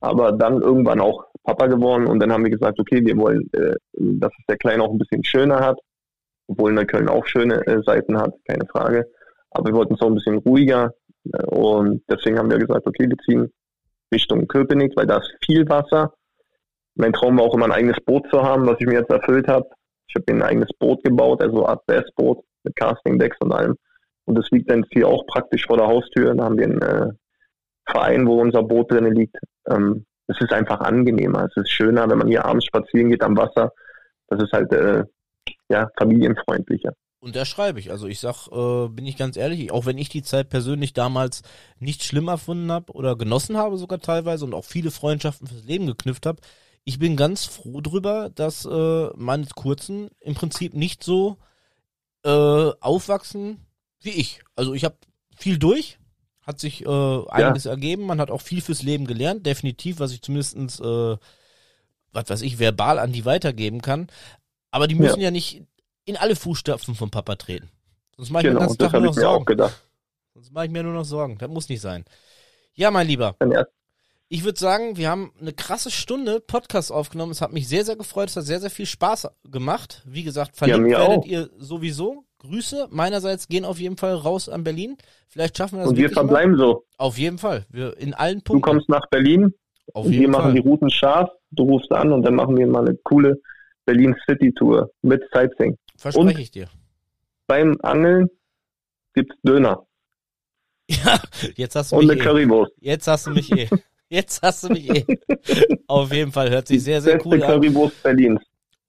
Aber 0.00 0.32
dann 0.32 0.62
irgendwann 0.62 1.00
auch 1.00 1.24
Papa 1.42 1.66
geworden 1.66 2.06
und 2.06 2.20
dann 2.20 2.32
haben 2.32 2.44
wir 2.44 2.50
gesagt, 2.50 2.78
okay, 2.78 3.04
wir 3.04 3.16
wollen, 3.16 3.48
äh, 3.52 3.74
dass 3.92 4.32
es 4.38 4.46
der 4.48 4.56
Kleine 4.56 4.82
auch 4.82 4.92
ein 4.92 4.98
bisschen 4.98 5.24
schöner 5.24 5.60
hat, 5.60 5.78
obwohl 6.46 6.72
Neukölln 6.72 7.08
auch 7.08 7.26
schöne 7.26 7.66
äh, 7.66 7.82
Seiten 7.82 8.16
hat, 8.16 8.34
keine 8.46 8.66
Frage. 8.66 9.10
Aber 9.50 9.70
wir 9.70 9.74
wollten 9.74 9.94
es 9.94 10.00
auch 10.00 10.08
ein 10.08 10.14
bisschen 10.14 10.38
ruhiger. 10.38 10.92
Und 11.46 12.02
deswegen 12.08 12.38
haben 12.38 12.50
wir 12.50 12.58
gesagt, 12.58 12.86
okay, 12.86 13.08
wir 13.08 13.18
ziehen 13.18 13.52
Richtung 14.12 14.46
Köpenick, 14.46 14.96
weil 14.96 15.06
da 15.06 15.18
ist 15.18 15.32
viel 15.44 15.68
Wasser. 15.68 16.12
Mein 16.94 17.12
Traum 17.12 17.38
war 17.38 17.44
auch 17.44 17.54
immer 17.54 17.66
ein 17.66 17.72
eigenes 17.72 17.98
Boot 18.04 18.26
zu 18.30 18.42
haben, 18.42 18.66
was 18.66 18.76
ich 18.80 18.86
mir 18.86 19.00
jetzt 19.00 19.10
erfüllt 19.10 19.46
habe. 19.48 19.68
Ich 20.08 20.14
habe 20.16 20.32
ein 20.32 20.42
eigenes 20.42 20.70
Boot 20.78 21.02
gebaut, 21.04 21.42
also 21.42 21.66
Art 21.66 21.84
Bass-Boot 21.86 22.42
mit 22.64 22.74
Casting-Decks 22.76 23.36
und 23.40 23.52
allem. 23.52 23.76
Und 24.24 24.36
das 24.36 24.50
liegt 24.50 24.70
dann 24.70 24.84
hier 24.90 25.06
auch 25.06 25.24
praktisch 25.26 25.66
vor 25.66 25.76
der 25.76 25.86
Haustür. 25.86 26.34
Da 26.34 26.44
haben 26.44 26.58
wir 26.58 26.64
einen 26.64 26.82
äh, 26.82 27.10
Verein, 27.86 28.26
wo 28.26 28.40
unser 28.40 28.62
Boot 28.62 28.90
drin 28.90 29.14
liegt. 29.14 29.36
Ähm, 29.70 30.04
es 30.26 30.40
ist 30.40 30.52
einfach 30.52 30.80
angenehmer. 30.80 31.46
Es 31.46 31.56
ist 31.56 31.70
schöner, 31.70 32.08
wenn 32.08 32.18
man 32.18 32.28
hier 32.28 32.44
abends 32.44 32.66
spazieren 32.66 33.10
geht 33.10 33.22
am 33.22 33.36
Wasser. 33.36 33.72
Das 34.28 34.42
ist 34.42 34.52
halt 34.52 34.72
äh, 34.72 35.04
ja 35.70 35.88
familienfreundlicher. 35.98 36.92
Und 37.20 37.34
da 37.34 37.44
schreibe 37.44 37.80
ich. 37.80 37.90
Also 37.90 38.06
ich 38.06 38.20
sag, 38.20 38.46
äh, 38.48 38.88
bin 38.88 39.06
ich 39.06 39.16
ganz 39.16 39.36
ehrlich, 39.36 39.72
auch 39.72 39.86
wenn 39.86 39.98
ich 39.98 40.08
die 40.08 40.22
Zeit 40.22 40.48
persönlich 40.50 40.92
damals 40.92 41.42
nicht 41.80 42.04
schlimm 42.04 42.28
erfunden 42.28 42.70
habe 42.70 42.92
oder 42.92 43.16
genossen 43.16 43.56
habe 43.56 43.76
sogar 43.76 44.00
teilweise 44.00 44.44
und 44.44 44.54
auch 44.54 44.64
viele 44.64 44.90
Freundschaften 44.90 45.48
fürs 45.48 45.64
Leben 45.64 45.86
geknüpft 45.86 46.26
habe, 46.26 46.40
ich 46.84 46.98
bin 46.98 47.16
ganz 47.16 47.44
froh 47.44 47.80
drüber, 47.80 48.30
dass 48.30 48.64
äh, 48.64 49.08
meine 49.16 49.46
Kurzen 49.46 50.10
im 50.20 50.34
Prinzip 50.34 50.74
nicht 50.74 51.02
so 51.02 51.36
äh, 52.24 52.30
aufwachsen 52.80 53.66
wie 54.00 54.10
ich. 54.10 54.40
Also 54.54 54.74
ich 54.74 54.84
habe 54.84 54.96
viel 55.36 55.58
durch, 55.58 55.98
hat 56.42 56.60
sich 56.60 56.86
äh, 56.86 57.28
einiges 57.28 57.64
ja. 57.64 57.72
ergeben, 57.72 58.06
man 58.06 58.20
hat 58.20 58.30
auch 58.30 58.40
viel 58.40 58.62
fürs 58.62 58.82
Leben 58.82 59.06
gelernt, 59.06 59.44
definitiv, 59.44 59.98
was 59.98 60.12
ich 60.12 60.22
zumindestens, 60.22 60.80
äh, 60.80 61.16
was 62.12 62.30
weiß 62.30 62.42
ich, 62.42 62.58
verbal 62.58 62.98
an 62.98 63.12
die 63.12 63.24
weitergeben 63.24 63.82
kann. 63.82 64.06
Aber 64.70 64.86
die 64.86 64.94
müssen 64.94 65.20
ja, 65.20 65.26
ja 65.26 65.30
nicht 65.30 65.64
in 66.08 66.16
alle 66.16 66.36
Fußstapfen 66.36 66.94
von 66.94 67.10
Papa 67.10 67.36
treten. 67.36 67.68
Sonst 68.16 68.30
mache 68.30 68.42
ich 68.42 68.48
genau, 68.48 68.60
mir 68.60 68.66
den 68.66 68.78
ganzen 68.78 68.78
Tag 68.78 68.92
nur 68.94 69.02
noch 69.02 69.14
Sorgen. 69.14 69.70
Sonst 70.34 70.52
mache 70.52 70.64
ich 70.64 70.70
mir 70.70 70.82
nur 70.82 70.94
noch 70.94 71.04
Sorgen. 71.04 71.36
Das 71.38 71.48
muss 71.50 71.68
nicht 71.68 71.82
sein. 71.82 72.04
Ja, 72.74 72.90
mein 72.90 73.06
Lieber. 73.06 73.36
Ich 74.30 74.44
würde 74.44 74.58
sagen, 74.58 74.96
wir 74.96 75.10
haben 75.10 75.32
eine 75.40 75.52
krasse 75.52 75.90
Stunde 75.90 76.40
Podcast 76.40 76.90
aufgenommen. 76.90 77.32
Es 77.32 77.40
hat 77.40 77.52
mich 77.52 77.68
sehr, 77.68 77.84
sehr 77.84 77.96
gefreut. 77.96 78.28
Es 78.30 78.36
hat 78.36 78.44
sehr, 78.44 78.60
sehr 78.60 78.70
viel 78.70 78.86
Spaß 78.86 79.28
gemacht. 79.50 80.02
Wie 80.06 80.22
gesagt, 80.22 80.56
verlinkt 80.56 80.90
ja, 80.90 80.98
werdet 80.98 81.18
auch. 81.18 81.26
ihr 81.26 81.50
sowieso. 81.58 82.24
Grüße 82.38 82.88
meinerseits 82.90 83.48
gehen 83.48 83.64
auf 83.64 83.78
jeden 83.78 83.96
Fall 83.96 84.14
raus 84.14 84.48
an 84.48 84.64
Berlin. 84.64 84.96
Vielleicht 85.28 85.58
schaffen 85.58 85.76
wir 85.76 85.80
das. 85.80 85.90
Und 85.90 85.96
wir 85.96 86.10
verbleiben 86.10 86.52
mal. 86.52 86.58
so. 86.58 86.84
Auf 86.96 87.18
jeden 87.18 87.38
Fall. 87.38 87.66
Wir 87.68 87.96
in 87.98 88.14
allen 88.14 88.42
Punkten. 88.42 88.62
Du 88.62 88.72
kommst 88.72 88.88
nach 88.88 89.06
Berlin. 89.10 89.52
Auf 89.92 90.06
jeden 90.06 90.18
wir 90.18 90.32
Fall. 90.32 90.42
machen 90.42 90.54
die 90.54 90.60
Routen 90.60 90.90
scharf. 90.90 91.30
Du 91.50 91.64
rufst 91.64 91.92
an 91.92 92.12
und 92.12 92.22
dann 92.22 92.34
machen 92.34 92.56
wir 92.56 92.66
mal 92.66 92.86
eine 92.86 92.96
coole 93.04 93.40
Berlin 93.86 94.14
City 94.26 94.52
Tour 94.52 94.90
mit 95.02 95.22
Sightseeing. 95.32 95.76
Verspreche 95.98 96.26
und 96.26 96.38
ich 96.38 96.50
dir. 96.50 96.68
Beim 97.46 97.76
Angeln 97.82 98.30
gibt's 99.14 99.36
Döner. 99.42 99.84
Ja, 100.90 101.20
jetzt 101.54 101.76
hast 101.76 101.92
du 101.92 101.96
und 101.96 102.06
mich. 102.06 102.16
Und 102.16 102.22
eine 102.22 102.22
eh. 102.22 102.24
Currywurst. 102.24 102.72
Jetzt 102.80 103.08
hast 103.08 103.26
du 103.26 103.32
mich 103.32 103.52
eh. 103.52 103.68
Jetzt 104.08 104.40
hast 104.40 104.64
du 104.64 104.68
mich 104.70 104.88
eh. 104.88 105.04
Auf 105.86 106.10
jeden 106.10 106.32
Fall 106.32 106.48
hört 106.48 106.66
sich 106.66 106.82
sehr, 106.82 107.02
sehr 107.02 107.24
cool 107.26 107.42
an. 107.42 107.60
Currywurst 107.60 108.02
Berlins. 108.02 108.40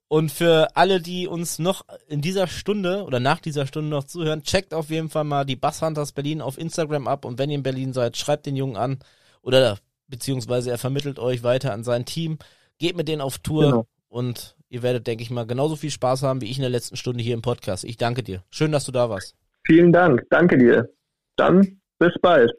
Und 0.08 0.32
für 0.32 0.76
alle, 0.76 1.02
die 1.02 1.28
uns 1.28 1.60
noch 1.60 1.86
in 2.08 2.22
dieser 2.22 2.48
Stunde 2.48 3.04
oder 3.04 3.20
nach 3.20 3.42
dieser 3.42 3.68
Stunde 3.68 3.90
noch 3.90 4.06
zuhören, 4.06 4.44
checkt 4.44 4.74
auf 4.74 4.90
jeden 4.90 5.10
Fall 5.10 5.26
mal 5.26 5.46
die 5.46 5.58
Basshunters 5.58 6.14
Berlin 6.14 6.42
auf 6.42 6.58
Instagram 6.58 7.08
ab 7.08 7.26
und 7.26 7.38
wenn 7.38 7.50
ihr 7.50 7.58
in 7.58 7.64
Berlin 7.64 7.92
seid, 7.92 8.16
schreibt 8.16 8.46
den 8.46 8.56
Jungen 8.56 8.78
an 8.78 9.00
oder 9.42 9.78
beziehungsweise 10.08 10.72
er 10.72 10.78
vermittelt 10.78 11.20
euch 11.20 11.44
weiter 11.44 11.74
an 11.74 11.84
sein 11.84 12.06
Team, 12.06 12.40
geht 12.80 12.98
mit 12.98 13.08
denen 13.08 13.22
auf 13.22 13.38
Tour 13.38 13.66
genau. 13.66 13.88
und 14.08 14.56
ihr 14.70 14.84
werdet, 14.84 15.08
denke 15.08 15.24
ich 15.24 15.30
mal, 15.30 15.46
genauso 15.46 15.76
viel 15.76 15.92
Spaß 15.92 16.24
haben 16.24 16.42
wie 16.42 16.50
ich 16.50 16.58
in 16.58 16.62
der 16.62 16.70
letzten 16.70 16.96
Stunde 16.96 17.24
hier 17.24 17.34
im 17.34 17.42
Podcast. 17.42 17.84
Ich 17.84 17.98
danke 17.98 18.24
dir. 18.24 18.44
Schön, 18.50 18.72
dass 18.72 18.86
du 18.86 18.92
da 18.92 19.10
warst. 19.10 19.36
Vielen 19.66 19.92
Dank. 19.92 20.26
Danke 20.30 20.58
dir. 20.58 20.90
Dann 21.36 21.80
bis 22.00 22.14
bald. 22.22 22.52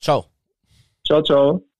Ciao. 0.00 0.26
Ciao, 1.06 1.22
ciao. 1.22 1.73